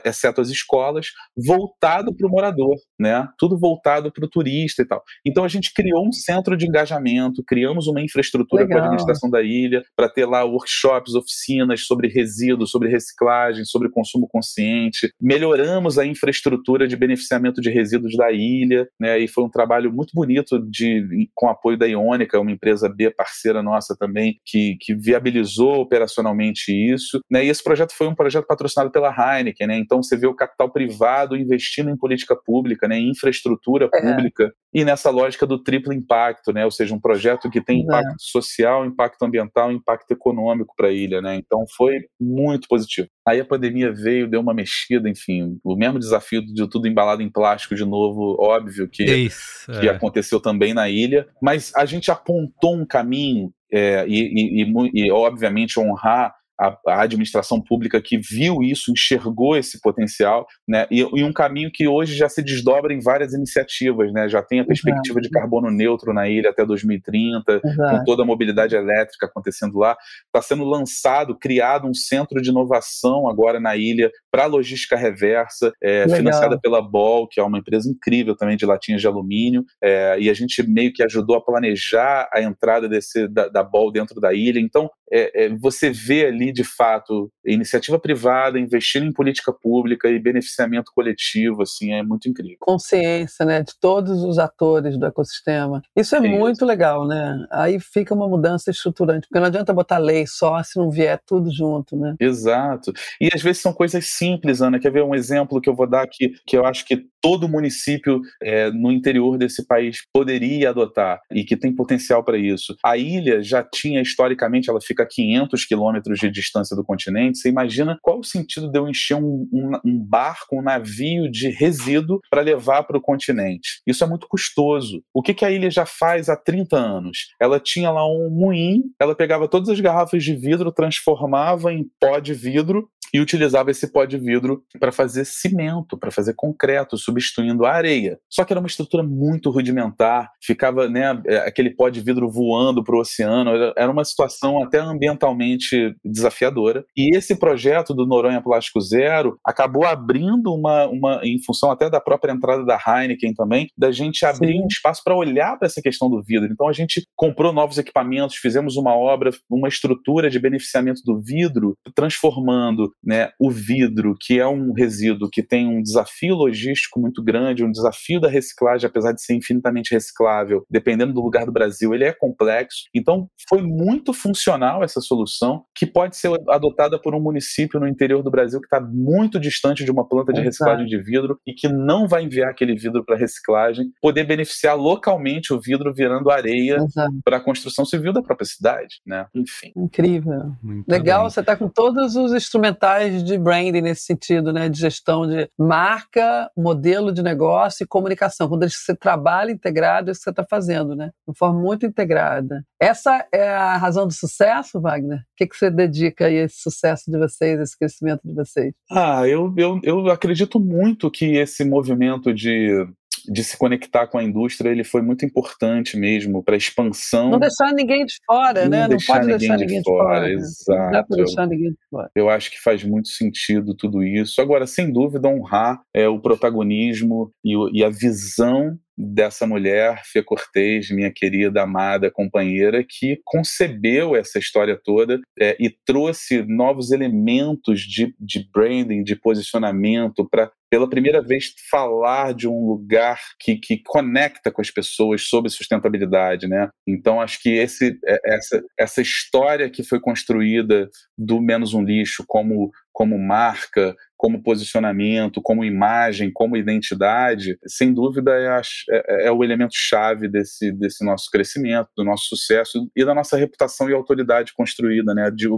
exceto 0.05 0.41
as 0.41 0.49
escolas, 0.49 1.09
voltado 1.37 2.15
para 2.15 2.27
o 2.27 2.31
morador, 2.31 2.77
né? 2.99 3.27
Tudo 3.39 3.59
voltado 3.59 4.13
para 4.13 4.25
o 4.25 4.29
turista 4.29 4.83
e 4.83 4.87
tal. 4.87 5.03
Então 5.27 5.45
a 5.45 5.49
gente 5.49 5.73
criou 5.75 6.07
um 6.07 6.13
centro 6.13 6.57
de 6.57 6.67
engajamento, 6.67 7.43
criamos 7.47 7.87
uma 7.87 8.01
infraestrutura 8.01 8.67
para 8.67 8.81
a 8.81 8.85
administração 8.85 9.31
da 9.31 9.43
ilha, 9.43 9.83
para 9.97 10.09
ter 10.09 10.27
lá 10.27 10.45
workshops, 10.45 11.15
oficinas 11.15 11.85
sobre 11.87 12.09
resíduos, 12.09 12.71
sobre 12.71 12.89
reciclagem, 12.89 13.65
sobre 13.65 13.91
consumo 13.91 14.29
consciente. 14.29 15.13
Melhoramos 15.21 15.99
a 15.99 16.07
infraestrutura 16.07 16.87
de 16.87 16.97
beneficiamento 16.97 17.61
de 17.61 17.71
resíduos 17.71 18.17
da 18.17 18.31
ilha, 18.33 18.89
né? 18.99 19.19
E 19.19 19.29
foi 19.29 19.45
um 19.45 19.51
trabalho 19.51 19.93
muito 19.93 20.13
bonito 20.15 20.59
de 20.71 21.29
com 21.35 21.49
apoio 21.49 21.79
da 21.79 21.87
Iônica, 21.87 22.41
uma 22.41 22.51
empresa 22.51 22.89
B 22.89 23.11
parceira 23.11 23.63
nossa 23.63 23.97
também, 23.97 24.41
que, 24.45 24.77
que 24.81 24.95
viabilizou 24.95 25.81
operacionalmente 25.81 26.73
isso, 26.73 27.21
né? 27.31 27.45
E 27.45 27.49
esse 27.49 27.63
projeto 27.63 27.93
foi 27.93 28.07
um 28.07 28.15
projeto 28.15 28.47
patrocinado 28.47 28.91
pela 28.91 29.08
Heineken, 29.11 29.67
né? 29.67 29.79
Então 29.79 30.03
você 30.03 30.17
vê 30.17 30.27
o 30.27 30.35
capital 30.35 30.71
privado 30.71 31.37
investindo 31.37 31.91
em 31.91 31.97
política 31.97 32.37
pública, 32.37 32.89
né? 32.89 32.99
Em 32.99 33.11
infraestrutura 33.11 33.89
é. 33.93 34.01
pública 34.01 34.53
e 34.73 34.85
nessa 34.85 35.11
lógica 35.11 35.47
do 35.47 35.63
triplo 35.63 35.93
impacto, 35.93 36.53
né? 36.53 36.65
Ou 36.65 36.71
seja, 36.71 36.95
um 36.95 37.01
projeto 37.01 37.51
que 37.51 37.61
tem 37.61 37.81
impacto 37.81 38.13
é. 38.13 38.17
social, 38.19 38.85
impacto 38.85 39.25
ambiental, 39.25 39.73
impacto 39.73 40.11
econômico 40.11 40.75
para 40.77 40.89
a 40.89 40.93
ilha, 40.93 41.21
né? 41.21 41.37
Então 41.37 41.65
foi 41.77 41.95
muito 42.21 42.69
positivo. 42.69 43.09
Aí 43.27 43.41
a 43.41 43.45
pandemia 43.45 43.93
veio, 43.93 44.29
deu 44.29 44.41
uma 44.41 44.55
mexida, 44.55 45.09
enfim, 45.09 45.59
o 45.63 45.77
mesmo 45.77 45.99
desafio 45.99 46.43
de 46.43 46.69
tudo 46.69 46.89
embalado 46.89 47.23
em 47.23 47.31
plástico 47.31 47.75
de 47.75 47.85
novo, 47.85 48.37
óbvio 48.41 48.89
que, 48.89 49.05
Isso, 49.05 49.71
que 49.81 49.89
é. 49.89 49.91
aconteceu 49.91 50.41
também 50.41 50.73
na 50.73 50.89
ilha, 50.89 51.27
mas 51.43 51.73
a 51.75 51.85
gente 51.85 52.11
apontou 52.11 52.75
um 52.75 52.87
caminho 52.87 53.53
é, 53.71 54.07
e, 54.09 54.63
e, 54.63 54.63
e, 54.63 55.07
e, 55.07 55.13
obviamente, 55.13 55.79
honrar 55.79 56.35
a, 56.59 56.77
a, 56.87 57.03
administração 57.03 57.61
pública 57.61 58.01
que 58.01 58.19
viu 58.19 58.63
isso, 58.63 58.91
enxergou 58.91 59.57
esse 59.57 59.81
potencial, 59.81 60.47
né, 60.67 60.87
e, 60.91 61.01
e, 61.01 61.23
um 61.23 61.33
caminho 61.33 61.71
que 61.73 61.87
hoje 61.87 62.17
já 62.17 62.29
se 62.29 62.43
desdobra 62.43 62.93
em 62.93 63.01
várias 63.01 63.33
iniciativas, 63.33 64.13
né, 64.13 64.29
já 64.29 64.43
tem 64.43 64.61
a 64.61 64.65
perspectiva 64.65 65.21
Exato. 65.21 65.23
de 65.23 65.31
carbono 65.31 65.71
neutro 65.71 66.13
na 66.13 66.29
ilha 66.29 66.51
até 66.51 66.65
2030, 66.65 67.61
Exato. 67.65 67.99
com 67.99 68.05
toda 68.05 68.23
a 68.23 68.27
mobilidade 68.27 68.75
elétrica 68.75 69.27
acontecendo 69.27 69.79
lá, 69.79 69.97
está 70.27 70.43
sendo 70.43 70.65
lançado, 70.65 71.39
criado 71.39 71.87
um 71.87 71.95
centro 71.95 72.43
de 72.43 72.51
inovação 72.51 73.29
agora 73.29 73.61
na 73.61 73.77
ilha 73.77 74.11
para 74.31 74.47
logística 74.47 74.97
reversa, 74.97 75.73
é, 75.83 76.09
financiada 76.09 76.59
pela 76.61 76.83
Bol, 76.83 77.29
que 77.29 77.41
é 77.41 77.43
uma 77.43 77.59
empresa 77.59 77.89
incrível 77.89 78.37
também 78.37 78.57
de 78.57 78.67
latinhas 78.67 79.01
de 79.01 79.07
alumínio, 79.07 79.65
é, 79.83 80.19
e 80.19 80.29
a 80.29 80.35
gente 80.35 80.63
meio 80.63 80.93
que 80.93 81.03
ajudou 81.03 81.37
a 81.37 81.45
planejar 81.45 82.29
a 82.33 82.43
entrada 82.43 82.89
desse, 82.89 83.29
da, 83.29 83.49
da 83.49 83.63
Bol 83.63 83.93
dentro 83.93 84.21
da 84.21 84.33
ilha, 84.33 84.61
então 84.61 84.91
é, 85.13 85.45
é 85.45 85.49
você 85.57 85.91
vê 85.91 86.27
ali 86.27 86.53
de 86.53 86.65
fato, 86.65 87.31
iniciativa 87.45 87.99
privada, 87.99 88.59
investindo 88.59 89.07
em 89.07 89.13
política 89.13 89.53
pública 89.53 90.09
e 90.09 90.19
beneficiamento 90.19 90.93
coletivo, 90.95 91.63
assim, 91.63 91.93
é 91.93 92.03
muito 92.03 92.29
incrível. 92.29 92.59
Consciência, 92.61 93.45
né, 93.45 93.63
de 93.63 93.73
todos 93.81 94.23
os 94.23 94.39
atores 94.39 94.99
do 94.99 95.07
ecossistema. 95.07 95.83
Isso 95.97 96.15
é, 96.15 96.19
é 96.19 96.21
muito 96.21 96.57
isso. 96.57 96.67
legal, 96.67 97.07
né? 97.07 97.47
Aí 97.51 97.79
fica 97.81 98.15
uma 98.15 98.29
mudança 98.29 98.71
estruturante, 98.71 99.27
porque 99.29 99.41
não 99.41 99.47
adianta 99.47 99.73
botar 99.73 99.99
lei 99.99 100.27
só 100.27 100.63
se 100.63 100.79
não 100.79 100.91
vier 100.91 101.21
tudo 101.27 101.53
junto, 101.53 101.97
né? 101.97 102.15
Exato. 102.21 102.93
E 103.21 103.29
às 103.33 103.43
vezes 103.43 103.63
são 103.63 103.73
coisas 103.73 104.07
simples, 104.07 104.61
Ana. 104.61 104.79
Quer 104.79 104.93
ver 104.93 105.05
um 105.05 105.15
exemplo 105.15 105.61
que 105.61 105.69
eu 105.69 105.75
vou 105.75 105.87
dar 105.87 106.03
aqui, 106.03 106.35
que 106.47 106.57
eu 106.57 106.65
acho 106.65 106.85
que 106.85 107.07
todo 107.23 107.49
município 107.49 108.21
é, 108.43 108.71
no 108.71 108.91
interior 108.91 109.37
desse 109.39 109.67
país 109.67 109.99
poderia 110.13 110.71
adotar 110.71 111.21
e 111.33 111.45
que 111.45 111.57
tem 111.57 111.75
potencial 111.75 112.25
para 112.25 112.39
isso. 112.39 112.77
A 112.85 112.97
ilha 112.97 113.43
já 113.43 113.63
tinha, 113.63 114.01
historicamente, 114.01 114.71
ela 114.71 114.81
fica 114.81 115.03
a 115.03 115.07
500 115.07 115.65
quilômetros 115.65 116.19
de 116.19 116.31
distância 116.31 116.77
do 116.77 116.85
continente, 116.85 117.39
você 117.39 117.49
imagina 117.49 117.99
qual 118.03 118.21
o 118.21 118.25
sentido 118.25 118.71
de 118.71 118.79
eu 118.79 118.89
encher 118.89 119.17
um, 119.17 119.49
um, 119.53 119.73
um 119.85 119.99
barco, 119.99 120.59
um 120.59 120.63
navio 120.63 121.31
de 121.31 121.49
resíduo 121.49 122.21
para 122.31 122.43
levar 122.43 122.85
para 122.85 122.99
o 122.99 123.03
continente? 123.03 123.81
Isso 123.87 124.05
é 124.05 124.07
muito 124.07 124.27
custoso. 124.29 125.03
O 125.13 125.23
que, 125.23 125.35
que 125.35 125.45
a 125.45 125.51
ilha 125.51 125.71
já 125.71 125.87
faz 125.87 126.29
há 126.29 126.37
30 126.37 126.77
anos? 126.77 127.29
Ela 127.41 127.61
tinha 127.61 127.91
lá 127.91 128.07
um 128.07 128.31
moinho, 128.31 128.85
ela 129.01 129.15
pegava 129.15 129.49
todas 129.49 129.69
as 129.69 129.81
garrafas 129.81 130.23
de 130.23 130.35
vidro, 130.35 130.73
transformava 130.73 131.73
em 131.73 131.87
pó 132.01 132.19
de 132.19 132.35
vidro 132.35 132.89
e 133.13 133.21
utilizava 133.21 133.71
esse 133.71 133.91
pó 133.91 134.05
de 134.05 134.19
vidro 134.19 134.63
para 134.79 134.93
fazer 134.93 135.25
cimento, 135.25 135.97
para 135.99 136.11
fazer 136.11 136.35
concreto, 136.35 136.97
substituindo 136.97 137.65
a 137.65 137.73
areia. 137.73 138.19
Só 138.29 138.45
que 138.45 138.53
era 138.53 138.61
uma 138.61 138.69
estrutura 138.69 139.03
muito 139.03 139.51
rudimentar, 139.51 140.31
ficava 140.43 140.89
né, 140.89 141.21
é, 141.27 141.39
aquele 141.39 141.71
pó 141.71 141.89
de 141.89 142.01
vidro 142.01 142.31
voando 142.31 142.83
para 142.83 142.97
o 142.97 143.01
oceano, 143.01 143.51
era 143.77 143.91
uma 143.91 144.05
situação 144.05 144.63
até 144.63 144.79
ambientalmente 144.79 145.95
desafiadora. 146.05 146.85
E 146.97 147.17
esse 147.17 147.37
projeto 147.37 147.95
do 147.95 148.07
Noronha 148.07 148.43
Plástico 148.43 148.81
Zero 148.81 149.39
acabou 149.45 149.85
abrindo 149.85 150.55
uma, 150.55 150.87
uma 150.87 151.21
em 151.25 151.43
função 151.43 151.71
até 151.71 151.89
da 151.91 152.01
própria 152.01 152.33
entrada 152.33 152.65
da 152.65 152.79
Heineken 152.79 153.35
também, 153.35 153.69
da 153.77 153.91
gente 153.91 154.25
abrir 154.25 154.53
Sim. 154.53 154.63
um 154.63 154.67
espaço 154.67 155.03
para 155.03 155.17
olhar 155.17 155.59
para 155.59 155.67
essa 155.67 155.83
questão 155.83 156.11
do 156.11 156.23
vidro. 156.23 156.49
Então 156.51 156.69
a 156.69 156.73
gente 156.73 157.07
comprou 157.17 157.53
novos 157.53 157.79
equipamentos, 157.79 158.37
fizemos 158.37 158.77
uma 158.77 158.95
obra, 158.95 159.31
uma 159.51 159.69
estrutura 159.69 160.31
de 160.31 160.39
beneficiamento 160.39 161.03
do 161.05 161.21
vidro, 161.21 161.75
transformando 161.95 162.93
né, 163.05 163.31
o 163.39 163.51
vidro, 163.51 164.17
que 164.19 164.39
é 164.39 164.47
um 164.47 164.73
resíduo 164.73 165.29
que 165.31 165.43
tem 165.43 165.67
um 165.67 165.83
desafio 165.83 166.35
logístico 166.35 167.01
muito 167.01 167.23
grande, 167.23 167.65
um 167.65 167.71
desafio 167.71 168.21
da 168.21 168.29
reciclagem, 168.29 168.87
apesar 168.87 169.13
de 169.13 169.23
ser 169.23 169.35
infinitamente 169.35 169.93
reciclável, 169.93 170.65
dependendo 170.71 171.13
do 171.13 171.21
lugar 171.21 171.47
do 171.47 171.53
Brasil, 171.53 171.95
ele 171.95 172.05
é 172.05 172.13
complexo. 172.13 172.85
Então, 172.95 173.29
foi 173.49 173.63
muito 173.63 174.13
funcional 174.13 174.83
essa 174.83 175.01
solução, 175.01 175.65
que 175.75 175.87
pode 175.87 176.17
ser 176.17 176.31
adotada 176.49 177.01
por 177.01 177.15
um 177.15 177.21
município 177.21 177.81
no 177.81 177.89
interior 177.89 178.23
do 178.23 178.31
Brasil 178.31 178.61
que 178.61 178.67
está 178.67 178.81
muito 178.81 179.39
distante 179.39 179.85
de 179.85 179.91
uma 179.91 180.07
planta 180.07 180.33
de 180.33 180.41
reciclagem 180.41 180.87
de 180.87 181.01
vidro 181.03 181.39
e 181.47 181.53
que 181.53 181.69
não 181.69 182.09
vai 182.09 182.25
enviar 182.25 182.51
aquele 182.51 182.75
vidro 182.75 183.05
para 183.05 183.17
reciclagem, 183.17 183.91
poder 184.01 184.25
beneficiar 184.25 184.77
localmente 184.77 185.53
o 185.53 185.61
vidro 185.61 185.93
virando 185.95 186.31
areia 186.31 186.79
para 187.25 187.39
a 187.39 187.41
construção 187.41 187.85
civil 187.85 188.13
da 188.13 188.23
própria 188.23 188.47
cidade, 188.47 189.01
né? 189.07 189.27
Enfim. 189.35 189.73
Incrível. 189.77 190.53
Muito 190.63 190.89
Legal, 190.89 191.23
bem. 191.23 191.31
você 191.31 191.41
está 191.41 191.57
com 191.57 191.69
todos 191.69 192.17
os 192.17 192.33
instrumentais 192.33 192.88
de 193.25 193.39
branding 193.39 193.81
nesse 193.81 194.03
sentido, 194.03 194.53
né? 194.53 194.69
De 194.69 194.79
gestão 194.79 195.27
de 195.27 195.49
marca, 195.59 196.51
modelo 196.57 197.13
de 197.13 197.23
negócio 197.23 197.85
e 197.85 197.87
comunicação. 197.87 198.49
Quando 198.49 198.69
você 198.69 198.95
trabalha 198.95 199.51
integrado, 199.51 200.11
é 200.11 200.13
isso 200.13 200.21
que 200.21 200.25
você 200.25 200.31
está 200.31 200.45
fazendo, 200.49 200.95
né? 200.95 201.11
De 201.27 201.37
forma 201.37 201.61
muito 201.61 201.87
integrada. 201.87 202.65
Essa 202.81 203.27
é 203.33 203.49
a 203.49 203.77
razão 203.77 204.07
do 204.07 204.13
sucesso, 204.13 204.81
Wagner? 204.81 205.19
O 205.19 205.23
que, 205.37 205.47
que 205.47 205.57
você 205.57 205.71
dedica 205.71 206.27
a 206.27 206.31
esse 206.31 206.61
sucesso 206.61 207.11
de 207.11 207.19
vocês, 207.19 207.61
esse 207.61 207.79
crescimento 207.79 208.21
de 208.25 208.35
vocês? 208.35 208.73
Ah, 208.91 209.27
eu, 209.27 209.53
eu, 209.57 209.81
eu 209.83 210.11
acredito 210.11 210.61
muito 210.61 211.11
que 211.11 211.37
esse 211.37 211.65
movimento 211.65 212.33
de 212.33 212.87
de 213.31 213.45
se 213.45 213.57
conectar 213.57 214.07
com 214.07 214.19
a 214.19 214.25
indústria, 214.25 214.71
ele 214.71 214.85
foi 214.85 215.03
muito 215.03 215.25
importante 215.25 215.97
mesmo 215.97 216.43
para 216.43 216.55
a 216.55 216.59
expansão. 216.59 217.31
Não 217.31 217.39
deixar 217.39 217.73
ninguém 217.73 218.05
de 218.05 218.15
fora, 218.27 218.63
não 218.65 218.71
né? 218.71 218.89
Não 218.89 218.97
pode 219.07 219.27
ninguém 219.27 219.39
deixar 219.39 219.57
ninguém 219.59 219.79
de 219.79 219.85
fora. 219.85 220.05
De 220.05 220.11
fora 220.11 220.33
Exato. 220.33 220.83
Não 220.85 220.91
dá 220.91 221.05
para 221.05 221.17
deixar 221.17 221.47
ninguém 221.47 221.71
de 221.71 221.79
fora. 221.91 222.11
Eu 222.15 222.31
acho 222.31 222.51
que 222.51 222.61
faz 222.61 222.85
muito 222.85 223.09
sentido 223.09 223.75
tudo 223.75 224.03
isso. 224.03 224.41
Agora, 224.41 224.67
sem 224.67 224.93
dúvida, 224.93 225.29
honrar 225.29 225.81
é, 225.95 226.09
o 226.09 226.21
protagonismo 226.21 227.31
e, 227.45 227.55
e 227.79 227.85
a 227.85 227.91
visão 227.91 228.79
dessa 228.99 229.47
mulher, 229.47 230.03
Fê 230.05 230.21
Cortez, 230.23 230.91
minha 230.91 231.13
querida, 231.13 231.63
amada 231.63 232.11
companheira, 232.11 232.85
que 232.87 233.21
concebeu 233.25 234.17
essa 234.17 234.41
história 234.41 234.77
toda 234.83 235.21
é, 235.39 235.57
e 235.61 235.71
trouxe 235.71 236.43
novos 236.43 236.91
elementos 236.91 237.83
de, 237.83 238.13
de 238.19 238.49
branding, 238.53 239.05
de 239.05 239.15
posicionamento 239.15 240.29
para 240.29 240.51
pela 240.71 240.89
primeira 240.89 241.23
vez 241.23 241.55
falar 241.71 242.35
de 242.35 242.47
um 242.47 242.67
lugar 242.67 243.19
que, 243.41 243.57
que 243.57 243.83
conecta 243.83 244.51
com 244.51 244.61
as 244.61 244.71
pessoas 244.71 245.23
sobre 245.23 245.51
sustentabilidade, 245.51 246.47
né? 246.47 246.69
Então 246.87 247.23
acho 247.23 247.41
que 247.43 247.51
esse, 247.51 247.99
é, 248.05 248.35
essa, 248.35 248.63
essa 248.79 249.01
história 249.01 249.71
que 249.71 249.83
foi 249.83 249.99
construída 249.99 250.87
do 251.17 251.41
menos 251.41 251.73
um 251.73 251.83
lixo 251.83 252.23
como 252.27 252.71
como 252.99 253.17
marca, 253.17 253.95
como 254.19 254.43
posicionamento, 254.43 255.41
como 255.41 255.65
imagem, 255.65 256.31
como 256.33 256.57
identidade, 256.57 257.57
sem 257.67 257.95
dúvida 257.95 258.33
é, 258.33 258.49
a, 258.49 258.61
é, 258.91 259.27
é, 259.29 259.33
o 259.33 259.45
elemento 259.45 259.73
chave 259.75 260.29
desse, 260.29 260.73
desse 260.73 261.05
nosso 261.05 261.31
crescimento, 261.31 261.89
do 261.97 262.05
nosso 262.05 262.25
sucesso 262.27 262.91
e 262.97 263.05
da 263.05 263.15
nossa 263.15 263.37
reputação 263.37 263.89
e 263.89 263.95
autoridade 263.95 264.53
construída. 264.53 265.15
Né? 265.15 265.31
De, 265.31 265.49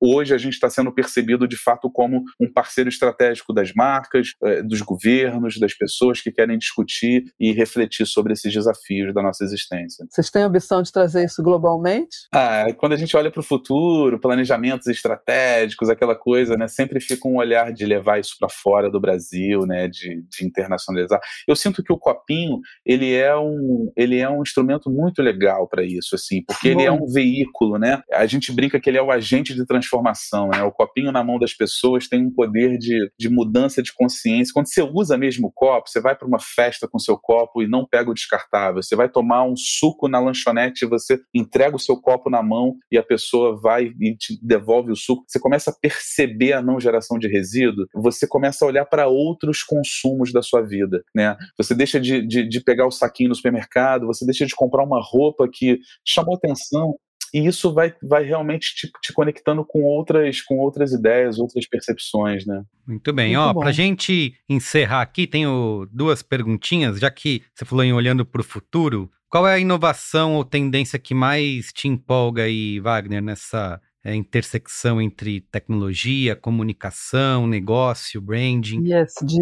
hoje 0.00 0.32
a 0.32 0.38
gente 0.38 0.54
está 0.54 0.70
sendo 0.70 0.92
percebido 0.92 1.48
de 1.48 1.56
fato 1.56 1.90
como 1.90 2.22
um 2.40 2.50
parceiro 2.50 2.88
estratégico 2.88 3.52
das 3.52 3.72
marcas, 3.74 4.28
é, 4.44 4.62
dos 4.62 4.80
governos, 4.82 5.58
das 5.58 5.74
pessoas 5.74 6.20
que 6.20 6.30
querem 6.30 6.56
discutir 6.56 7.24
e 7.40 7.52
refletir 7.52 8.06
sobre 8.06 8.32
esses 8.32 8.52
desafios 8.52 9.12
da 9.12 9.22
nossa 9.22 9.42
existência. 9.42 10.06
Vocês 10.08 10.30
têm 10.30 10.42
a 10.42 10.46
ambição 10.46 10.80
de 10.80 10.92
trazer 10.92 11.24
isso 11.24 11.42
globalmente? 11.42 12.28
Ah, 12.32 12.66
quando 12.76 12.92
a 12.92 12.96
gente 12.96 13.16
olha 13.16 13.32
para 13.32 13.40
o 13.40 13.42
futuro, 13.42 14.20
planejamentos 14.20 14.86
estratégicos, 14.86 15.88
aquela 15.88 16.14
coisa, 16.14 16.56
né, 16.56 16.68
sempre 16.68 17.00
fica 17.00 17.26
um 17.26 17.36
olhar 17.36 17.72
de 17.72 17.84
levar 17.96 18.18
isso 18.18 18.36
para 18.38 18.48
fora 18.48 18.90
do 18.90 19.00
Brasil, 19.00 19.66
né, 19.66 19.88
de, 19.88 20.22
de, 20.28 20.46
internacionalizar. 20.46 21.20
Eu 21.46 21.56
sinto 21.56 21.82
que 21.82 21.92
o 21.92 21.98
copinho 21.98 22.58
ele 22.84 23.14
é 23.14 23.36
um 23.36 23.90
ele 23.96 24.18
é 24.18 24.28
um 24.28 24.42
instrumento 24.42 24.90
muito 24.90 25.22
legal 25.22 25.68
para 25.68 25.82
isso, 25.82 26.14
assim, 26.14 26.42
porque 26.46 26.72
Bom. 26.72 26.80
ele 26.80 26.88
é 26.88 26.92
um 26.92 27.06
veículo, 27.06 27.78
né? 27.78 28.02
A 28.12 28.26
gente 28.26 28.52
brinca 28.52 28.80
que 28.80 28.88
ele 28.88 28.98
é 28.98 29.02
o 29.02 29.10
agente 29.10 29.54
de 29.54 29.66
transformação, 29.66 30.48
né? 30.48 30.62
O 30.62 30.72
copinho 30.72 31.12
na 31.12 31.24
mão 31.24 31.38
das 31.38 31.54
pessoas 31.54 32.08
tem 32.08 32.24
um 32.24 32.32
poder 32.32 32.78
de, 32.78 33.10
de 33.18 33.28
mudança 33.28 33.82
de 33.82 33.92
consciência. 33.92 34.52
Quando 34.52 34.68
você 34.68 34.82
usa 34.82 35.16
mesmo 35.16 35.48
o 35.48 35.52
copo, 35.52 35.88
você 35.88 36.00
vai 36.00 36.14
para 36.14 36.28
uma 36.28 36.38
festa 36.40 36.88
com 36.88 36.98
seu 36.98 37.18
copo 37.18 37.62
e 37.62 37.68
não 37.68 37.86
pega 37.86 38.10
o 38.10 38.14
descartável. 38.14 38.82
Você 38.82 38.96
vai 38.96 39.08
tomar 39.08 39.44
um 39.44 39.56
suco 39.56 40.08
na 40.08 40.18
lanchonete, 40.18 40.84
e 40.84 40.88
você 40.88 41.18
entrega 41.34 41.76
o 41.76 41.80
seu 41.80 41.96
copo 41.96 42.30
na 42.30 42.42
mão 42.42 42.76
e 42.90 42.98
a 42.98 43.02
pessoa 43.02 43.58
vai 43.60 43.92
e 44.00 44.16
te 44.16 44.38
devolve 44.42 44.90
o 44.90 44.96
suco. 44.96 45.24
Você 45.26 45.38
começa 45.38 45.70
a 45.70 45.74
perceber 45.74 46.52
a 46.52 46.62
não 46.62 46.80
geração 46.80 47.18
de 47.18 47.28
resíduo, 47.28 47.85
você 47.94 48.26
começa 48.26 48.64
a 48.64 48.68
olhar 48.68 48.84
para 48.84 49.06
outros 49.08 49.62
consumos 49.62 50.32
da 50.32 50.42
sua 50.42 50.62
vida, 50.62 51.02
né? 51.14 51.36
Você 51.56 51.74
deixa 51.74 52.00
de, 52.00 52.26
de, 52.26 52.48
de 52.48 52.60
pegar 52.60 52.86
o 52.86 52.90
saquinho 52.90 53.30
no 53.30 53.34
supermercado, 53.34 54.06
você 54.06 54.24
deixa 54.24 54.46
de 54.46 54.54
comprar 54.54 54.84
uma 54.84 55.00
roupa 55.02 55.48
que 55.50 55.76
te 55.76 56.14
chamou 56.14 56.36
atenção, 56.36 56.96
e 57.34 57.46
isso 57.46 57.72
vai, 57.72 57.94
vai 58.02 58.24
realmente 58.24 58.74
te, 58.74 58.90
te, 59.02 59.12
conectando 59.12 59.64
com 59.64 59.82
outras, 59.82 60.40
com 60.40 60.58
outras 60.58 60.92
ideias, 60.92 61.38
outras 61.38 61.66
percepções, 61.66 62.46
né? 62.46 62.62
Muito 62.86 63.12
bem. 63.12 63.36
Muito 63.36 63.40
Ó, 63.40 63.52
bom. 63.52 63.60
pra 63.60 63.72
gente 63.72 64.34
encerrar 64.48 65.02
aqui, 65.02 65.26
tenho 65.26 65.86
duas 65.92 66.22
perguntinhas, 66.22 66.98
já 66.98 67.10
que 67.10 67.42
você 67.54 67.64
falou 67.64 67.84
em 67.84 67.92
olhando 67.92 68.24
para 68.24 68.40
o 68.40 68.44
futuro. 68.44 69.10
Qual 69.28 69.46
é 69.46 69.54
a 69.54 69.58
inovação 69.58 70.34
ou 70.34 70.44
tendência 70.44 70.98
que 70.98 71.12
mais 71.12 71.72
te 71.72 71.88
empolga 71.88 72.44
aí, 72.44 72.78
Wagner, 72.80 73.20
nessa 73.20 73.80
é, 74.06 74.14
intersecção 74.14 75.02
entre 75.02 75.40
tecnologia, 75.40 76.36
comunicação, 76.36 77.44
negócio, 77.44 78.20
branding. 78.20 78.84
ESG. 78.84 79.36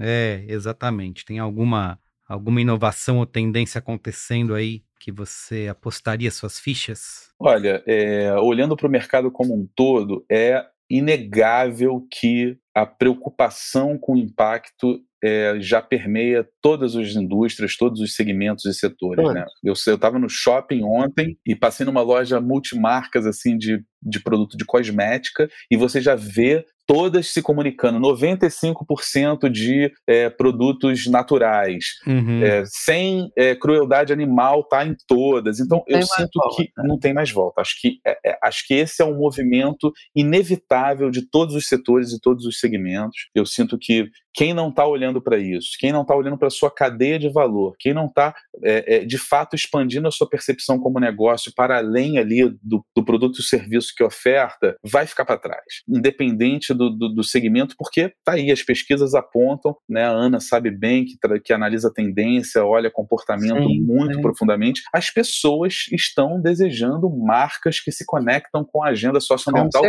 É, 0.00 0.46
exatamente. 0.48 1.26
Tem 1.26 1.38
alguma, 1.38 1.98
alguma 2.26 2.62
inovação 2.62 3.18
ou 3.18 3.26
tendência 3.26 3.78
acontecendo 3.78 4.54
aí 4.54 4.82
que 4.98 5.12
você 5.12 5.68
apostaria 5.68 6.30
suas 6.30 6.58
fichas? 6.58 7.28
Olha, 7.38 7.82
é, 7.86 8.32
olhando 8.36 8.74
para 8.74 8.86
o 8.86 8.90
mercado 8.90 9.30
como 9.30 9.54
um 9.54 9.68
todo, 9.76 10.24
é 10.30 10.64
inegável 10.88 12.06
que 12.10 12.56
a 12.74 12.86
preocupação 12.86 13.98
com 13.98 14.14
o 14.14 14.18
impacto 14.18 15.02
é, 15.22 15.56
já 15.60 15.82
permeia 15.82 16.48
todas 16.62 16.94
as 16.94 17.14
indústrias, 17.14 17.76
todos 17.76 18.00
os 18.00 18.14
segmentos 18.14 18.64
e 18.64 18.72
setores. 18.72 19.26
Né? 19.32 19.44
Eu 19.62 19.72
estava 19.72 20.18
no 20.18 20.28
shopping 20.28 20.82
ontem 20.84 21.36
e 21.44 21.56
passei 21.56 21.84
numa 21.84 22.02
loja 22.02 22.40
multimarcas 22.40 23.26
assim 23.26 23.56
de, 23.58 23.82
de 24.02 24.20
produto 24.20 24.56
de 24.56 24.64
cosmética 24.64 25.48
e 25.70 25.76
você 25.76 26.00
já 26.00 26.14
vê 26.14 26.64
todas 26.88 27.28
se 27.28 27.42
comunicando, 27.42 28.00
95% 28.00 29.50
de 29.50 29.92
é, 30.06 30.30
produtos 30.30 31.06
naturais, 31.06 31.84
uhum. 32.06 32.42
é, 32.42 32.64
sem 32.64 33.30
é, 33.36 33.54
crueldade 33.54 34.10
animal 34.10 34.64
tá 34.64 34.86
em 34.86 34.96
todas. 35.06 35.60
Então 35.60 35.84
eu 35.86 36.00
sinto 36.02 36.40
volta. 36.42 36.56
que 36.56 36.70
não 36.78 36.98
tem 36.98 37.12
mais 37.12 37.30
volta. 37.30 37.60
Acho 37.60 37.78
que, 37.78 37.98
é, 38.06 38.18
é, 38.24 38.38
acho 38.42 38.66
que 38.66 38.72
esse 38.72 39.02
é 39.02 39.04
um 39.04 39.18
movimento 39.18 39.92
inevitável 40.16 41.10
de 41.10 41.28
todos 41.28 41.54
os 41.54 41.68
setores 41.68 42.10
e 42.10 42.18
todos 42.18 42.46
os 42.46 42.58
segmentos. 42.58 43.28
Eu 43.34 43.44
sinto 43.44 43.76
que 43.78 44.08
quem 44.32 44.54
não 44.54 44.70
está 44.70 44.86
olhando 44.86 45.20
para 45.20 45.36
isso, 45.36 45.72
quem 45.78 45.92
não 45.92 46.02
está 46.02 46.16
olhando 46.16 46.38
para 46.38 46.48
a 46.48 46.50
sua 46.50 46.70
cadeia 46.70 47.18
de 47.18 47.28
valor, 47.28 47.74
quem 47.78 47.92
não 47.92 48.06
está 48.06 48.34
é, 48.62 49.04
de 49.04 49.18
fato 49.18 49.54
expandindo 49.54 50.08
a 50.08 50.12
sua 50.12 50.28
percepção 50.28 50.78
como 50.78 51.00
negócio 51.00 51.52
para 51.54 51.76
além 51.78 52.18
ali 52.18 52.48
do, 52.62 52.82
do 52.96 53.04
produto 53.04 53.40
e 53.40 53.42
serviço 53.42 53.87
que 53.94 54.02
oferta, 54.02 54.76
vai 54.82 55.06
ficar 55.06 55.24
para 55.24 55.38
trás, 55.38 55.82
independente 55.88 56.74
do, 56.74 56.90
do, 56.90 57.08
do, 57.08 57.24
segmento, 57.24 57.74
porque 57.76 58.12
tá 58.24 58.32
aí, 58.32 58.50
as 58.50 58.62
pesquisas 58.62 59.14
apontam, 59.14 59.76
né? 59.88 60.04
A 60.04 60.10
Ana 60.10 60.40
sabe 60.40 60.70
bem 60.70 61.04
que, 61.04 61.16
que 61.40 61.52
analisa 61.52 61.92
tendência, 61.92 62.64
olha 62.64 62.90
comportamento 62.90 63.66
sim, 63.66 63.80
muito 63.80 64.16
sim. 64.16 64.22
profundamente. 64.22 64.82
As 64.92 65.10
pessoas 65.10 65.86
estão 65.92 66.40
desejando 66.40 67.08
marcas 67.10 67.80
que 67.80 67.92
se 67.92 68.04
conectam 68.06 68.64
com 68.64 68.82
a 68.82 68.88
agenda 68.88 69.20
socioambiental 69.20 69.82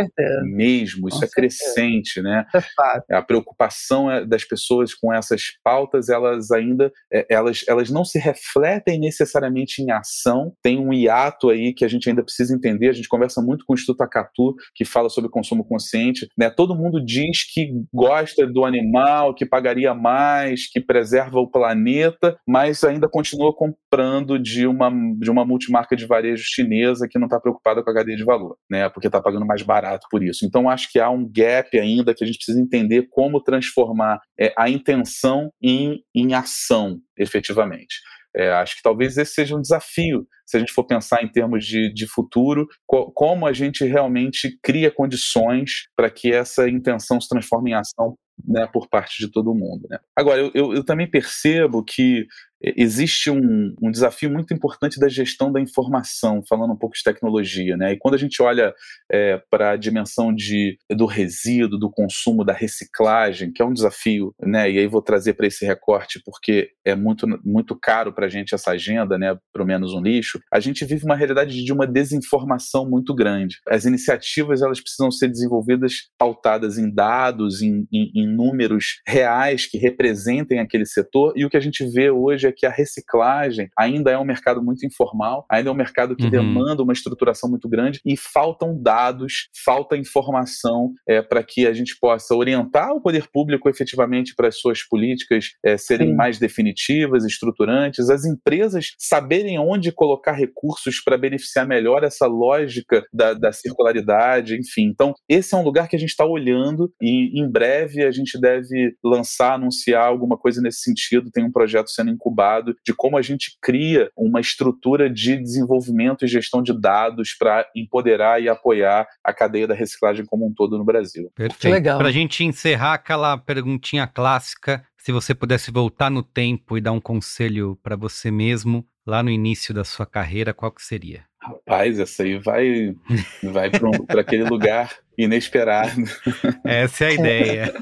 mesmo. 0.44 1.08
Isso 1.08 1.18
com 1.18 1.24
é 1.24 1.28
certeza. 1.28 1.34
crescente, 1.34 2.22
né? 2.22 2.44
É 2.54 2.60
fato. 2.60 3.04
A 3.10 3.22
preocupação 3.22 4.10
é, 4.10 4.24
das 4.24 4.44
pessoas 4.44 4.94
com 4.94 5.12
essas 5.12 5.42
pautas, 5.62 6.08
elas 6.08 6.50
ainda 6.50 6.92
é, 7.12 7.26
elas, 7.28 7.64
elas 7.68 7.90
não 7.90 8.04
se 8.04 8.18
refletem 8.18 8.98
necessariamente 8.98 9.82
em 9.82 9.90
ação. 9.90 10.52
Tem 10.62 10.78
um 10.78 10.92
hiato 10.92 11.48
aí 11.48 11.72
que 11.72 11.84
a 11.84 11.88
gente 11.88 12.08
ainda 12.08 12.22
precisa 12.22 12.54
entender. 12.54 12.88
A 12.88 12.92
gente 12.92 13.08
conversa 13.08 13.40
muito 13.40 13.64
com 13.64 13.72
o 13.72 13.76
Instituto 13.90 14.02
Acatu, 14.02 14.54
que 14.74 14.84
fala 14.84 15.08
sobre 15.08 15.30
consumo 15.30 15.64
consciente, 15.64 16.28
né? 16.36 16.50
Todo 16.50 16.74
mundo 16.74 17.04
diz 17.04 17.44
que 17.52 17.70
gosta 17.92 18.46
do 18.46 18.64
animal, 18.64 19.34
que 19.34 19.44
pagaria 19.44 19.94
mais, 19.94 20.68
que 20.70 20.80
preserva 20.80 21.38
o 21.38 21.50
planeta, 21.50 22.36
mas 22.46 22.82
ainda 22.84 23.08
continua 23.08 23.54
comprando 23.54 24.38
de 24.38 24.66
uma, 24.66 24.90
de 25.18 25.30
uma 25.30 25.44
multimarca 25.44 25.96
de 25.96 26.06
varejo 26.06 26.44
chinesa 26.44 27.08
que 27.08 27.18
não 27.18 27.26
está 27.26 27.40
preocupada 27.40 27.82
com 27.82 27.90
a 27.90 27.94
cadeia 27.94 28.16
de 28.16 28.24
valor, 28.24 28.56
né? 28.70 28.88
Porque 28.88 29.08
está 29.08 29.20
pagando 29.20 29.46
mais 29.46 29.62
barato 29.62 30.06
por 30.10 30.22
isso. 30.22 30.44
Então 30.44 30.68
acho 30.68 30.90
que 30.90 30.98
há 30.98 31.10
um 31.10 31.28
gap 31.30 31.78
ainda 31.78 32.14
que 32.14 32.24
a 32.24 32.26
gente 32.26 32.36
precisa 32.36 32.60
entender 32.60 33.08
como 33.10 33.42
transformar 33.42 34.20
é, 34.38 34.52
a 34.56 34.68
intenção 34.68 35.50
em, 35.62 36.02
em 36.14 36.34
ação, 36.34 36.98
efetivamente. 37.18 37.96
É, 38.34 38.50
acho 38.52 38.76
que 38.76 38.82
talvez 38.82 39.16
esse 39.16 39.32
seja 39.32 39.56
um 39.56 39.60
desafio, 39.60 40.26
se 40.46 40.56
a 40.56 40.60
gente 40.60 40.72
for 40.72 40.84
pensar 40.84 41.22
em 41.22 41.30
termos 41.30 41.64
de, 41.64 41.92
de 41.92 42.06
futuro, 42.06 42.66
co 42.86 43.10
como 43.12 43.46
a 43.46 43.52
gente 43.52 43.84
realmente 43.84 44.58
cria 44.62 44.90
condições 44.90 45.88
para 45.96 46.10
que 46.10 46.32
essa 46.32 46.68
intenção 46.68 47.20
se 47.20 47.28
transforme 47.28 47.72
em 47.72 47.74
ação 47.74 48.16
né, 48.46 48.66
por 48.72 48.88
parte 48.88 49.18
de 49.18 49.30
todo 49.30 49.54
mundo. 49.54 49.86
Né? 49.90 49.98
Agora, 50.16 50.40
eu, 50.40 50.50
eu, 50.54 50.74
eu 50.74 50.84
também 50.84 51.10
percebo 51.10 51.84
que 51.84 52.24
existe 52.62 53.30
um, 53.30 53.74
um, 53.80 53.90
desafio 53.90 54.30
muito 54.30 54.52
importante 54.52 55.00
da 55.00 55.08
gestão 55.08 55.50
da 55.50 55.60
informação, 55.60 56.42
falando 56.48 56.72
um 56.72 56.76
pouco 56.76 56.94
de 56.94 57.02
tecnologia, 57.02 57.76
né? 57.76 57.92
E 57.92 57.98
quando 57.98 58.14
a 58.14 58.18
gente 58.18 58.42
olha 58.42 58.74
é, 59.10 59.40
para 59.50 59.70
a 59.70 59.76
dimensão 59.76 60.34
de, 60.34 60.78
do 60.90 61.06
resíduo, 61.06 61.78
do 61.78 61.90
consumo, 61.90 62.44
da 62.44 62.52
reciclagem, 62.52 63.52
que 63.52 63.62
é 63.62 63.64
um 63.64 63.72
desafio, 63.72 64.34
né? 64.40 64.70
E 64.70 64.78
aí 64.78 64.86
vou 64.86 65.02
trazer 65.02 65.34
para 65.34 65.46
esse 65.46 65.64
recorte 65.64 66.20
porque 66.24 66.70
é 66.84 66.94
muito, 66.94 67.26
muito 67.44 67.74
caro 67.74 68.12
para 68.12 68.26
a 68.26 68.28
gente 68.28 68.54
essa 68.54 68.72
agenda, 68.72 69.18
né? 69.18 69.36
Pelo 69.52 69.66
menos 69.66 69.94
um 69.94 70.02
lixo. 70.02 70.38
A 70.52 70.60
gente 70.60 70.84
vive 70.84 71.04
uma 71.04 71.16
realidade 71.16 71.64
de 71.64 71.72
uma 71.72 71.86
desinformação 71.86 72.88
muito 72.88 73.14
grande. 73.14 73.56
As 73.68 73.84
iniciativas 73.84 74.62
elas 74.62 74.80
precisam 74.80 75.10
ser 75.10 75.28
desenvolvidas 75.28 76.10
pautadas 76.18 76.78
em 76.78 76.92
dados, 76.92 77.62
em, 77.62 77.86
em, 77.92 78.10
em 78.14 78.26
números 78.26 79.00
reais 79.06 79.66
que 79.66 79.78
representem 79.78 80.58
aquele 80.58 80.84
setor. 80.84 81.32
E 81.36 81.44
o 81.44 81.50
que 81.50 81.56
a 81.56 81.60
gente 81.60 81.84
vê 81.86 82.10
hoje 82.10 82.46
é 82.46 82.49
que 82.52 82.66
a 82.66 82.70
reciclagem 82.70 83.68
ainda 83.78 84.10
é 84.10 84.18
um 84.18 84.24
mercado 84.24 84.62
muito 84.62 84.86
informal, 84.86 85.44
ainda 85.50 85.70
é 85.70 85.72
um 85.72 85.76
mercado 85.76 86.16
que 86.16 86.24
uhum. 86.24 86.30
demanda 86.30 86.82
uma 86.82 86.92
estruturação 86.92 87.48
muito 87.48 87.68
grande 87.68 88.00
e 88.04 88.16
faltam 88.16 88.80
dados, 88.80 89.48
falta 89.64 89.96
informação 89.96 90.92
é, 91.08 91.22
para 91.22 91.42
que 91.42 91.66
a 91.66 91.72
gente 91.72 91.96
possa 91.98 92.34
orientar 92.34 92.92
o 92.92 93.00
poder 93.00 93.28
público 93.32 93.68
efetivamente 93.68 94.34
para 94.34 94.48
as 94.48 94.58
suas 94.58 94.82
políticas 94.82 95.52
é, 95.64 95.76
serem 95.76 96.10
Sim. 96.10 96.14
mais 96.14 96.38
definitivas, 96.38 97.24
estruturantes, 97.24 98.10
as 98.10 98.24
empresas 98.24 98.94
saberem 98.98 99.58
onde 99.58 99.92
colocar 99.92 100.32
recursos 100.32 101.00
para 101.02 101.18
beneficiar 101.18 101.66
melhor 101.66 102.04
essa 102.04 102.26
lógica 102.26 103.04
da, 103.12 103.34
da 103.34 103.52
circularidade, 103.52 104.56
enfim. 104.56 104.84
Então, 104.84 105.14
esse 105.28 105.54
é 105.54 105.58
um 105.58 105.62
lugar 105.62 105.88
que 105.88 105.96
a 105.96 105.98
gente 105.98 106.10
está 106.10 106.24
olhando 106.24 106.92
e 107.00 107.40
em 107.40 107.50
breve 107.50 108.04
a 108.04 108.10
gente 108.10 108.40
deve 108.40 108.94
lançar, 109.04 109.54
anunciar 109.54 110.06
alguma 110.06 110.36
coisa 110.36 110.60
nesse 110.60 110.80
sentido. 110.80 111.30
Tem 111.30 111.44
um 111.44 111.52
projeto 111.52 111.90
sendo 111.90 112.10
incubado 112.10 112.39
de 112.84 112.94
como 112.94 113.16
a 113.16 113.22
gente 113.22 113.56
cria 113.60 114.10
uma 114.16 114.40
estrutura 114.40 115.08
de 115.08 115.36
desenvolvimento 115.36 116.24
e 116.24 116.28
gestão 116.28 116.62
de 116.62 116.78
dados 116.78 117.34
para 117.38 117.66
empoderar 117.74 118.42
e 118.42 118.48
apoiar 118.48 119.06
a 119.24 119.32
cadeia 119.32 119.66
da 119.66 119.74
reciclagem 119.74 120.24
como 120.24 120.46
um 120.46 120.52
todo 120.52 120.78
no 120.78 120.84
Brasil. 120.84 121.30
Perfeito. 121.34 121.82
Para 121.82 122.08
a 122.08 122.12
gente 122.12 122.44
encerrar 122.44 122.94
aquela 122.94 123.36
perguntinha 123.38 124.06
clássica, 124.06 124.84
se 124.96 125.12
você 125.12 125.34
pudesse 125.34 125.70
voltar 125.70 126.10
no 126.10 126.22
tempo 126.22 126.76
e 126.76 126.80
dar 126.80 126.92
um 126.92 127.00
conselho 127.00 127.78
para 127.82 127.96
você 127.96 128.30
mesmo 128.30 128.86
lá 129.06 129.22
no 129.22 129.30
início 129.30 129.72
da 129.72 129.84
sua 129.84 130.06
carreira, 130.06 130.52
qual 130.52 130.70
que 130.70 130.82
seria? 130.82 131.24
Rapaz, 131.42 131.98
essa 131.98 132.22
aí 132.22 132.38
vai, 132.38 132.94
vai 133.42 133.70
para 133.70 134.20
aquele 134.20 134.44
lugar 134.44 134.94
inesperado. 135.16 136.02
Essa 136.64 137.04
é 137.04 137.08
a 137.08 137.12
ideia. 137.14 137.74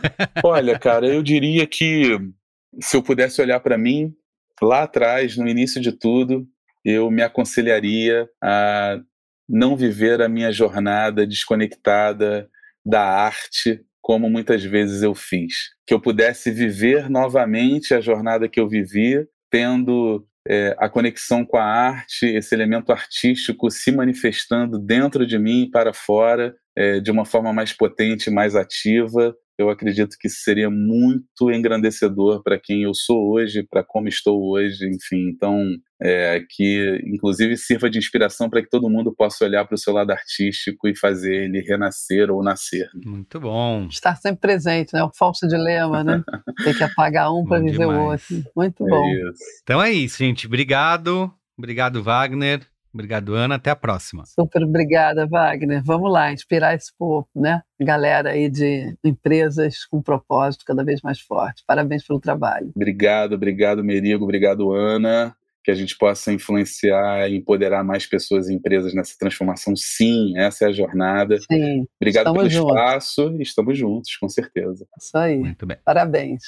Olha, 0.45 0.79
cara, 0.79 1.07
eu 1.07 1.23
diria 1.23 1.67
que 1.67 2.19
se 2.81 2.97
eu 2.97 3.03
pudesse 3.03 3.41
olhar 3.43 3.61
para 3.61 3.77
mim, 3.77 4.15
lá 4.63 4.83
atrás, 4.83 5.37
no 5.37 5.49
início 5.49 5.81
de 5.81 5.93
tudo, 5.93 6.47
eu 6.85 7.11
me 7.11 7.23
aconselharia 7.23 8.29
a 8.43 9.01
não 9.49 9.77
viver 9.77 10.21
a 10.21 10.29
minha 10.29 10.53
jornada 10.53 11.27
desconectada 11.27 12.49
da 12.85 13.03
arte, 13.03 13.81
como 14.01 14.29
muitas 14.29 14.63
vezes 14.63 15.03
eu 15.03 15.15
fiz. 15.15 15.71
Que 15.87 15.95
eu 15.95 16.01
pudesse 16.01 16.51
viver 16.51 17.09
novamente 17.09 17.95
a 17.95 18.01
jornada 18.01 18.49
que 18.49 18.61
eu 18.61 18.69
vivi, 18.69 19.27
tendo 19.51 20.27
é, 20.49 20.75
a 20.79 20.89
conexão 20.89 21.45
com 21.45 21.59
a 21.59 21.65
arte, 21.65 22.27
esse 22.27 22.55
elemento 22.55 22.91
artístico 22.91 23.71
se 23.71 23.93
manifestando 23.93 24.79
dentro 24.79 25.27
de 25.27 25.39
mim 25.39 25.65
e 25.65 25.71
para 25.71 25.93
fora, 25.93 26.55
é, 26.77 27.01
de 27.01 27.11
uma 27.11 27.25
forma 27.25 27.53
mais 27.53 27.73
potente, 27.73 28.31
mais 28.31 28.55
ativa, 28.57 29.35
eu 29.59 29.69
acredito 29.69 30.17
que 30.19 30.29
seria 30.29 30.71
muito 30.71 31.51
engrandecedor 31.51 32.43
para 32.45 32.59
quem 32.59 32.85
eu 32.85 32.95
sou 32.95 33.33
hoje, 33.33 33.67
para 33.69 33.83
como 33.83 34.07
estou 34.07 34.41
hoje, 34.41 34.89
enfim. 34.89 35.29
Então, 35.35 35.61
é, 36.01 36.41
que 36.49 37.03
inclusive 37.05 37.57
sirva 37.57 37.91
de 37.91 37.99
inspiração 37.99 38.49
para 38.49 38.63
que 38.63 38.71
todo 38.71 38.89
mundo 38.89 39.13
possa 39.13 39.45
olhar 39.45 39.65
para 39.65 39.75
o 39.75 39.79
seu 39.79 39.93
lado 39.93 40.13
artístico 40.13 40.87
e 40.87 40.97
fazer 40.97 41.45
ele 41.45 41.61
renascer 41.61 42.31
ou 42.31 42.43
nascer. 42.43 42.89
Muito 43.05 43.41
bom. 43.41 43.89
Estar 43.91 44.15
sempre 44.17 44.41
presente, 44.41 44.95
né? 44.95 45.03
O 45.03 45.11
falso 45.13 45.49
dilema, 45.49 46.05
né? 46.05 46.23
Tem 46.63 46.75
que 46.75 46.85
apagar 46.85 47.35
um 47.35 47.45
para 47.45 47.61
viver 47.61 47.87
o 47.87 48.11
outro. 48.11 48.45
Muito 48.55 48.87
é 48.87 48.89
bom. 48.89 49.09
Isso. 49.09 49.43
Então 49.65 49.83
é 49.83 49.91
isso, 49.91 50.19
gente. 50.19 50.47
Obrigado. 50.47 51.33
Obrigado, 51.59 52.01
Wagner. 52.01 52.65
Obrigado, 52.93 53.35
Ana. 53.35 53.57
Até 53.57 53.71
a 53.71 53.77
próxima. 53.77 54.25
Super 54.27 54.65
obrigada, 54.65 55.27
Wagner. 55.27 55.83
Vamos 55.85 56.11
lá, 56.13 56.33
inspirar 56.33 56.75
esse 56.75 56.91
povo, 56.99 57.29
né? 57.35 57.63
Galera 57.81 58.31
aí 58.31 58.49
de 58.49 58.97
empresas 59.05 59.85
com 59.85 60.03
propósito 60.03 60.65
cada 60.65 60.85
vez 60.85 61.01
mais 61.03 61.21
forte. 61.21 61.63
Parabéns 61.67 62.07
pelo 62.07 62.21
trabalho. 62.21 62.73
Obrigado, 62.75 63.35
obrigado, 63.35 63.85
Merigo. 63.85 64.25
Obrigado, 64.25 64.73
Ana. 64.73 65.35
Que 65.63 65.71
a 65.71 65.75
gente 65.75 65.99
possa 65.99 66.33
influenciar 66.33 67.29
e 67.29 67.37
empoderar 67.37 67.85
mais 67.85 68.07
pessoas 68.07 68.49
e 68.49 68.55
empresas 68.55 68.95
nessa 68.95 69.15
transformação. 69.19 69.77
Sim, 69.77 70.33
essa 70.39 70.65
é 70.65 70.69
a 70.69 70.73
jornada. 70.73 71.37
Sim. 71.41 71.87
Obrigado 72.01 72.29
estamos 72.29 72.49
pelo 72.49 72.51
juntos. 72.51 72.77
espaço 72.77 73.37
e 73.39 73.43
estamos 73.43 73.79
juntos, 73.79 74.17
com 74.17 74.29
certeza. 74.29 74.87
Isso 74.99 75.19
aí. 75.19 75.39
Muito 75.39 75.67
bem. 75.67 75.77
Parabéns. 75.85 76.43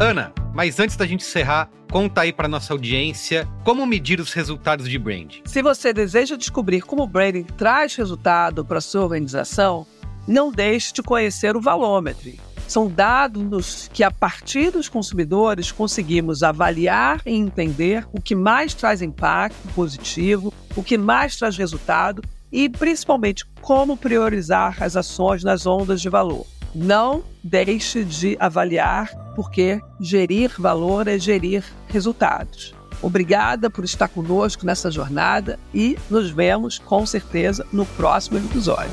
Ana, 0.00 0.32
mas 0.54 0.78
antes 0.78 0.96
da 0.96 1.06
gente 1.06 1.24
encerrar, 1.24 1.70
conta 1.90 2.22
aí 2.22 2.32
para 2.32 2.48
nossa 2.48 2.72
audiência 2.72 3.48
como 3.64 3.86
medir 3.86 4.20
os 4.20 4.32
resultados 4.32 4.88
de 4.88 4.98
branding. 4.98 5.42
Se 5.44 5.62
você 5.62 5.92
deseja 5.92 6.36
descobrir 6.36 6.82
como 6.82 7.02
o 7.02 7.06
branding 7.06 7.44
traz 7.44 7.94
resultado 7.96 8.64
para 8.64 8.80
sua 8.80 9.02
organização, 9.02 9.86
não 10.26 10.50
deixe 10.50 10.92
de 10.92 11.02
conhecer 11.02 11.56
o 11.56 11.60
Valômetro. 11.60 12.32
São 12.68 12.88
dados 12.88 13.90
que, 13.92 14.02
a 14.02 14.10
partir 14.10 14.70
dos 14.70 14.88
consumidores, 14.88 15.70
conseguimos 15.70 16.42
avaliar 16.42 17.20
e 17.26 17.34
entender 17.34 18.06
o 18.12 18.20
que 18.20 18.34
mais 18.34 18.72
traz 18.72 19.02
impacto 19.02 19.68
positivo, 19.74 20.54
o 20.74 20.82
que 20.82 20.96
mais 20.96 21.36
traz 21.36 21.56
resultado 21.56 22.22
e, 22.50 22.68
principalmente, 22.68 23.44
como 23.60 23.96
priorizar 23.96 24.82
as 24.82 24.96
ações 24.96 25.44
nas 25.44 25.66
ondas 25.66 26.00
de 26.00 26.08
valor. 26.08 26.46
Não 26.74 27.22
deixe 27.44 28.02
de 28.04 28.36
avaliar, 28.40 29.10
porque 29.34 29.80
gerir 30.00 30.54
valor 30.58 31.06
é 31.06 31.18
gerir 31.18 31.64
resultados. 31.88 32.74
Obrigada 33.02 33.68
por 33.68 33.84
estar 33.84 34.08
conosco 34.08 34.64
nessa 34.64 34.90
jornada 34.90 35.58
e 35.74 35.98
nos 36.08 36.30
vemos 36.30 36.78
com 36.78 37.04
certeza 37.04 37.66
no 37.72 37.84
próximo 37.84 38.38
episódio. 38.38 38.92